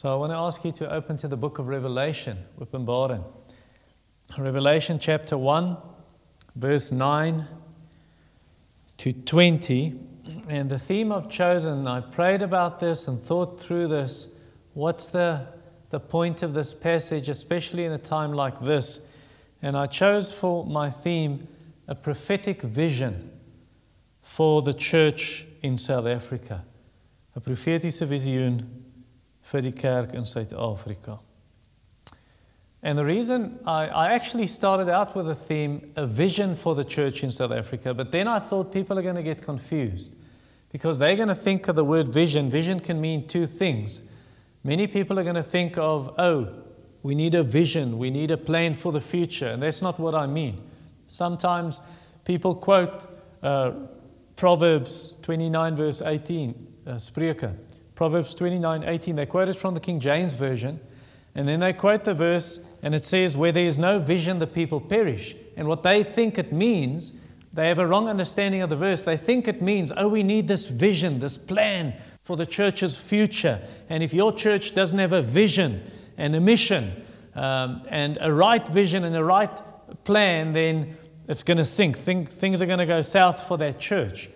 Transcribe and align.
So 0.00 0.12
I 0.12 0.14
want 0.14 0.30
to 0.30 0.36
ask 0.36 0.64
you 0.64 0.70
to 0.70 0.94
open 0.94 1.16
to 1.16 1.26
the 1.26 1.36
book 1.36 1.58
of 1.58 1.66
Revelation, 1.66 2.38
Openbaring. 2.60 3.28
Revelation 4.38 5.00
chapter 5.00 5.36
1, 5.36 5.76
verse 6.54 6.92
9 6.92 7.44
to 8.98 9.12
20. 9.12 9.98
And 10.48 10.70
the 10.70 10.78
theme 10.78 11.10
I've 11.10 11.28
chosen, 11.28 11.88
I 11.88 12.00
prayed 12.00 12.42
about 12.42 12.78
this 12.78 13.08
and 13.08 13.20
thought 13.20 13.60
through 13.60 13.88
this. 13.88 14.28
What's 14.72 15.10
the, 15.10 15.48
the 15.90 15.98
point 15.98 16.44
of 16.44 16.54
this 16.54 16.74
passage, 16.74 17.28
especially 17.28 17.84
in 17.84 17.90
a 17.90 17.98
time 17.98 18.32
like 18.32 18.60
this? 18.60 19.00
And 19.62 19.76
I 19.76 19.86
chose 19.86 20.32
for 20.32 20.64
my 20.64 20.90
theme 20.90 21.48
a 21.88 21.96
prophetic 21.96 22.62
vision 22.62 23.32
for 24.22 24.62
the 24.62 24.74
church 24.74 25.48
in 25.60 25.76
South 25.76 26.06
Africa. 26.06 26.64
A 27.34 27.40
profetiese 27.40 28.06
visioen 28.06 28.87
vir 29.50 29.72
kerk 29.72 30.14
in 30.14 30.22
Suid-Afrika. 30.22 31.20
And 32.82 32.96
the 32.96 33.04
reason 33.04 33.58
I, 33.66 33.88
I, 33.88 34.12
actually 34.12 34.46
started 34.46 34.88
out 34.88 35.16
with 35.16 35.28
a 35.28 35.34
theme, 35.34 35.92
a 35.96 36.06
vision 36.06 36.54
for 36.54 36.76
the 36.76 36.84
church 36.84 37.24
in 37.24 37.30
South 37.30 37.50
Africa, 37.50 37.92
but 37.92 38.12
then 38.12 38.28
I 38.28 38.38
thought 38.38 38.72
people 38.72 38.96
are 38.98 39.02
going 39.02 39.16
to 39.16 39.22
get 39.22 39.42
confused 39.42 40.14
because 40.70 40.98
they're 41.00 41.16
going 41.16 41.28
to 41.28 41.34
think 41.34 41.66
of 41.66 41.74
the 41.74 41.84
word 41.84 42.08
vision. 42.08 42.48
Vision 42.48 42.78
can 42.78 43.00
mean 43.00 43.26
two 43.26 43.46
things. 43.46 44.02
Many 44.62 44.86
people 44.86 45.18
are 45.18 45.24
going 45.24 45.34
to 45.34 45.42
think 45.42 45.76
of, 45.76 46.14
oh, 46.18 46.62
we 47.02 47.14
need 47.14 47.34
a 47.34 47.42
vision, 47.42 47.98
we 47.98 48.10
need 48.10 48.30
a 48.30 48.36
plan 48.36 48.74
for 48.74 48.92
the 48.92 49.00
future, 49.00 49.48
and 49.48 49.62
that's 49.62 49.82
not 49.82 49.98
what 49.98 50.14
I 50.14 50.26
mean. 50.26 50.62
Sometimes 51.08 51.80
people 52.24 52.54
quote 52.54 53.06
uh, 53.42 53.72
Proverbs 54.36 55.16
29, 55.22 55.74
verse 55.74 56.02
18, 56.02 56.66
uh. 56.86 56.98
Proverbs 57.98 58.32
29, 58.36 58.84
18, 58.84 59.16
they 59.16 59.26
quote 59.26 59.48
it 59.48 59.56
from 59.56 59.74
the 59.74 59.80
King 59.80 59.98
James 59.98 60.32
Version, 60.34 60.78
and 61.34 61.48
then 61.48 61.58
they 61.58 61.72
quote 61.72 62.04
the 62.04 62.14
verse 62.14 62.60
and 62.80 62.94
it 62.94 63.04
says, 63.04 63.36
Where 63.36 63.50
there 63.50 63.64
is 63.64 63.76
no 63.76 63.98
vision, 63.98 64.38
the 64.38 64.46
people 64.46 64.80
perish. 64.80 65.34
And 65.56 65.66
what 65.66 65.82
they 65.82 66.04
think 66.04 66.38
it 66.38 66.52
means, 66.52 67.16
they 67.52 67.66
have 67.66 67.80
a 67.80 67.88
wrong 67.88 68.08
understanding 68.08 68.62
of 68.62 68.70
the 68.70 68.76
verse. 68.76 69.04
They 69.04 69.16
think 69.16 69.48
it 69.48 69.60
means, 69.60 69.90
Oh, 69.96 70.06
we 70.06 70.22
need 70.22 70.46
this 70.46 70.68
vision, 70.68 71.18
this 71.18 71.36
plan 71.36 71.92
for 72.22 72.36
the 72.36 72.46
church's 72.46 72.96
future. 72.96 73.60
And 73.88 74.04
if 74.04 74.14
your 74.14 74.32
church 74.32 74.74
doesn't 74.74 75.00
have 75.00 75.12
a 75.12 75.20
vision 75.20 75.82
and 76.16 76.36
a 76.36 76.40
mission 76.40 77.02
um, 77.34 77.82
and 77.88 78.16
a 78.20 78.32
right 78.32 78.64
vision 78.64 79.02
and 79.02 79.16
a 79.16 79.24
right 79.24 79.60
plan, 80.04 80.52
then 80.52 80.96
it's 81.26 81.42
going 81.42 81.58
to 81.58 81.64
sink. 81.64 81.96
Think, 81.96 82.30
things 82.30 82.62
are 82.62 82.66
going 82.66 82.78
to 82.78 82.86
go 82.86 83.02
south 83.02 83.48
for 83.48 83.58
that 83.58 83.80
church. 83.80 84.30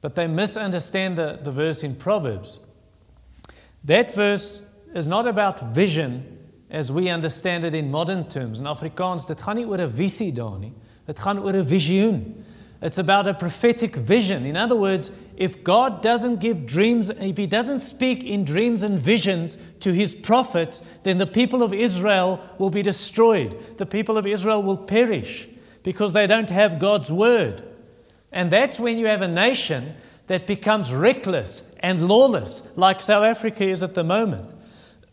But 0.00 0.14
they 0.14 0.26
misunderstand 0.26 1.18
the, 1.18 1.38
the 1.42 1.50
verse 1.50 1.82
in 1.82 1.94
Proverbs. 1.94 2.60
That 3.84 4.14
verse 4.14 4.62
is 4.94 5.06
not 5.06 5.26
about 5.26 5.74
vision 5.74 6.38
as 6.70 6.90
we 6.90 7.08
understand 7.08 7.64
it 7.64 7.74
in 7.74 7.90
modern 7.90 8.28
terms. 8.28 8.58
In 8.58 8.64
Afrikaans, 8.64 9.26
dit 9.26 9.40
gaan 9.40 9.56
nie 9.56 9.66
oor 9.66 9.80
'n 9.80 9.88
visie 9.88 10.32
daar 10.32 10.58
nie. 10.58 10.72
Dit 11.06 11.18
gaan 11.18 11.38
oor 11.38 11.54
'n 11.54 11.64
visioen. 11.64 12.44
It's 12.80 12.98
about 12.98 13.26
a 13.26 13.34
prophetic 13.34 13.94
vision. 13.94 14.44
In 14.44 14.56
other 14.56 14.76
words, 14.76 15.12
if 15.36 15.62
God 15.62 16.02
doesn't 16.02 16.40
give 16.40 16.66
dreams, 16.66 17.10
if 17.10 17.36
He 17.36 17.46
doesn't 17.46 17.80
speak 17.80 18.24
in 18.24 18.44
dreams 18.44 18.82
and 18.82 18.98
visions 18.98 19.56
to 19.80 19.92
His 19.92 20.14
prophets, 20.14 20.82
then 21.02 21.18
the 21.18 21.26
people 21.26 21.62
of 21.62 21.72
Israel 21.72 22.40
will 22.58 22.70
be 22.70 22.82
destroyed. 22.82 23.54
The 23.76 23.86
people 23.86 24.16
of 24.16 24.26
Israel 24.26 24.62
will 24.62 24.76
perish 24.78 25.48
because 25.82 26.12
they 26.12 26.26
don't 26.26 26.50
have 26.50 26.78
God's 26.78 27.10
word. 27.12 27.62
And 28.32 28.50
that's 28.50 28.80
when 28.80 28.98
you 28.98 29.06
have 29.06 29.22
a 29.22 29.28
nation 29.28 29.94
that 30.26 30.46
becomes 30.46 30.92
reckless 30.92 31.64
and 31.80 32.08
lawless, 32.08 32.62
like 32.76 33.00
South 33.00 33.24
Africa 33.24 33.64
is 33.64 33.82
at 33.82 33.94
the 33.94 34.04
moment. 34.04 34.54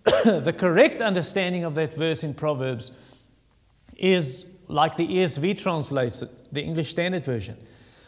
the 0.23 0.53
correct 0.57 1.01
understanding 1.01 1.63
of 1.63 1.75
that 1.75 1.93
verse 1.93 2.23
in 2.23 2.33
Proverbs 2.33 2.91
is 3.97 4.45
like 4.67 4.95
the 4.95 5.07
ESV 5.07 5.57
translates 5.57 6.21
it, 6.21 6.53
the 6.53 6.61
English 6.61 6.91
Standard 6.91 7.25
Version. 7.25 7.57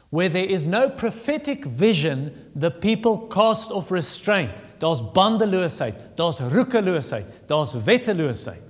Where 0.09 0.30
there 0.30 0.46
is 0.46 0.68
no 0.68 0.90
prophetic 0.90 1.66
vision, 1.66 2.52
the 2.56 2.72
people 2.72 3.28
cast 3.28 3.72
off 3.72 3.92
restraint. 3.92 4.62
Daar's 4.80 5.02
bandeloosheid, 5.02 6.16
daar's 6.16 6.40
roekeloosheid, 6.40 7.25
daar's 7.48 7.74
wetteloosheid. 7.74 8.62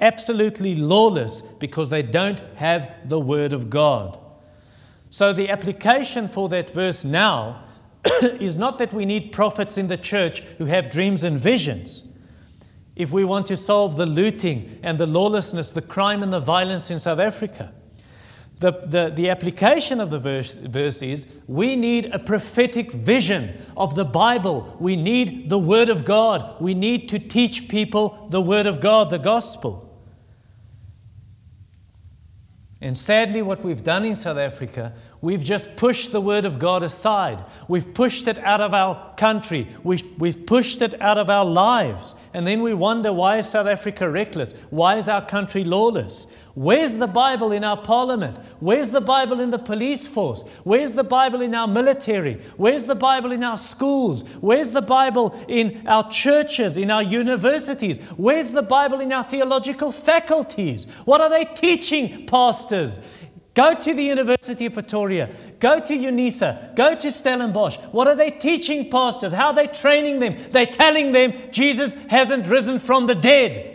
Absolutely 0.00 0.74
lawless 0.74 1.42
because 1.42 1.90
they 1.90 2.02
don't 2.02 2.42
have 2.56 2.90
the 3.08 3.20
word 3.20 3.52
of 3.52 3.70
God. 3.70 4.18
So 5.14 5.32
the 5.32 5.48
application 5.48 6.26
for 6.26 6.48
that 6.48 6.70
verse 6.70 7.04
now 7.04 7.62
is 8.40 8.56
not 8.56 8.78
that 8.78 8.92
we 8.92 9.04
need 9.04 9.30
prophets 9.30 9.78
in 9.78 9.86
the 9.86 9.96
church 9.96 10.40
who 10.58 10.64
have 10.64 10.90
dreams 10.90 11.22
and 11.22 11.38
visions 11.38 12.02
if 12.96 13.12
we 13.12 13.22
want 13.22 13.46
to 13.46 13.56
solve 13.56 13.96
the 13.96 14.06
looting 14.06 14.80
and 14.82 14.98
the 14.98 15.06
lawlessness, 15.06 15.70
the 15.70 15.82
crime 15.82 16.24
and 16.24 16.32
the 16.32 16.40
violence 16.40 16.90
in 16.90 16.98
South 16.98 17.20
Africa. 17.20 17.72
The, 18.58 18.72
the, 18.72 19.12
the 19.14 19.30
application 19.30 20.00
of 20.00 20.10
the 20.10 20.18
verse, 20.18 20.56
verse 20.56 21.00
is 21.00 21.28
we 21.46 21.76
need 21.76 22.06
a 22.06 22.18
prophetic 22.18 22.90
vision 22.90 23.62
of 23.76 23.94
the 23.94 24.04
Bible. 24.04 24.76
We 24.80 24.96
need 24.96 25.48
the 25.48 25.60
Word 25.60 25.90
of 25.90 26.04
God. 26.04 26.60
We 26.60 26.74
need 26.74 27.08
to 27.10 27.20
teach 27.20 27.68
people 27.68 28.26
the 28.30 28.40
Word 28.40 28.66
of 28.66 28.80
God, 28.80 29.10
the 29.10 29.20
gospel. 29.20 29.93
And 32.84 32.98
sadly, 32.98 33.40
what 33.40 33.64
we've 33.64 33.82
done 33.82 34.04
in 34.04 34.14
South 34.14 34.36
Africa, 34.36 34.92
We've 35.24 35.42
just 35.42 35.76
pushed 35.76 36.12
the 36.12 36.20
Word 36.20 36.44
of 36.44 36.58
God 36.58 36.82
aside. 36.82 37.42
We've 37.66 37.94
pushed 37.94 38.28
it 38.28 38.38
out 38.40 38.60
of 38.60 38.74
our 38.74 39.14
country. 39.14 39.68
We've, 39.82 40.04
we've 40.18 40.44
pushed 40.44 40.82
it 40.82 41.00
out 41.00 41.16
of 41.16 41.30
our 41.30 41.46
lives. 41.46 42.14
And 42.34 42.46
then 42.46 42.60
we 42.60 42.74
wonder 42.74 43.10
why 43.10 43.38
is 43.38 43.48
South 43.48 43.66
Africa 43.66 44.10
reckless? 44.10 44.52
Why 44.68 44.96
is 44.96 45.08
our 45.08 45.24
country 45.24 45.64
lawless? 45.64 46.26
Where's 46.52 46.96
the 46.96 47.06
Bible 47.06 47.52
in 47.52 47.64
our 47.64 47.78
parliament? 47.78 48.36
Where's 48.60 48.90
the 48.90 49.00
Bible 49.00 49.40
in 49.40 49.48
the 49.48 49.58
police 49.58 50.06
force? 50.06 50.42
Where's 50.62 50.92
the 50.92 51.02
Bible 51.02 51.40
in 51.40 51.54
our 51.54 51.66
military? 51.66 52.34
Where's 52.58 52.84
the 52.84 52.94
Bible 52.94 53.32
in 53.32 53.42
our 53.42 53.56
schools? 53.56 54.28
Where's 54.42 54.72
the 54.72 54.82
Bible 54.82 55.34
in 55.48 55.86
our 55.86 56.08
churches, 56.10 56.76
in 56.76 56.90
our 56.90 57.02
universities? 57.02 57.98
Where's 58.18 58.50
the 58.50 58.62
Bible 58.62 59.00
in 59.00 59.10
our 59.10 59.24
theological 59.24 59.90
faculties? 59.90 60.84
What 61.06 61.22
are 61.22 61.30
they 61.30 61.46
teaching, 61.46 62.26
pastors? 62.26 63.00
Go 63.54 63.72
to 63.74 63.94
the 63.94 64.02
University 64.02 64.66
of 64.66 64.74
Pretoria. 64.74 65.30
Go 65.60 65.78
to 65.78 65.96
UNISA. 65.96 66.74
Go 66.74 66.96
to 66.96 67.12
Stellenbosch. 67.12 67.76
What 67.92 68.08
are 68.08 68.16
they 68.16 68.32
teaching 68.32 68.90
pastors? 68.90 69.32
How 69.32 69.46
are 69.48 69.54
they 69.54 69.68
training 69.68 70.18
them? 70.18 70.36
They're 70.50 70.66
telling 70.66 71.12
them 71.12 71.32
Jesus 71.52 71.94
hasn't 72.08 72.48
risen 72.48 72.80
from 72.80 73.06
the 73.06 73.14
dead. 73.14 73.70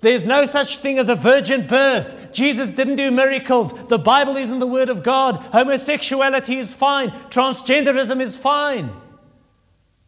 There's 0.00 0.24
no 0.24 0.46
such 0.46 0.78
thing 0.78 0.98
as 0.98 1.08
a 1.08 1.14
virgin 1.14 1.66
birth. 1.66 2.32
Jesus 2.32 2.72
didn't 2.72 2.96
do 2.96 3.10
miracles. 3.10 3.86
The 3.86 3.98
Bible 3.98 4.36
isn't 4.36 4.58
the 4.58 4.66
Word 4.66 4.88
of 4.88 5.02
God. 5.02 5.36
Homosexuality 5.36 6.56
is 6.56 6.74
fine. 6.74 7.10
Transgenderism 7.10 8.20
is 8.20 8.36
fine. 8.36 8.90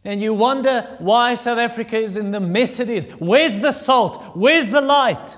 And 0.03 0.21
you 0.21 0.33
wonder 0.33 0.97
why 0.99 1.35
South 1.35 1.59
Africa 1.59 1.97
is 1.97 2.17
in 2.17 2.31
the 2.31 2.39
mess 2.39 2.79
it 2.79 2.89
is. 2.89 3.07
Where's 3.19 3.61
the 3.61 3.71
salt? 3.71 4.35
Where's 4.35 4.69
the 4.69 4.81
light? 4.81 5.37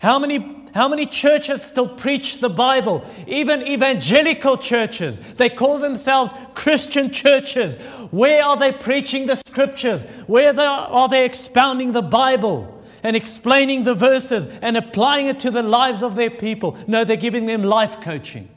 How 0.00 0.18
many 0.18 0.59
how 0.74 0.88
many 0.88 1.06
churches 1.06 1.62
still 1.62 1.88
preach 1.88 2.38
the 2.38 2.50
Bible? 2.50 3.04
Even 3.26 3.66
evangelical 3.66 4.56
churches. 4.56 5.18
They 5.34 5.48
call 5.48 5.78
themselves 5.78 6.32
Christian 6.54 7.10
churches. 7.10 7.76
Where 8.10 8.44
are 8.44 8.56
they 8.56 8.72
preaching 8.72 9.26
the 9.26 9.36
scriptures? 9.36 10.04
Where 10.26 10.58
are 10.58 11.08
they 11.08 11.24
expounding 11.24 11.92
the 11.92 12.02
Bible 12.02 12.82
and 13.02 13.16
explaining 13.16 13.84
the 13.84 13.94
verses 13.94 14.46
and 14.62 14.76
applying 14.76 15.26
it 15.26 15.40
to 15.40 15.50
the 15.50 15.62
lives 15.62 16.02
of 16.02 16.14
their 16.14 16.30
people? 16.30 16.78
No, 16.86 17.04
they're 17.04 17.16
giving 17.16 17.46
them 17.46 17.62
life 17.64 18.00
coaching, 18.00 18.48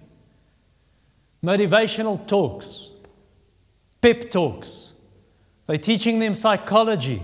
motivational 1.44 2.28
talks, 2.28 2.92
pep 4.02 4.30
talks. 4.30 4.94
They're 5.66 5.78
teaching 5.78 6.20
them 6.20 6.36
psychology, 6.36 7.24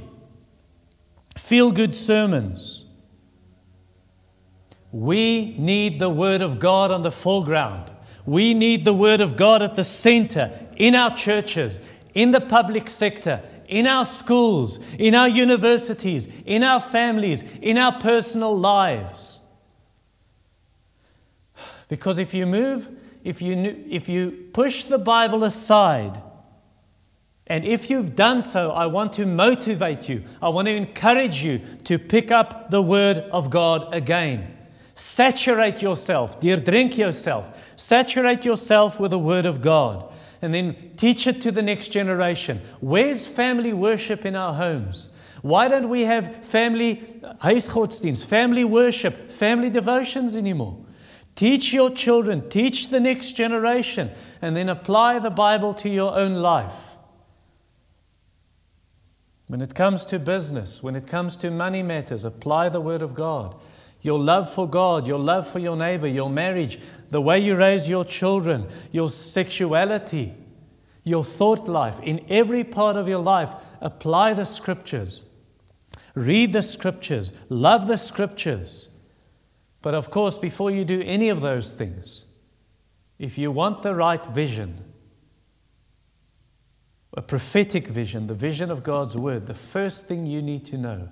feel 1.37 1.71
good 1.71 1.93
sermons. 1.93 2.85
We 4.91 5.55
need 5.57 5.99
the 5.99 6.09
Word 6.09 6.41
of 6.41 6.59
God 6.59 6.91
on 6.91 7.03
the 7.03 7.11
foreground. 7.11 7.91
We 8.25 8.53
need 8.53 8.85
the 8.85 8.93
Word 8.93 9.21
of 9.21 9.35
God 9.35 9.61
at 9.61 9.75
the 9.75 9.83
center, 9.83 10.51
in 10.75 10.95
our 10.95 11.15
churches, 11.15 11.79
in 12.13 12.31
the 12.31 12.41
public 12.41 12.89
sector, 12.89 13.41
in 13.67 13.85
our 13.85 14.05
schools, 14.05 14.79
in 14.95 15.13
our 15.13 15.27
universities, 15.27 16.27
in 16.45 16.63
our 16.63 16.79
families, 16.79 17.43
in 17.61 17.77
our 17.77 17.99
personal 17.99 18.57
lives. 18.57 19.41
Because 21.87 22.17
if 22.17 22.33
you 22.33 22.45
move, 22.45 22.89
if 23.23 23.41
you, 23.41 23.83
if 23.89 24.09
you 24.09 24.49
push 24.53 24.85
the 24.85 24.97
Bible 24.97 25.43
aside, 25.43 26.21
and 27.47 27.65
if 27.65 27.89
you've 27.89 28.15
done 28.15 28.43
so, 28.43 28.71
I 28.71 28.85
want 28.85 29.13
to 29.13 29.25
motivate 29.25 30.07
you. 30.07 30.23
I 30.39 30.49
want 30.49 30.67
to 30.67 30.73
encourage 30.73 31.43
you 31.43 31.59
to 31.85 31.97
pick 31.97 32.29
up 32.29 32.69
the 32.69 32.81
Word 32.81 33.17
of 33.17 33.49
God 33.49 33.91
again. 33.93 34.55
Saturate 34.99 35.81
yourself, 35.81 36.41
dear, 36.41 36.57
drink 36.57 36.97
yourself. 36.97 37.73
Saturate 37.77 38.43
yourself 38.43 38.99
with 38.99 39.11
the 39.11 39.17
Word 39.17 39.45
of 39.45 39.61
God. 39.61 40.11
And 40.41 40.53
then 40.53 40.91
teach 40.97 41.25
it 41.25 41.39
to 41.39 41.51
the 41.51 41.61
next 41.61 41.87
generation. 41.87 42.59
Where's 42.81 43.25
family 43.25 43.71
worship 43.71 44.25
in 44.25 44.35
our 44.35 44.53
homes? 44.53 45.09
Why 45.41 45.69
don't 45.69 45.87
we 45.87 46.01
have 46.01 46.43
family 46.45 46.97
huisgodsdienst, 47.41 48.25
family 48.25 48.65
worship, 48.65 49.31
family 49.31 49.69
devotions 49.69 50.35
anymore? 50.35 50.77
Teach 51.33 51.71
your 51.71 51.91
children, 51.91 52.49
teach 52.49 52.89
the 52.89 52.99
next 52.99 53.37
generation, 53.37 54.11
and 54.41 54.53
then 54.53 54.67
apply 54.67 55.19
the 55.19 55.29
Bible 55.29 55.73
to 55.75 55.87
your 55.87 56.13
own 56.13 56.35
life. 56.35 56.97
When 59.47 59.61
it 59.61 59.73
comes 59.73 60.05
to 60.07 60.19
business, 60.19 60.83
when 60.83 60.97
it 60.97 61.07
comes 61.07 61.37
to 61.37 61.49
money 61.49 61.83
matters, 61.83 62.25
apply 62.25 62.67
the 62.67 62.81
Word 62.81 63.01
of 63.01 63.13
God. 63.13 63.55
Your 64.01 64.19
love 64.19 64.51
for 64.51 64.67
God, 64.67 65.07
your 65.07 65.19
love 65.19 65.47
for 65.47 65.59
your 65.59 65.75
neighbor, 65.75 66.07
your 66.07 66.29
marriage, 66.29 66.79
the 67.09 67.21
way 67.21 67.39
you 67.39 67.55
raise 67.55 67.89
your 67.89 68.05
children, 68.05 68.67
your 68.91 69.09
sexuality, 69.09 70.33
your 71.03 71.23
thought 71.23 71.67
life, 71.67 71.99
in 72.01 72.25
every 72.29 72.63
part 72.63 72.95
of 72.95 73.07
your 73.07 73.19
life, 73.19 73.53
apply 73.81 74.33
the 74.33 74.45
scriptures. 74.45 75.25
Read 76.15 76.53
the 76.53 76.61
scriptures, 76.61 77.33
love 77.49 77.87
the 77.87 77.97
scriptures. 77.97 78.89
But 79.81 79.93
of 79.93 80.11
course, 80.11 80.37
before 80.37 80.71
you 80.71 80.85
do 80.85 81.01
any 81.01 81.29
of 81.29 81.41
those 81.41 81.71
things, 81.71 82.25
if 83.17 83.37
you 83.37 83.51
want 83.51 83.81
the 83.81 83.95
right 83.95 84.25
vision, 84.25 84.83
a 87.15 87.21
prophetic 87.21 87.87
vision, 87.87 88.27
the 88.27 88.33
vision 88.33 88.71
of 88.71 88.83
God's 88.83 89.17
word, 89.17 89.47
the 89.47 89.53
first 89.53 90.07
thing 90.07 90.25
you 90.25 90.41
need 90.41 90.65
to 90.65 90.77
know 90.77 91.09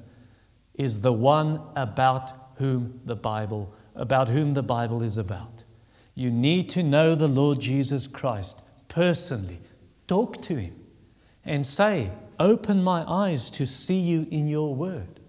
is 0.74 1.02
the 1.02 1.12
one 1.12 1.62
about 1.76 2.47
whom 2.58 3.02
the 3.06 3.16
Bible 3.16 3.74
about 3.96 4.30
whom 4.30 4.54
the 4.54 4.64
Bible 4.64 5.02
is 5.04 5.18
about. 5.18 5.64
You 6.14 6.32
need 6.32 6.70
to 6.70 6.84
know 6.84 7.16
the 7.16 7.28
Lord 7.28 7.60
Jesus 7.60 8.08
Christ 8.08 8.64
personally. 8.88 9.60
Talk 10.08 10.42
to 10.44 10.56
him 10.56 10.76
and 11.44 11.66
say, 11.66 12.12
Open 12.40 12.84
my 12.84 13.04
eyes 13.08 13.50
to 13.52 13.66
see 13.66 13.98
you 13.98 14.28
in 14.30 14.48
your 14.48 14.76
word. 14.76 15.20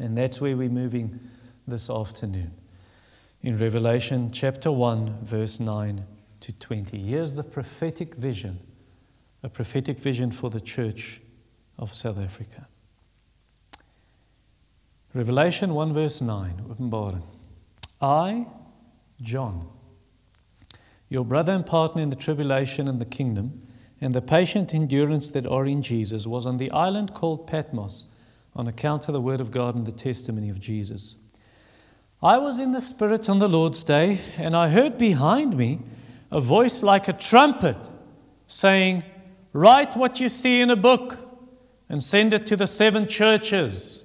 And 0.00 0.18
that's 0.18 0.40
where 0.40 0.56
we're 0.56 0.68
moving 0.68 1.20
this 1.66 1.88
afternoon. 1.88 2.52
In 3.42 3.56
Revelation 3.56 4.30
chapter 4.32 4.72
1, 4.72 5.18
verse 5.22 5.60
9 5.60 6.04
to 6.40 6.52
20. 6.52 6.98
Here's 6.98 7.34
the 7.34 7.44
prophetic 7.44 8.14
vision, 8.16 8.58
a 9.42 9.48
prophetic 9.48 9.98
vision 9.98 10.32
for 10.32 10.50
the 10.50 10.60
church 10.60 11.20
of 11.78 11.94
South 11.94 12.18
Africa. 12.18 12.66
Revelation 15.12 15.74
1, 15.74 15.92
verse 15.92 16.20
9, 16.20 16.62
Openbaring. 16.68 17.24
I, 18.00 18.46
John, 19.20 19.68
your 21.08 21.24
brother 21.24 21.52
and 21.52 21.66
partner 21.66 22.00
in 22.00 22.10
the 22.10 22.16
tribulation 22.16 22.86
and 22.86 23.00
the 23.00 23.04
kingdom, 23.04 23.66
and 24.00 24.14
the 24.14 24.22
patient 24.22 24.72
endurance 24.72 25.26
that 25.30 25.48
are 25.48 25.66
in 25.66 25.82
Jesus, 25.82 26.28
was 26.28 26.46
on 26.46 26.58
the 26.58 26.70
island 26.70 27.12
called 27.12 27.48
Patmos 27.48 28.04
on 28.54 28.68
account 28.68 29.08
of 29.08 29.12
the 29.12 29.20
word 29.20 29.40
of 29.40 29.50
God 29.50 29.74
and 29.74 29.84
the 29.84 29.90
testimony 29.90 30.48
of 30.48 30.60
Jesus. 30.60 31.16
I 32.22 32.38
was 32.38 32.60
in 32.60 32.70
the 32.70 32.80
Spirit 32.80 33.28
on 33.28 33.40
the 33.40 33.48
Lord's 33.48 33.82
day, 33.82 34.20
and 34.38 34.54
I 34.54 34.68
heard 34.68 34.96
behind 34.96 35.56
me 35.56 35.80
a 36.30 36.40
voice 36.40 36.84
like 36.84 37.08
a 37.08 37.12
trumpet 37.12 37.76
saying, 38.46 39.02
Write 39.52 39.96
what 39.96 40.20
you 40.20 40.28
see 40.28 40.60
in 40.60 40.70
a 40.70 40.76
book 40.76 41.18
and 41.88 42.00
send 42.00 42.32
it 42.32 42.46
to 42.46 42.54
the 42.54 42.68
seven 42.68 43.08
churches 43.08 44.04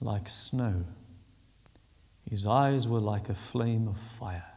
like 0.00 0.28
snow. 0.28 0.84
His 2.28 2.46
eyes 2.46 2.88
were 2.88 3.00
like 3.00 3.28
a 3.28 3.34
flame 3.34 3.88
of 3.88 3.98
fire. 3.98 4.56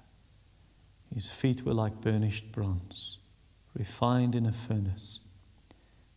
His 1.14 1.32
feet 1.32 1.66
were 1.66 1.74
like 1.74 2.02
burnished 2.02 2.52
bronze, 2.52 3.20
refined 3.74 4.36
in 4.36 4.46
a 4.46 4.52
furnace. 4.52 5.20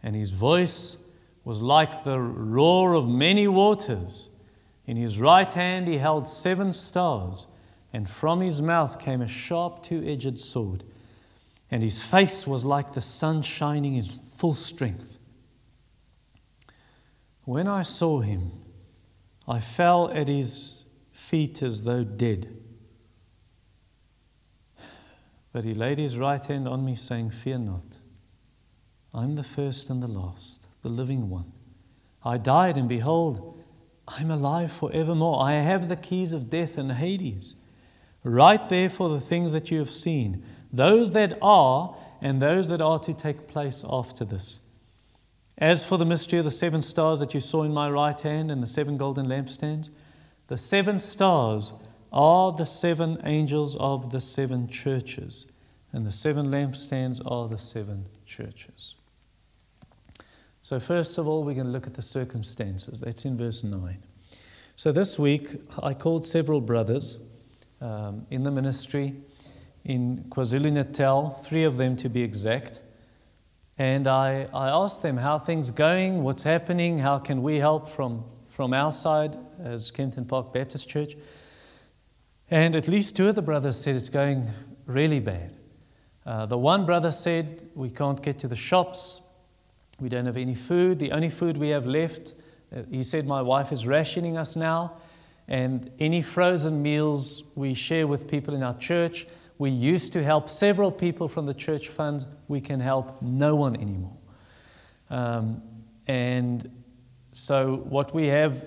And 0.03 0.17
his 0.17 0.31
voice 0.31 0.97
was 1.45 1.63
like 1.63 2.05
the 2.05 2.19
roar 2.19 2.95
of 2.95 3.09
many 3.09 3.49
waters. 3.49 4.29
In 4.87 4.97
his 4.97 5.19
right 5.19 5.51
hand 5.53 5.89
he 5.89 5.99
held 5.99 6.27
seven 6.27 6.73
stars, 6.73 7.47
and 7.93 8.09
from 8.09 8.41
his 8.41 8.63
mouth 8.63 8.99
came 8.99 9.21
a 9.21 9.29
sharp 9.29 9.83
two 9.83 10.03
edged 10.07 10.39
sword. 10.39 10.85
And 11.71 11.83
his 11.83 12.03
face 12.03 12.47
was 12.47 12.65
like 12.65 12.93
the 12.93 13.01
sun 13.01 13.43
shining 13.43 13.95
in 13.95 14.03
full 14.03 14.55
strength. 14.55 15.19
When 17.45 17.67
I 17.67 17.83
saw 17.83 18.21
him, 18.21 18.53
I 19.47 19.61
fell 19.61 20.11
at 20.11 20.29
his 20.29 20.85
feet 21.13 21.63
as 21.63 21.83
though 21.83 22.05
dead. 22.05 22.57
But 25.53 25.65
he 25.65 25.75
laid 25.75 25.99
his 25.99 26.17
right 26.17 26.45
hand 26.45 26.67
on 26.67 26.85
me, 26.85 26.95
saying, 26.95 27.31
Fear 27.31 27.59
not. 27.59 27.99
I'm 29.13 29.35
the 29.35 29.43
first 29.43 29.91
and 29.91 30.03
the 30.03 30.11
last, 30.11 30.69
the 30.83 30.89
living 30.89 31.29
one. 31.29 31.53
I 32.25 32.39
died, 32.39 32.79
and 32.79 32.89
behold, 32.89 33.61
I'm 34.09 34.31
alive 34.31 34.73
forevermore. 34.73 35.43
I 35.43 35.55
have 35.55 35.89
the 35.89 35.97
keys 35.97 36.33
of 36.33 36.49
death 36.49 36.79
and 36.79 36.93
Hades. 36.93 37.57
Write 38.25 38.69
therefore 38.69 39.11
the 39.11 39.21
things 39.21 39.53
that 39.53 39.71
you 39.71 39.79
have 39.79 39.91
seen, 39.91 40.45
those 40.73 41.13
that 41.13 41.37
are, 41.43 41.97
and 42.21 42.41
those 42.41 42.69
that 42.69 42.81
are 42.81 42.99
to 43.01 43.13
take 43.13 43.49
place 43.49 43.85
after 43.89 44.25
this. 44.25 44.61
As 45.63 45.85
for 45.85 45.97
the 45.97 46.05
mystery 46.05 46.41
of 46.41 46.45
the 46.45 46.51
seven 46.51 46.83
stars 46.83 47.21
that 47.21 47.35
you 47.35 47.39
saw 47.41 47.63
in 47.63 47.73
my 47.73 47.89
right 47.89 48.21
hand 48.21 48.51
and 48.51 48.61
the 48.61 48.67
seven 48.67 48.97
golden 48.97 49.27
lampstands, 49.27 49.91
the 50.49 50.59
seven 50.59 50.99
stars 50.99 51.73
are 52.13 52.51
the 52.51 52.67
seven 52.67 53.21
angels 53.23 53.77
of 53.77 54.11
the 54.11 54.19
seven 54.19 54.67
churches, 54.67 55.47
and 55.93 56.05
the 56.05 56.11
seven 56.11 56.47
lampstands 56.49 57.23
are 57.31 57.47
the 57.47 57.59
seven 57.59 58.09
churches. 58.27 58.97
So, 60.63 60.81
first 60.81 61.17
of 61.17 61.29
all, 61.29 61.45
we're 61.45 61.55
going 61.55 61.69
to 61.69 61.73
look 61.73 61.87
at 61.87 61.95
the 61.95 62.03
circumstances. 62.03 63.01
That's 63.01 63.25
in 63.25 63.39
verse 63.39 63.63
9. 63.63 64.03
So, 64.75 64.91
this 64.91 65.17
week, 65.17 65.49
I 65.81 65.95
called 65.95 66.27
several 66.27 66.61
brothers 66.61 67.21
um, 67.81 68.27
in 68.33 68.43
the 68.43 68.51
ministry 68.51 69.15
in 69.85 70.25
KwaZulu 70.29 70.73
Natal, 70.73 71.31
three 71.31 71.63
of 71.63 71.77
them 71.77 71.95
to 71.99 72.09
be 72.09 72.23
exact. 72.23 72.81
And 73.79 74.07
I, 74.07 74.49
I 74.53 74.69
asked 74.69 75.03
them 75.03 75.17
how 75.17 75.39
things 75.39 75.71
going, 75.71 76.23
what's 76.23 76.43
happening, 76.43 76.99
how 76.99 77.19
can 77.19 77.43
we 77.43 77.57
help 77.57 77.89
from, 77.89 78.25
from 78.49 78.75
our 78.75 78.93
side 78.93 79.37
as 79.63 79.91
Kempton 79.91 80.27
Park 80.27 80.53
Baptist 80.53 80.89
Church. 80.89 81.17
And 82.51 82.77
at 82.77 82.87
least 82.87 83.17
two 83.17 83.29
of 83.29 83.35
the 83.35 83.43
brothers 83.43 83.81
said 83.81 83.97
it's 83.97 84.11
going 84.11 84.49
really 84.87 85.21
bad. 85.21 85.55
Uh, 86.25 86.47
the 86.47 86.59
one 86.59 86.85
brother 86.87 87.11
said, 87.11 87.69
We 87.75 87.91
can't 87.91 88.23
get 88.23 88.39
to 88.41 88.49
the 88.49 88.57
shops, 88.57 89.23
we 90.01 90.09
don't 90.09 90.27
have 90.27 90.37
any 90.37 90.55
food. 90.55 90.99
The 90.99 91.13
only 91.13 91.29
food 91.29 91.57
we 91.57 91.71
have 91.71 91.87
left, 91.87 92.35
uh, 92.75 92.83
he 92.91 93.03
said, 93.03 93.27
My 93.27 93.41
wife 93.43 93.73
is 93.73 93.87
rationing 93.87 94.37
us 94.37 94.57
now, 94.57 94.97
and 95.49 95.91
any 95.99 96.23
frozen 96.23 96.83
meals 96.83 97.45
we 97.55 97.75
share 97.75 98.07
with 98.07 98.29
people 98.29 98.55
in 98.55 98.63
our 98.63 98.77
church. 98.77 99.27
We 99.63 99.71
used 99.71 100.13
to 100.15 100.25
help 100.25 100.49
several 100.49 100.91
people 100.91 101.29
from 101.29 101.47
the 101.47 101.55
church 101.55 101.87
fund. 101.87 102.27
We 102.49 102.61
can 102.61 102.81
help 102.81 103.23
no 103.23 103.55
one 103.55 103.77
anymore. 103.77 104.17
Um, 105.09 105.63
and 106.09 106.69
so, 107.31 107.77
what 107.77 108.13
we 108.13 108.27
have 108.27 108.61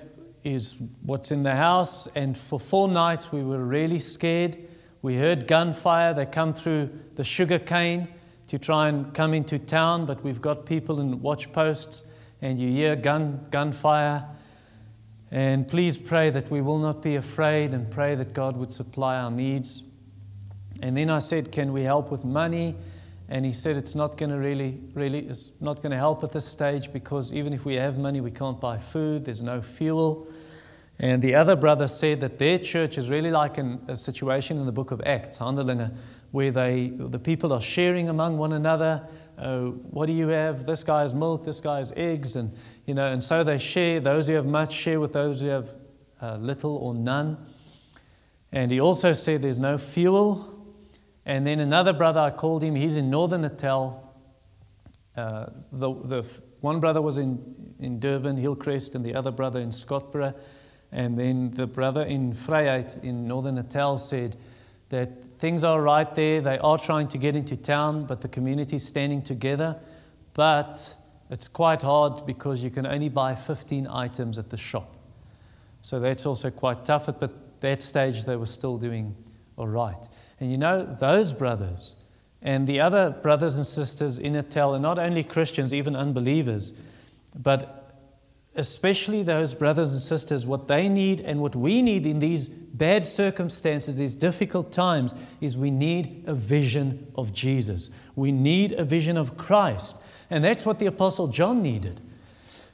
is 0.46 0.82
what's 1.02 1.34
in 1.34 1.44
the 1.44 1.54
house. 1.54 2.08
And 2.16 2.38
for 2.38 2.62
four 2.62 2.88
nights, 2.88 3.30
we 3.30 3.44
were 3.44 3.62
really 3.62 4.00
scared. 4.00 4.58
We 5.02 5.18
heard 5.18 5.48
gunfire. 5.48 6.14
They 6.14 6.28
come 6.28 6.54
through 6.54 6.98
the 7.16 7.26
sugar 7.26 7.60
cane 7.60 8.08
to 8.48 8.58
try 8.58 8.88
and 8.88 9.14
come 9.14 9.34
into 9.34 9.60
town, 9.60 10.06
but 10.06 10.24
we've 10.24 10.42
got 10.42 10.66
people 10.66 11.02
in 11.02 11.22
watch 11.22 11.52
posts, 11.52 12.08
and 12.42 12.58
you 12.58 12.70
hear 12.70 12.96
gun, 12.96 13.48
gunfire. 13.52 14.24
And 15.30 15.68
please 15.68 15.98
pray 15.98 16.30
that 16.30 16.50
we 16.50 16.62
will 16.62 16.80
not 16.80 17.02
be 17.02 17.18
afraid 17.18 17.74
and 17.74 17.92
pray 17.92 18.16
that 18.16 18.32
God 18.34 18.56
would 18.56 18.72
supply 18.72 19.18
our 19.18 19.30
needs. 19.30 19.84
And 20.82 20.96
then 20.96 21.10
I 21.10 21.20
said, 21.20 21.52
Can 21.52 21.74
we 21.74 21.84
help 21.84 22.12
with 22.12 22.26
money? 22.26 22.76
And 23.28 23.46
he 23.46 23.52
said, 23.52 23.78
It's 23.78 23.96
not 23.96 24.18
going 24.18 24.32
to 24.32 24.38
really, 24.38 24.80
really, 24.94 25.28
it's 25.28 25.52
not 25.62 25.82
going 25.82 25.92
to 25.92 25.98
help 25.98 26.24
at 26.24 26.32
this 26.32 26.46
stage 26.46 26.92
because 26.92 27.34
even 27.34 27.54
if 27.54 27.66
we 27.66 27.76
have 27.76 27.98
money, 27.98 28.22
we 28.22 28.32
can't 28.32 28.60
buy 28.60 28.78
food, 28.78 29.26
there's 29.26 29.42
no 29.42 29.62
fuel. 29.62 30.28
And 30.98 31.22
the 31.22 31.36
other 31.36 31.56
brother 31.56 31.88
said 31.88 32.22
that 32.22 32.40
their 32.40 32.58
church 32.58 32.98
is 32.98 33.10
really 33.10 33.32
like 33.32 33.58
a 33.58 33.98
situation 33.98 34.58
in 34.58 34.66
the 34.66 34.72
book 34.72 34.92
of 34.92 35.02
Acts, 35.06 35.40
Handelinge, 35.40 35.94
where 36.32 36.52
they, 36.52 36.88
the 36.88 37.20
people 37.20 37.52
are 37.52 37.62
sharing 37.62 38.08
among 38.08 38.38
one 38.38 38.54
another. 38.54 39.06
Oh, 39.38 39.72
what 39.72 40.06
do 40.06 40.14
you 40.14 40.30
have? 40.30 40.66
This 40.66 40.84
guy 40.84 41.02
has 41.02 41.14
milk, 41.14 41.44
this 41.44 41.60
guy 41.60 41.80
has 41.80 41.92
eggs, 41.98 42.38
and 42.38 42.54
you 42.86 42.94
know, 42.94 43.12
and 43.12 43.22
so 43.22 43.44
they 43.44 43.58
share. 43.58 44.00
Those 44.00 44.28
who 44.28 44.36
have 44.36 44.46
much 44.46 44.72
share 44.72 45.02
with 45.02 45.12
those 45.12 45.42
who 45.42 45.48
have 45.48 45.74
uh, 46.22 46.38
little 46.38 46.78
or 46.78 46.94
none. 46.94 47.38
And 48.54 48.72
he 48.72 48.80
also 48.80 49.12
said 49.12 49.42
there's 49.42 49.60
no 49.60 49.78
fuel. 49.78 50.55
And 51.26 51.46
then 51.46 51.60
another 51.60 51.94
brother, 51.94 52.20
I 52.20 52.30
called 52.30 52.64
him, 52.64 52.76
he's 52.76 52.98
in 52.98 53.10
northern 53.10 53.42
Natal. 53.42 54.14
Uh, 55.18 55.48
the, 55.72 55.94
the 55.94 56.24
one 56.62 56.80
brother 56.80 57.02
was 57.02 57.18
in, 57.18 57.74
in 57.80 58.00
Durban, 58.00 58.38
Hillcrest, 58.38 58.96
and 58.96 59.04
the 59.04 59.16
other 59.16 59.32
brother 59.32 59.60
in 59.60 59.70
Scottburgh. 59.70 60.36
And 60.92 61.18
then 61.18 61.52
the 61.52 61.68
brother 61.68 62.04
in 62.04 62.34
Vryheid 62.34 63.04
in 63.04 63.28
northern 63.28 63.56
Natal 63.56 63.98
said 63.98 64.36
that 64.90 65.26
things 65.36 65.64
are 65.64 65.82
right 65.82 66.14
there. 66.16 66.42
They 66.42 66.58
are 66.60 66.78
trying 66.78 67.08
to 67.10 67.18
get 67.18 67.36
into 67.36 67.58
town, 67.58 68.06
but 68.06 68.22
the 68.22 68.28
community 68.28 68.76
is 68.76 68.86
standing 68.86 69.22
together. 69.22 69.80
But 70.34 70.96
it's 71.30 71.48
quite 71.48 71.82
hard 71.82 72.26
because 72.26 72.64
you 72.64 72.70
can 72.70 72.86
only 72.86 73.10
buy 73.10 73.36
15 73.36 73.88
items 73.88 74.38
at 74.38 74.50
the 74.50 74.58
shop. 74.58 74.96
So 75.82 76.00
that's 76.00 76.26
also 76.26 76.52
quite 76.52 76.86
tough. 76.86 77.08
But 77.08 77.24
at 77.24 77.62
that 77.62 77.82
stage, 77.82 78.26
they 78.26 78.36
were 78.36 78.46
still 78.46 78.78
doing 78.78 79.16
all 79.58 79.68
right. 79.68 80.08
And 80.40 80.52
you 80.52 80.58
know, 80.58 80.84
those 80.84 81.34
brothers 81.34 81.96
and 82.42 82.68
the 82.68 82.80
other 82.80 83.10
brothers 83.10 83.58
and 83.58 83.66
sisters 83.66 84.20
in 84.20 84.34
Natal 84.34 84.76
are 84.76 84.80
not 84.80 85.00
only 85.00 85.24
Christians, 85.24 85.74
even 85.74 85.96
unbelievers, 85.96 86.74
but 87.38 87.86
especially 88.56 89.24
those 89.24 89.54
brothers 89.54 89.92
and 89.92 90.02
sisters, 90.02 90.46
what 90.46 90.68
they 90.68 90.88
need 90.88 91.20
and 91.20 91.42
what 91.42 91.56
we 91.56 91.82
need 91.82 92.06
in 92.06 92.20
these 92.20 92.48
bad 92.48 93.06
circumstances, 93.06 93.98
these 93.98 94.16
difficult 94.16 94.72
times, 94.72 95.14
is 95.42 95.58
we 95.58 95.72
need 95.72 96.24
a 96.26 96.34
vision 96.34 97.12
of 97.16 97.34
Jesus. 97.34 97.90
We 98.16 98.32
need 98.32 98.72
a 98.74 98.86
vision 98.86 99.18
of 99.18 99.38
Christ. 99.38 100.00
And 100.30 100.44
that's 100.44 100.66
what 100.66 100.80
the 100.80 100.86
Apostle 100.86 101.28
John 101.28 101.62
needed. 101.62 102.00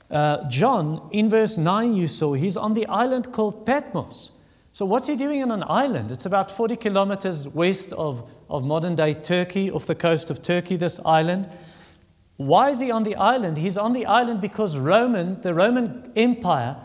Uh, 0.09 0.47
John, 0.49 1.07
in 1.11 1.29
verse 1.29 1.57
9, 1.57 1.93
you 1.95 2.07
saw, 2.07 2.33
he's 2.33 2.57
on 2.57 2.73
the 2.73 2.85
island 2.87 3.31
called 3.31 3.65
Patmos. 3.65 4.33
So, 4.73 4.85
what's 4.85 5.07
he 5.07 5.17
doing 5.17 5.43
on 5.43 5.51
an 5.51 5.65
island? 5.67 6.11
It's 6.11 6.25
about 6.25 6.49
40 6.49 6.77
kilometers 6.77 7.45
west 7.45 7.91
of, 7.91 8.29
of 8.49 8.63
modern 8.63 8.95
day 8.95 9.13
Turkey, 9.13 9.69
off 9.69 9.85
the 9.85 9.95
coast 9.95 10.29
of 10.29 10.41
Turkey, 10.41 10.77
this 10.77 10.97
island. 11.05 11.49
Why 12.37 12.69
is 12.69 12.79
he 12.79 12.89
on 12.89 13.03
the 13.03 13.15
island? 13.15 13.57
He's 13.57 13.77
on 13.77 13.91
the 13.91 14.05
island 14.05 14.39
because 14.39 14.77
Roman, 14.77 15.41
the 15.41 15.53
Roman 15.53 16.13
Empire, 16.15 16.77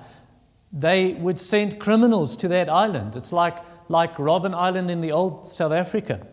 they 0.72 1.14
would 1.14 1.38
send 1.38 1.78
criminals 1.78 2.36
to 2.38 2.48
that 2.48 2.68
island. 2.68 3.14
It's 3.14 3.32
like, 3.32 3.58
like 3.88 4.16
Robben 4.16 4.52
Island 4.52 4.90
in 4.90 5.00
the 5.00 5.12
old 5.12 5.46
South 5.46 5.72
Africa. 5.72 6.26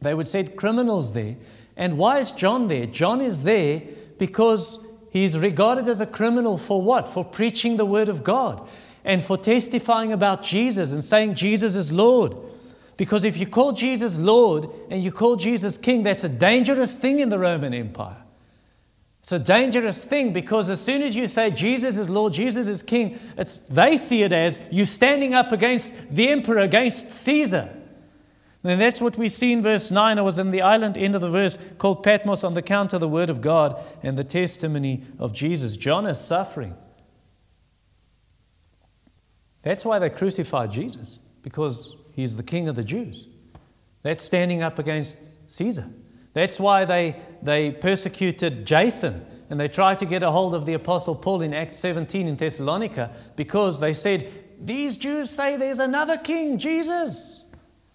They 0.00 0.14
would 0.14 0.26
send 0.26 0.56
criminals 0.56 1.12
there. 1.12 1.36
And 1.76 1.96
why 1.96 2.18
is 2.18 2.32
John 2.32 2.66
there? 2.66 2.86
John 2.86 3.20
is 3.20 3.44
there 3.44 3.82
because 4.18 4.84
he's 5.10 5.38
regarded 5.38 5.86
as 5.86 6.00
a 6.00 6.06
criminal 6.06 6.58
for 6.58 6.82
what? 6.82 7.08
For 7.08 7.24
preaching 7.24 7.76
the 7.76 7.86
word 7.86 8.08
of 8.08 8.24
God 8.24 8.68
and 9.04 9.22
for 9.22 9.36
testifying 9.36 10.12
about 10.12 10.42
Jesus 10.42 10.92
and 10.92 11.02
saying 11.02 11.34
Jesus 11.34 11.74
is 11.74 11.92
Lord. 11.92 12.36
Because 12.96 13.24
if 13.24 13.38
you 13.38 13.46
call 13.46 13.72
Jesus 13.72 14.18
Lord 14.18 14.68
and 14.90 15.02
you 15.02 15.12
call 15.12 15.36
Jesus 15.36 15.78
King, 15.78 16.02
that's 16.02 16.24
a 16.24 16.28
dangerous 16.28 16.98
thing 16.98 17.20
in 17.20 17.28
the 17.28 17.38
Roman 17.38 17.72
Empire. 17.72 18.22
It's 19.20 19.32
a 19.32 19.38
dangerous 19.38 20.04
thing 20.04 20.32
because 20.32 20.70
as 20.70 20.80
soon 20.80 21.02
as 21.02 21.14
you 21.14 21.26
say 21.26 21.50
Jesus 21.50 21.96
is 21.96 22.08
Lord, 22.08 22.32
Jesus 22.32 22.66
is 22.66 22.82
King, 22.82 23.18
it's, 23.36 23.58
they 23.58 23.96
see 23.96 24.22
it 24.22 24.32
as 24.32 24.58
you 24.70 24.84
standing 24.84 25.34
up 25.34 25.52
against 25.52 26.10
the 26.10 26.28
emperor, 26.28 26.58
against 26.58 27.10
Caesar. 27.10 27.68
And 28.64 28.80
that's 28.80 29.00
what 29.00 29.16
we 29.16 29.28
see 29.28 29.52
in 29.52 29.62
verse 29.62 29.90
9. 29.90 30.18
I 30.18 30.22
was 30.22 30.38
in 30.38 30.50
the 30.50 30.62
island 30.62 30.96
end 30.96 31.14
of 31.14 31.20
the 31.20 31.30
verse 31.30 31.58
called 31.78 32.02
Patmos 32.02 32.42
on 32.42 32.54
the 32.54 32.62
count 32.62 32.92
of 32.92 33.00
the 33.00 33.08
word 33.08 33.30
of 33.30 33.40
God 33.40 33.82
and 34.02 34.18
the 34.18 34.24
testimony 34.24 35.04
of 35.18 35.32
Jesus. 35.32 35.76
John 35.76 36.06
is 36.06 36.20
suffering. 36.20 36.74
That's 39.62 39.84
why 39.84 39.98
they 39.98 40.10
crucified 40.10 40.70
Jesus, 40.70 41.20
because 41.42 41.96
he's 42.12 42.36
the 42.36 42.42
king 42.42 42.68
of 42.68 42.76
the 42.76 42.84
Jews. 42.84 43.28
That's 44.02 44.22
standing 44.22 44.62
up 44.62 44.78
against 44.78 45.50
Caesar. 45.50 45.88
That's 46.32 46.60
why 46.60 46.84
they, 46.84 47.16
they 47.42 47.72
persecuted 47.72 48.66
Jason 48.66 49.26
and 49.50 49.58
they 49.58 49.68
tried 49.68 49.98
to 49.98 50.06
get 50.06 50.22
a 50.22 50.30
hold 50.30 50.54
of 50.54 50.66
the 50.66 50.74
Apostle 50.74 51.14
Paul 51.14 51.40
in 51.40 51.54
Acts 51.54 51.76
17 51.76 52.28
in 52.28 52.36
Thessalonica 52.36 53.14
because 53.34 53.80
they 53.80 53.94
said, 53.94 54.30
These 54.60 54.96
Jews 54.98 55.30
say 55.30 55.56
there's 55.56 55.78
another 55.78 56.18
king, 56.18 56.58
Jesus. 56.58 57.46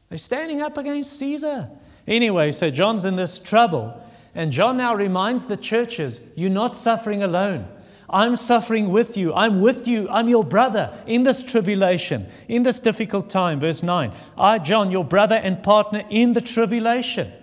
They're 0.10 0.18
standing 0.18 0.62
up 0.62 0.78
against 0.78 1.18
Caesar. 1.20 1.70
Anyway, 2.08 2.52
so 2.52 2.70
John's 2.70 3.06
in 3.06 3.16
this 3.16 3.40
trouble. 3.40 4.02
And 4.36 4.52
John 4.52 4.78
now 4.78 4.96
reminds 4.96 5.46
the 5.46 5.58
churches, 5.58 6.22
You're 6.36 6.50
not 6.50 6.76
suffering 6.76 7.22
alone. 7.22 7.68
I'm 8.14 8.36
suffering 8.36 8.90
with 8.90 9.18
you. 9.18 9.34
I'm 9.34 9.60
with 9.60 9.88
you. 9.88 10.08
I'm 10.10 10.30
your 10.30 10.44
brother 10.44 10.96
in 11.08 11.24
this 11.24 11.42
tribulation, 11.42 12.28
in 12.48 12.62
this 12.62 12.80
difficult 12.80 13.28
time. 13.28 13.60
Verse 13.60 13.82
9 13.82 14.14
I, 14.38 14.60
John, 14.60 14.92
your 14.92 15.04
brother 15.04 15.36
and 15.36 15.64
partner 15.64 16.04
in 16.12 16.34
the 16.34 16.42
tribulation. 16.42 17.34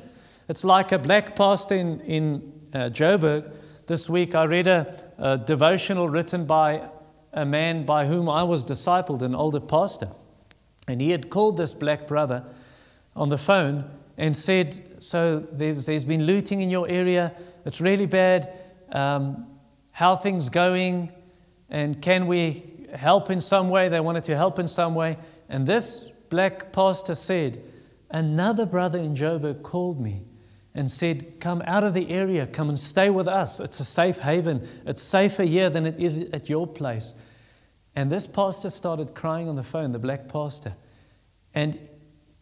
It's 0.49 0.65
like 0.65 0.93
a 0.93 0.99
black 0.99 1.35
pastor 1.35 1.75
in, 1.75 2.01
in 2.03 2.53
uh, 2.73 2.79
Joburg. 2.91 3.53
This 3.87 4.09
week 4.09 4.37
I 4.37 4.45
read 4.45 4.69
a, 4.69 4.97
a 5.19 5.39
devotional 5.39 6.09
written 6.09 6.47
by 6.47 6.89
a 7.33 7.45
man 7.45 7.85
by 7.85 8.07
whom 8.07 8.29
I 8.29 8.45
was 8.45 8.65
discipled, 8.65 9.23
an 9.23 9.35
older 9.35 9.61
pastor. 9.61 10.11
And 10.87 11.01
he 11.01 11.11
had 11.11 11.31
called 11.31 11.57
this 11.57 11.75
black 11.75 12.07
brother 12.07 12.45
on 13.17 13.29
the 13.29 13.39
phone 13.39 13.91
and 14.17 14.37
said, 14.37 14.97
So 15.01 15.41
there's, 15.51 15.87
there's 15.87 16.05
been 16.05 16.27
looting 16.27 16.61
in 16.61 16.71
your 16.71 16.89
area. 16.89 17.35
It's 17.65 17.81
really 17.81 18.07
bad. 18.07 18.57
Um, 18.93 19.50
how 20.01 20.17
things 20.17 20.49
going? 20.49 21.13
And 21.69 22.01
can 22.01 22.27
we 22.27 22.87
help 22.95 23.29
in 23.29 23.39
some 23.39 23.69
way? 23.69 23.91
They 23.91 24.01
wanted 24.01 24.25
to 24.25 24.35
help 24.35 24.59
in 24.59 24.67
some 24.67 24.95
way. 24.95 25.19
And 25.51 25.67
this 25.67 26.09
black 26.31 26.73
pastor 26.73 27.15
said, 27.15 27.63
Another 28.09 28.65
brother 28.65 28.99
in 28.99 29.15
Joburg 29.15 29.63
called 29.63 30.01
me 30.01 30.23
and 30.75 30.91
said, 30.91 31.39
Come 31.39 31.63
out 31.67 31.85
of 31.85 31.93
the 31.93 32.09
area, 32.09 32.47
come 32.47 32.71
and 32.71 32.79
stay 32.79 33.11
with 33.11 33.29
us. 33.29 33.61
It's 33.61 33.79
a 33.79 33.85
safe 33.85 34.21
haven. 34.21 34.67
It's 34.87 35.03
safer 35.03 35.43
here 35.43 35.69
than 35.69 35.85
it 35.85 36.01
is 36.01 36.17
at 36.33 36.49
your 36.49 36.67
place. 36.67 37.13
And 37.95 38.11
this 38.11 38.27
pastor 38.27 38.71
started 38.71 39.15
crying 39.15 39.51
on 39.51 39.57
the 39.57 39.63
phone, 39.63 39.93
the 39.93 39.99
black 39.99 40.29
pastor. 40.29 40.77
And 41.53 41.79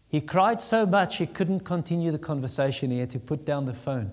he 0.07 0.21
cried 0.21 0.61
so 0.61 0.87
much 0.87 1.17
he 1.17 1.27
couldn't 1.27 1.61
continue 1.65 2.13
the 2.13 2.21
conversation. 2.21 2.93
He 2.93 3.01
had 3.01 3.11
to 3.11 3.19
put 3.19 3.45
down 3.45 3.65
the 3.65 3.75
phone. 3.75 4.13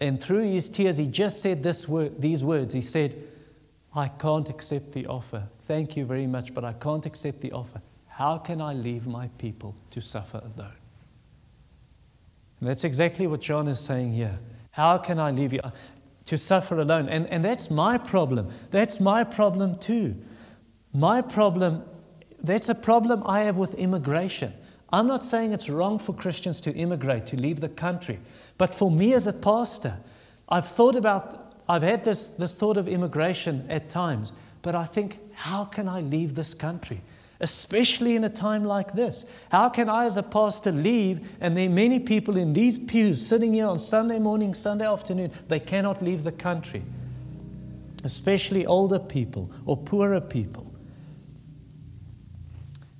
And 0.00 0.22
through 0.22 0.50
his 0.50 0.68
tears, 0.68 0.96
he 0.96 1.08
just 1.08 1.42
said 1.42 1.62
this 1.62 1.86
these 2.18 2.44
words. 2.44 2.72
He 2.72 2.80
said, 2.80 3.16
I 3.94 4.08
can't 4.08 4.48
accept 4.48 4.92
the 4.92 5.06
offer. 5.06 5.48
Thank 5.60 5.96
you 5.96 6.04
very 6.04 6.26
much, 6.26 6.54
but 6.54 6.64
I 6.64 6.72
can't 6.72 7.04
accept 7.06 7.40
the 7.40 7.52
offer. 7.52 7.80
How 8.06 8.38
can 8.38 8.60
I 8.60 8.72
leave 8.74 9.06
my 9.06 9.28
people 9.38 9.74
to 9.90 10.00
suffer 10.00 10.38
alone? 10.38 10.72
And 12.60 12.68
that's 12.68 12.84
exactly 12.84 13.26
what 13.26 13.40
John 13.40 13.68
is 13.68 13.80
saying 13.80 14.12
here. 14.12 14.38
How 14.72 14.98
can 14.98 15.18
I 15.18 15.30
leave 15.30 15.52
you 15.52 15.60
uh, 15.62 15.70
to 16.26 16.36
suffer 16.36 16.80
alone? 16.80 17.08
And, 17.08 17.26
and 17.28 17.44
that's 17.44 17.70
my 17.70 17.98
problem. 17.98 18.50
That's 18.70 19.00
my 19.00 19.24
problem 19.24 19.78
too. 19.78 20.16
My 20.92 21.22
problem, 21.22 21.84
that's 22.42 22.68
a 22.68 22.74
problem 22.74 23.22
I 23.26 23.40
have 23.40 23.56
with 23.56 23.74
immigration. 23.74 24.52
I'm 24.92 25.06
not 25.06 25.24
saying 25.24 25.52
it's 25.52 25.68
wrong 25.68 25.98
for 25.98 26.14
Christians 26.14 26.60
to 26.62 26.74
immigrate, 26.74 27.26
to 27.26 27.36
leave 27.36 27.60
the 27.60 27.68
country. 27.68 28.20
But 28.56 28.72
for 28.72 28.90
me 28.90 29.12
as 29.12 29.26
a 29.26 29.32
pastor, 29.32 29.98
I've 30.48 30.66
thought 30.66 30.96
about, 30.96 31.52
I've 31.68 31.82
had 31.82 32.04
this, 32.04 32.30
this 32.30 32.54
thought 32.54 32.78
of 32.78 32.88
immigration 32.88 33.66
at 33.68 33.88
times, 33.88 34.32
but 34.62 34.74
I 34.74 34.84
think, 34.84 35.18
how 35.34 35.64
can 35.64 35.88
I 35.88 36.00
leave 36.00 36.34
this 36.34 36.54
country? 36.54 37.02
especially 37.40 38.16
in 38.16 38.24
a 38.24 38.28
time 38.28 38.64
like 38.64 38.92
this. 38.92 39.24
How 39.50 39.68
can 39.68 39.88
I, 39.88 40.06
as 40.06 40.16
a 40.16 40.22
pastor, 40.22 40.72
leave? 40.72 41.36
And 41.40 41.56
there 41.56 41.66
are 41.66 41.72
many 41.72 42.00
people 42.00 42.36
in 42.36 42.52
these 42.52 42.78
pews 42.78 43.24
sitting 43.24 43.54
here 43.54 43.66
on 43.66 43.78
Sunday 43.78 44.18
morning, 44.18 44.54
Sunday 44.54 44.86
afternoon, 44.86 45.30
they 45.46 45.60
cannot 45.60 46.02
leave 46.02 46.24
the 46.24 46.32
country, 46.32 46.82
especially 48.04 48.66
older 48.66 48.98
people 48.98 49.50
or 49.66 49.76
poorer 49.76 50.20
people. 50.20 50.67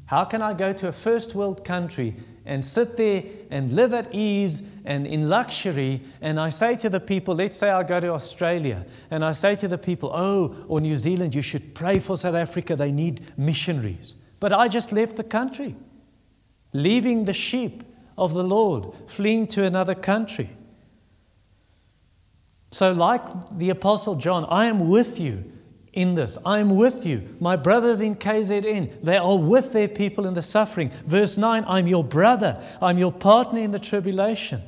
How 0.08 0.24
can 0.24 0.42
I 0.42 0.54
go 0.54 0.72
to 0.72 0.88
a 0.88 0.92
first 0.92 1.34
world 1.34 1.64
country 1.64 2.16
and 2.48 2.64
sit 2.64 2.96
there 2.96 3.22
and 3.50 3.74
live 3.74 3.92
at 3.92 4.12
ease 4.14 4.62
and 4.86 5.06
in 5.06 5.28
luxury. 5.28 6.00
And 6.22 6.40
I 6.40 6.48
say 6.48 6.76
to 6.76 6.88
the 6.88 6.98
people, 6.98 7.34
let's 7.34 7.58
say 7.58 7.68
I 7.68 7.82
go 7.82 8.00
to 8.00 8.08
Australia, 8.08 8.86
and 9.10 9.22
I 9.22 9.32
say 9.32 9.54
to 9.56 9.68
the 9.68 9.76
people, 9.76 10.10
oh, 10.14 10.56
or 10.66 10.80
New 10.80 10.96
Zealand, 10.96 11.34
you 11.34 11.42
should 11.42 11.74
pray 11.74 11.98
for 11.98 12.16
South 12.16 12.34
Africa, 12.34 12.74
they 12.74 12.90
need 12.90 13.20
missionaries. 13.38 14.16
But 14.40 14.54
I 14.54 14.66
just 14.66 14.92
left 14.92 15.16
the 15.16 15.24
country, 15.24 15.76
leaving 16.72 17.24
the 17.24 17.34
sheep 17.34 17.84
of 18.16 18.32
the 18.32 18.42
Lord, 18.42 18.94
fleeing 19.06 19.46
to 19.48 19.64
another 19.64 19.94
country. 19.94 20.48
So, 22.70 22.92
like 22.92 23.22
the 23.52 23.68
Apostle 23.68 24.14
John, 24.14 24.46
I 24.48 24.64
am 24.66 24.88
with 24.88 25.20
you 25.20 25.52
in 25.98 26.14
this. 26.14 26.38
I'm 26.46 26.76
with 26.76 27.04
you. 27.04 27.22
My 27.40 27.56
brothers 27.56 28.00
in 28.00 28.14
KZN, 28.14 29.02
they 29.02 29.16
are 29.16 29.36
with 29.36 29.72
their 29.72 29.88
people 29.88 30.26
in 30.26 30.34
the 30.34 30.42
suffering. 30.42 30.90
Verse 31.04 31.36
9, 31.36 31.64
I'm 31.66 31.88
your 31.88 32.04
brother. 32.04 32.62
I'm 32.80 32.98
your 32.98 33.10
partner 33.10 33.58
in 33.58 33.72
the 33.72 33.80
tribulation. 33.80 34.62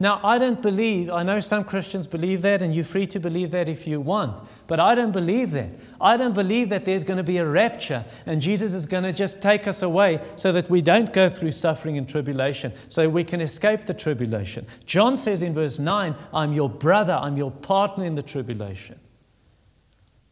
Now, 0.00 0.20
I 0.24 0.38
don't 0.38 0.60
believe, 0.60 1.08
I 1.10 1.22
know 1.22 1.38
some 1.38 1.64
Christians 1.64 2.06
believe 2.06 2.42
that, 2.42 2.62
and 2.62 2.74
you're 2.74 2.84
free 2.84 3.06
to 3.08 3.20
believe 3.20 3.50
that 3.52 3.68
if 3.68 3.86
you 3.86 4.00
want, 4.00 4.40
but 4.66 4.80
I 4.80 4.94
don't 4.94 5.12
believe 5.12 5.50
that. 5.52 5.68
I 6.00 6.16
don't 6.16 6.34
believe 6.34 6.70
that 6.70 6.84
there's 6.84 7.04
going 7.04 7.18
to 7.18 7.22
be 7.22 7.38
a 7.38 7.46
rapture 7.46 8.04
and 8.26 8.42
Jesus 8.42 8.72
is 8.72 8.86
going 8.86 9.04
to 9.04 9.12
just 9.12 9.40
take 9.40 9.68
us 9.68 9.82
away 9.82 10.20
so 10.36 10.50
that 10.52 10.68
we 10.68 10.80
don't 10.80 11.12
go 11.12 11.28
through 11.28 11.52
suffering 11.52 11.96
and 11.96 12.08
tribulation, 12.08 12.72
so 12.88 13.08
we 13.08 13.22
can 13.22 13.40
escape 13.40 13.82
the 13.82 13.94
tribulation. 13.94 14.66
John 14.86 15.16
says 15.16 15.42
in 15.42 15.52
verse 15.52 15.78
9, 15.78 16.16
I'm 16.32 16.54
your 16.54 16.70
brother, 16.70 17.18
I'm 17.22 17.36
your 17.36 17.50
partner 17.50 18.04
in 18.04 18.14
the 18.14 18.22
tribulation. 18.22 18.98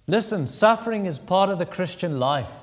Listen, 0.06 0.46
suffering 0.46 1.06
is 1.06 1.18
part 1.18 1.50
of 1.50 1.58
the 1.58 1.66
Christian 1.66 2.18
life. 2.18 2.62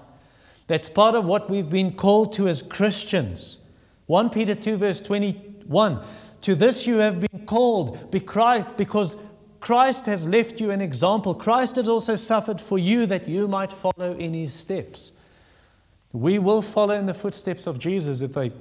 That's 0.68 0.90
part 0.90 1.16
of 1.16 1.26
what 1.26 1.50
we've 1.50 1.70
been 1.70 1.94
called 1.94 2.34
to 2.34 2.48
as 2.48 2.62
Christians. 2.62 3.60
1 4.08 4.30
Peter 4.30 4.56
2, 4.56 4.78
verse 4.78 5.02
21 5.02 6.04
To 6.42 6.56
this 6.56 6.86
you 6.86 6.98
have 6.98 7.20
been 7.20 7.46
called 7.46 8.12
because 8.12 9.18
Christ 9.60 10.06
has 10.06 10.28
left 10.28 10.62
you 10.62 10.72
an 10.72 10.82
example. 10.82 11.34
Christ 11.34 11.76
has 11.78 11.88
also 11.88 12.16
suffered 12.16 12.62
for 12.62 12.78
you 12.78 13.06
that 13.06 13.28
you 13.28 13.48
might 13.48 13.72
follow 13.72 14.16
in 14.16 14.34
his 14.34 14.54
steps. 14.54 15.14
We 16.12 16.40
will 16.40 16.62
follow 16.62 16.96
in 16.96 17.06
the 17.06 17.14
footsteps 17.14 17.68
of 17.68 17.78
Jesus. 17.78 18.22
If 18.22 18.34
they 18.34 18.52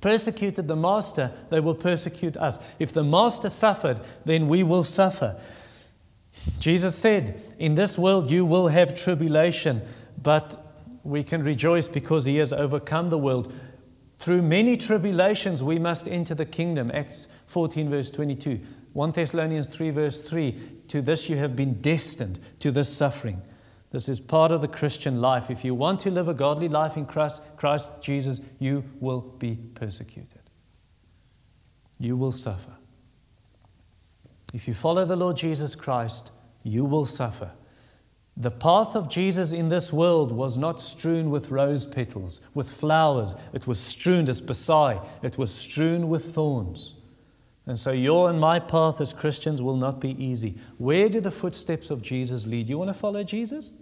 persecuted 0.00 0.68
the 0.68 0.76
Master, 0.76 1.32
they 1.50 1.60
will 1.60 1.74
persecute 1.74 2.36
us. 2.36 2.74
If 2.78 2.92
the 2.92 3.04
Master 3.04 3.48
suffered, 3.48 4.00
then 4.24 4.46
we 4.46 4.62
will 4.62 4.84
suffer. 4.84 5.40
Jesus 6.58 6.96
said, 6.96 7.42
In 7.58 7.74
this 7.74 7.98
world 7.98 8.30
you 8.30 8.44
will 8.44 8.68
have 8.68 8.94
tribulation, 8.94 9.82
but 10.20 10.62
we 11.02 11.22
can 11.22 11.42
rejoice 11.42 11.88
because 11.88 12.24
he 12.24 12.36
has 12.36 12.52
overcome 12.52 13.10
the 13.10 13.18
world. 13.18 13.52
Through 14.18 14.42
many 14.42 14.76
tribulations 14.76 15.62
we 15.62 15.78
must 15.78 16.08
enter 16.08 16.34
the 16.34 16.46
kingdom. 16.46 16.90
Acts 16.92 17.28
14, 17.46 17.88
verse 17.88 18.10
22. 18.10 18.60
1 18.92 19.12
Thessalonians 19.12 19.68
3, 19.68 19.90
verse 19.90 20.22
3. 20.22 20.58
To 20.88 21.02
this 21.02 21.28
you 21.28 21.36
have 21.36 21.54
been 21.54 21.74
destined, 21.80 22.38
to 22.60 22.70
this 22.70 22.94
suffering. 22.94 23.42
This 23.90 24.08
is 24.08 24.20
part 24.20 24.52
of 24.52 24.60
the 24.60 24.68
Christian 24.68 25.20
life. 25.20 25.50
If 25.50 25.64
you 25.64 25.74
want 25.74 26.00
to 26.00 26.10
live 26.10 26.28
a 26.28 26.34
godly 26.34 26.68
life 26.68 26.96
in 26.96 27.06
Christ, 27.06 27.42
Christ 27.56 27.90
Jesus, 28.00 28.40
you 28.58 28.84
will 29.00 29.20
be 29.20 29.56
persecuted. 29.74 30.40
You 31.98 32.16
will 32.16 32.32
suffer. 32.32 32.75
If 34.56 34.66
you 34.66 34.72
follow 34.72 35.04
the 35.04 35.16
Lord 35.16 35.36
Jesus 35.36 35.74
Christ, 35.74 36.32
you 36.62 36.86
will 36.86 37.04
suffer. 37.04 37.50
The 38.38 38.50
path 38.50 38.96
of 38.96 39.10
Jesus 39.10 39.52
in 39.52 39.68
this 39.68 39.92
world 39.92 40.32
was 40.32 40.56
not 40.56 40.80
strewn 40.80 41.28
with 41.28 41.50
rose 41.50 41.84
petals, 41.84 42.40
with 42.54 42.70
flowers. 42.70 43.34
It 43.52 43.66
was 43.66 43.78
strewn 43.78 44.30
as 44.30 44.40
Pasai. 44.40 45.06
It 45.22 45.36
was 45.36 45.54
strewn 45.54 46.08
with 46.08 46.24
thorns. 46.24 46.94
And 47.66 47.78
so 47.78 47.92
your 47.92 48.30
and 48.30 48.40
my 48.40 48.58
path 48.58 48.98
as 48.98 49.12
Christians 49.12 49.60
will 49.60 49.76
not 49.76 50.00
be 50.00 50.12
easy. 50.24 50.56
Where 50.78 51.10
do 51.10 51.20
the 51.20 51.30
footsteps 51.30 51.90
of 51.90 52.00
Jesus 52.00 52.46
lead? 52.46 52.70
You 52.70 52.78
want 52.78 52.88
to 52.88 52.94
follow 52.94 53.24
Jesus? 53.24 53.72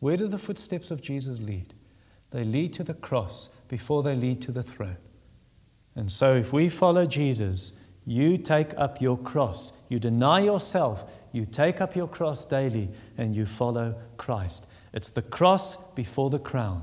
Where 0.00 0.18
do 0.18 0.28
the 0.28 0.36
footsteps 0.36 0.90
of 0.90 1.00
Jesus 1.00 1.40
lead? 1.40 1.72
They 2.30 2.44
lead 2.44 2.74
to 2.74 2.84
the 2.84 2.92
cross 2.92 3.48
before 3.68 4.02
they 4.02 4.14
lead 4.14 4.42
to 4.42 4.52
the 4.52 4.62
throne. 4.62 4.98
And 5.96 6.12
so 6.12 6.34
if 6.34 6.52
we 6.52 6.68
follow 6.68 7.06
Jesus, 7.06 7.72
you 8.04 8.36
take 8.36 8.76
up 8.76 9.00
your 9.00 9.16
cross. 9.16 9.72
You 9.90 9.98
deny 9.98 10.40
yourself. 10.40 11.12
You 11.32 11.44
take 11.44 11.80
up 11.80 11.94
your 11.94 12.08
cross 12.08 12.46
daily 12.46 12.88
and 13.18 13.36
you 13.36 13.44
follow 13.44 13.96
Christ. 14.16 14.66
It's 14.94 15.10
the 15.10 15.20
cross 15.20 15.76
before 15.94 16.30
the 16.30 16.38
crown. 16.38 16.82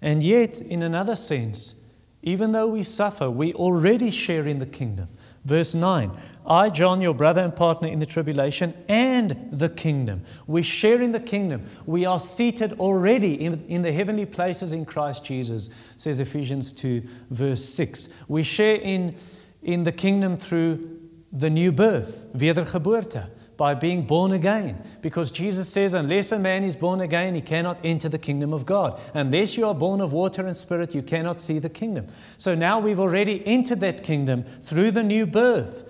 And 0.00 0.22
yet, 0.22 0.60
in 0.60 0.82
another 0.82 1.16
sense, 1.16 1.76
even 2.22 2.52
though 2.52 2.68
we 2.68 2.82
suffer, 2.82 3.30
we 3.30 3.54
already 3.54 4.10
share 4.10 4.46
in 4.46 4.58
the 4.58 4.66
kingdom. 4.66 5.08
Verse 5.44 5.74
9 5.74 6.12
I, 6.44 6.70
John, 6.70 7.00
your 7.00 7.14
brother 7.14 7.40
and 7.40 7.54
partner 7.54 7.88
in 7.88 8.00
the 8.00 8.06
tribulation 8.06 8.74
and 8.88 9.48
the 9.52 9.68
kingdom. 9.68 10.24
We 10.46 10.62
share 10.62 11.00
in 11.00 11.12
the 11.12 11.20
kingdom. 11.20 11.64
We 11.86 12.04
are 12.04 12.18
seated 12.18 12.74
already 12.74 13.34
in, 13.34 13.64
in 13.68 13.82
the 13.82 13.92
heavenly 13.92 14.26
places 14.26 14.72
in 14.72 14.84
Christ 14.84 15.24
Jesus, 15.24 15.70
says 15.96 16.20
Ephesians 16.20 16.72
2, 16.72 17.02
verse 17.30 17.64
6. 17.64 18.08
We 18.26 18.42
share 18.42 18.76
in, 18.76 19.16
in 19.62 19.84
the 19.84 19.92
kingdom 19.92 20.36
through 20.36 20.98
the 21.32 21.50
new 21.50 21.72
birth, 21.72 22.26
wedergeboorte 22.34 23.28
by 23.56 23.74
being 23.74 24.02
born 24.02 24.32
again. 24.32 24.82
Because 25.02 25.30
Jesus 25.30 25.72
says, 25.72 25.94
unless 25.94 26.32
a 26.32 26.38
man 26.38 26.64
is 26.64 26.74
born 26.74 27.00
again, 27.00 27.34
he 27.34 27.40
cannot 27.40 27.78
enter 27.84 28.08
the 28.08 28.18
kingdom 28.18 28.52
of 28.52 28.66
God. 28.66 29.00
Unless 29.14 29.56
you 29.56 29.66
are 29.66 29.74
born 29.74 30.00
of 30.00 30.12
water 30.12 30.46
and 30.46 30.56
spirit, 30.56 30.94
you 30.94 31.02
cannot 31.02 31.40
see 31.40 31.58
the 31.58 31.68
kingdom. 31.68 32.08
So 32.38 32.54
now 32.54 32.80
we've 32.80 32.98
already 32.98 33.46
entered 33.46 33.80
that 33.80 34.02
kingdom 34.02 34.42
through 34.42 34.90
the 34.90 35.02
new 35.02 35.26
birth. 35.26 35.88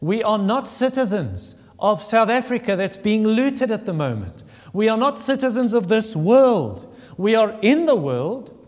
We 0.00 0.22
are 0.22 0.38
not 0.38 0.66
citizens 0.66 1.56
of 1.78 2.02
South 2.02 2.28
Africa 2.28 2.76
that's 2.76 2.96
being 2.96 3.24
looted 3.24 3.70
at 3.70 3.86
the 3.86 3.92
moment. 3.92 4.42
We 4.72 4.88
are 4.88 4.96
not 4.96 5.18
citizens 5.18 5.74
of 5.74 5.88
this 5.88 6.16
world. 6.16 6.92
We 7.16 7.34
are 7.34 7.58
in 7.60 7.84
the 7.84 7.94
world, 7.94 8.58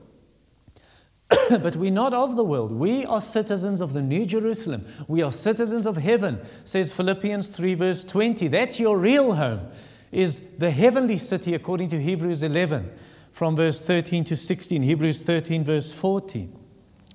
but 1.50 1.76
we're 1.76 1.90
not 1.90 2.14
of 2.14 2.36
the 2.36 2.44
world. 2.44 2.72
We 2.72 3.04
are 3.04 3.20
citizens 3.20 3.80
of 3.80 3.92
the 3.92 4.02
New 4.02 4.26
Jerusalem. 4.26 4.84
We 5.08 5.22
are 5.22 5.32
citizens 5.32 5.86
of 5.86 5.96
heaven, 5.96 6.40
says 6.64 6.92
Philippians 6.92 7.48
3, 7.48 7.74
verse 7.74 8.04
20. 8.04 8.48
That's 8.48 8.78
your 8.78 8.98
real 8.98 9.34
home, 9.34 9.68
is 10.12 10.40
the 10.58 10.70
heavenly 10.70 11.16
city, 11.16 11.54
according 11.54 11.88
to 11.90 12.00
Hebrews 12.00 12.42
11, 12.42 12.90
from 13.32 13.56
verse 13.56 13.80
13 13.84 14.24
to 14.24 14.36
16, 14.36 14.82
Hebrews 14.82 15.22
13, 15.22 15.64
verse 15.64 15.92
14. 15.92 16.60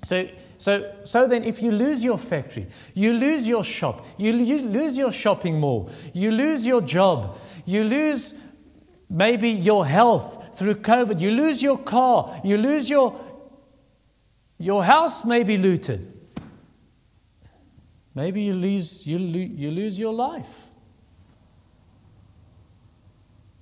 So, 0.03 0.27
so, 0.57 0.93
so 1.03 1.25
then, 1.27 1.43
if 1.45 1.61
you 1.61 1.71
lose 1.71 2.03
your 2.03 2.17
factory, 2.17 2.67
you 2.93 3.13
lose 3.13 3.47
your 3.47 3.63
shop, 3.63 4.05
you, 4.17 4.33
you 4.33 4.61
lose 4.63 4.97
your 4.97 5.11
shopping 5.11 5.59
mall, 5.59 5.89
you 6.13 6.31
lose 6.31 6.67
your 6.67 6.81
job, 6.81 7.37
you 7.65 7.83
lose 7.85 8.33
maybe 9.09 9.49
your 9.49 9.85
health 9.85 10.57
through 10.57 10.75
COVID, 10.75 11.19
you 11.19 11.31
lose 11.31 11.63
your 11.63 11.77
car, 11.77 12.39
you 12.43 12.57
lose 12.57 12.89
your, 12.89 13.17
your 14.59 14.83
house 14.83 15.23
may 15.25 15.43
be 15.43 15.57
looted. 15.57 16.13
Maybe 18.13 18.43
you 18.43 18.53
lose, 18.53 19.07
you, 19.07 19.17
you 19.17 19.71
lose 19.71 19.97
your 19.99 20.13
life. 20.13 20.67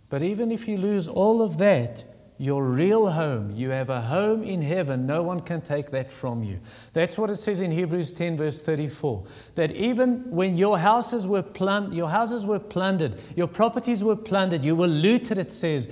But 0.09 0.23
even 0.23 0.51
if 0.51 0.67
you 0.67 0.77
lose 0.77 1.07
all 1.07 1.41
of 1.41 1.59
that, 1.59 2.03
your 2.39 2.63
real 2.63 3.09
home, 3.11 3.51
you 3.51 3.71
have 3.71 3.89
a 3.89 4.01
home 4.01 4.43
in 4.43 4.61
heaven, 4.61 5.05
no 5.05 5.23
one 5.23 5.39
can 5.39 5.61
take 5.61 5.89
that 5.91 6.11
from 6.11 6.43
you. 6.43 6.59
That's 6.93 7.17
what 7.17 7.29
it 7.29 7.37
says 7.37 7.61
in 7.61 7.71
Hebrews 7.71 8.11
10, 8.13 8.37
verse 8.37 8.61
34. 8.61 9.25
That 9.55 9.71
even 9.71 10.29
when 10.29 10.55
your 10.55 10.77
houses 10.77 11.25
were, 11.25 11.41
plun- 11.41 11.91
your 11.93 12.09
houses 12.09 12.45
were 12.45 12.59
plundered, 12.59 13.19
your 13.35 13.47
properties 13.47 14.03
were 14.03 14.15
plundered, 14.15 14.63
you 14.63 14.75
were 14.75 14.87
looted, 14.87 15.39
it 15.39 15.51
says, 15.51 15.89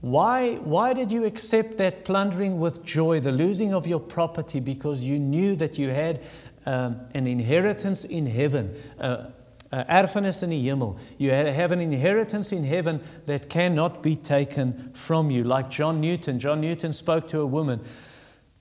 why, 0.00 0.54
why 0.56 0.94
did 0.94 1.10
you 1.10 1.24
accept 1.24 1.76
that 1.78 2.04
plundering 2.04 2.60
with 2.60 2.84
joy, 2.84 3.18
the 3.18 3.32
losing 3.32 3.74
of 3.74 3.86
your 3.86 3.98
property, 3.98 4.60
because 4.60 5.02
you 5.02 5.18
knew 5.18 5.56
that 5.56 5.76
you 5.76 5.88
had 5.88 6.22
um, 6.66 7.00
an 7.14 7.26
inheritance 7.26 8.04
in 8.04 8.26
heaven, 8.26 8.76
uh, 9.00 9.30
uh, 9.72 9.84
erfenis 9.84 10.42
in 10.42 10.50
the 10.50 10.66
hemel. 10.68 10.98
You 11.18 11.30
have 11.30 11.72
an 11.72 11.80
inheritance 11.80 12.52
in 12.52 12.62
heaven 12.62 13.00
that 13.26 13.50
cannot 13.50 14.02
be 14.02 14.14
taken 14.14 14.92
from 14.94 15.30
you. 15.30 15.44
Like 15.44 15.68
John 15.68 16.00
Newton. 16.00 16.38
John 16.38 16.60
Newton 16.60 16.92
spoke 16.92 17.26
to 17.28 17.40
a 17.40 17.46
woman. 17.46 17.80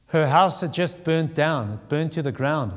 Her 0.08 0.28
house 0.28 0.62
had 0.62 0.74
just 0.74 1.04
burnt 1.04 1.36
down, 1.36 1.74
it 1.74 1.90
burned 1.90 2.14
to 2.14 2.22
the 2.22 2.32
ground. 2.32 2.74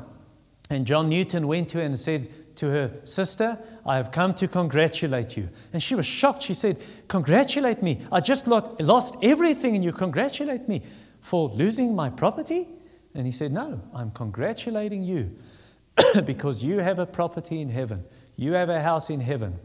And 0.69 0.85
John 0.85 1.09
Newton 1.09 1.47
went 1.47 1.69
to 1.69 1.79
her 1.79 1.83
and 1.83 1.99
said, 1.99 2.29
to 2.55 2.69
her 2.69 2.91
sister, 3.03 3.57
I 3.85 3.97
have 3.97 4.11
come 4.11 4.33
to 4.35 4.47
congratulate 4.47 5.37
you. 5.37 5.49
And 5.73 5.81
she 5.81 5.95
was 5.95 6.05
shocked. 6.05 6.43
She 6.43 6.53
said, 6.53 6.83
Congratulate 7.07 7.81
me. 7.81 8.01
I 8.11 8.19
just 8.19 8.47
lost 8.47 9.17
everything, 9.21 9.75
and 9.75 9.83
you 9.83 9.91
congratulate 9.91 10.67
me 10.67 10.83
for 11.21 11.49
losing 11.49 11.95
my 11.95 12.09
property? 12.09 12.67
And 13.13 13.25
he 13.25 13.31
said, 13.31 13.51
No, 13.51 13.81
I'm 13.93 14.11
congratulating 14.11 15.03
you 15.03 15.37
because 16.25 16.63
you 16.63 16.79
have 16.79 16.99
a 16.99 17.05
property 17.05 17.61
in 17.61 17.69
heaven. 17.69 18.05
You 18.35 18.53
have 18.53 18.69
a 18.69 18.81
house 18.81 19.09
in 19.09 19.19
heaven 19.19 19.59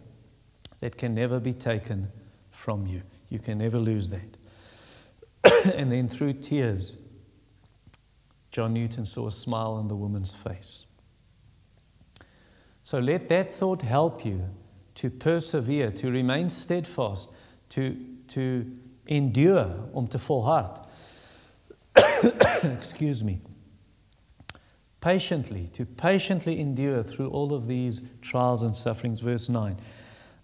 that 0.81 0.96
can 0.96 1.14
never 1.14 1.40
be 1.40 1.53
taken 1.53 2.09
from 2.51 2.87
you. 2.87 3.03
You 3.29 3.38
can 3.38 3.59
never 3.59 3.79
lose 3.79 4.11
that. 4.11 5.75
and 5.75 5.90
then 5.90 6.09
through 6.09 6.35
tears, 6.35 6.96
John 8.51 8.75
Newton 8.75 9.07
saw 9.07 9.27
a 9.27 9.33
smile 9.33 9.72
on 9.72 9.88
the 9.88 9.96
woman's 9.96 10.35
face. 10.35 10.87
So 12.87 13.01
let 13.01 13.29
that 13.31 13.51
thought 13.51 13.83
help 13.83 14.25
you 14.25 14.44
to 14.94 15.11
persevere, 15.11 15.90
to 15.90 16.09
remain 16.09 16.49
steadfast, 16.49 17.33
to, 17.70 17.96
to 18.29 18.64
endure, 19.09 19.88
om 19.92 20.07
te 20.07 20.18
volhard. 20.18 20.79
Excuse 22.79 23.25
me. 23.25 23.40
Patiently, 25.01 25.66
to 25.72 25.85
patiently 25.85 26.61
endure 26.61 27.03
through 27.03 27.31
all 27.31 27.53
of 27.53 27.66
these 27.66 28.03
trials 28.22 28.62
and 28.62 28.77
sufferings. 28.77 29.18
Verse 29.18 29.49
9. 29.49 29.77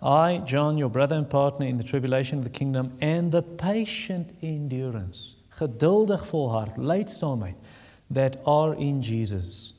I, 0.02 0.38
John, 0.38 0.76
your 0.76 0.90
brother 0.90 1.14
and 1.14 1.30
partner 1.30 1.66
in 1.66 1.76
the 1.76 1.84
tribulation 1.84 2.38
of 2.38 2.44
the 2.44 2.50
kingdom, 2.50 2.98
and 3.00 3.30
the 3.30 3.42
patient 3.42 4.36
endurance, 4.42 5.36
geduldig 5.60 6.18
volhard, 6.18 6.74
leidsaamheid, 6.74 7.54
that 8.10 8.42
are 8.44 8.74
in 8.74 9.00
Jesus. 9.00 9.74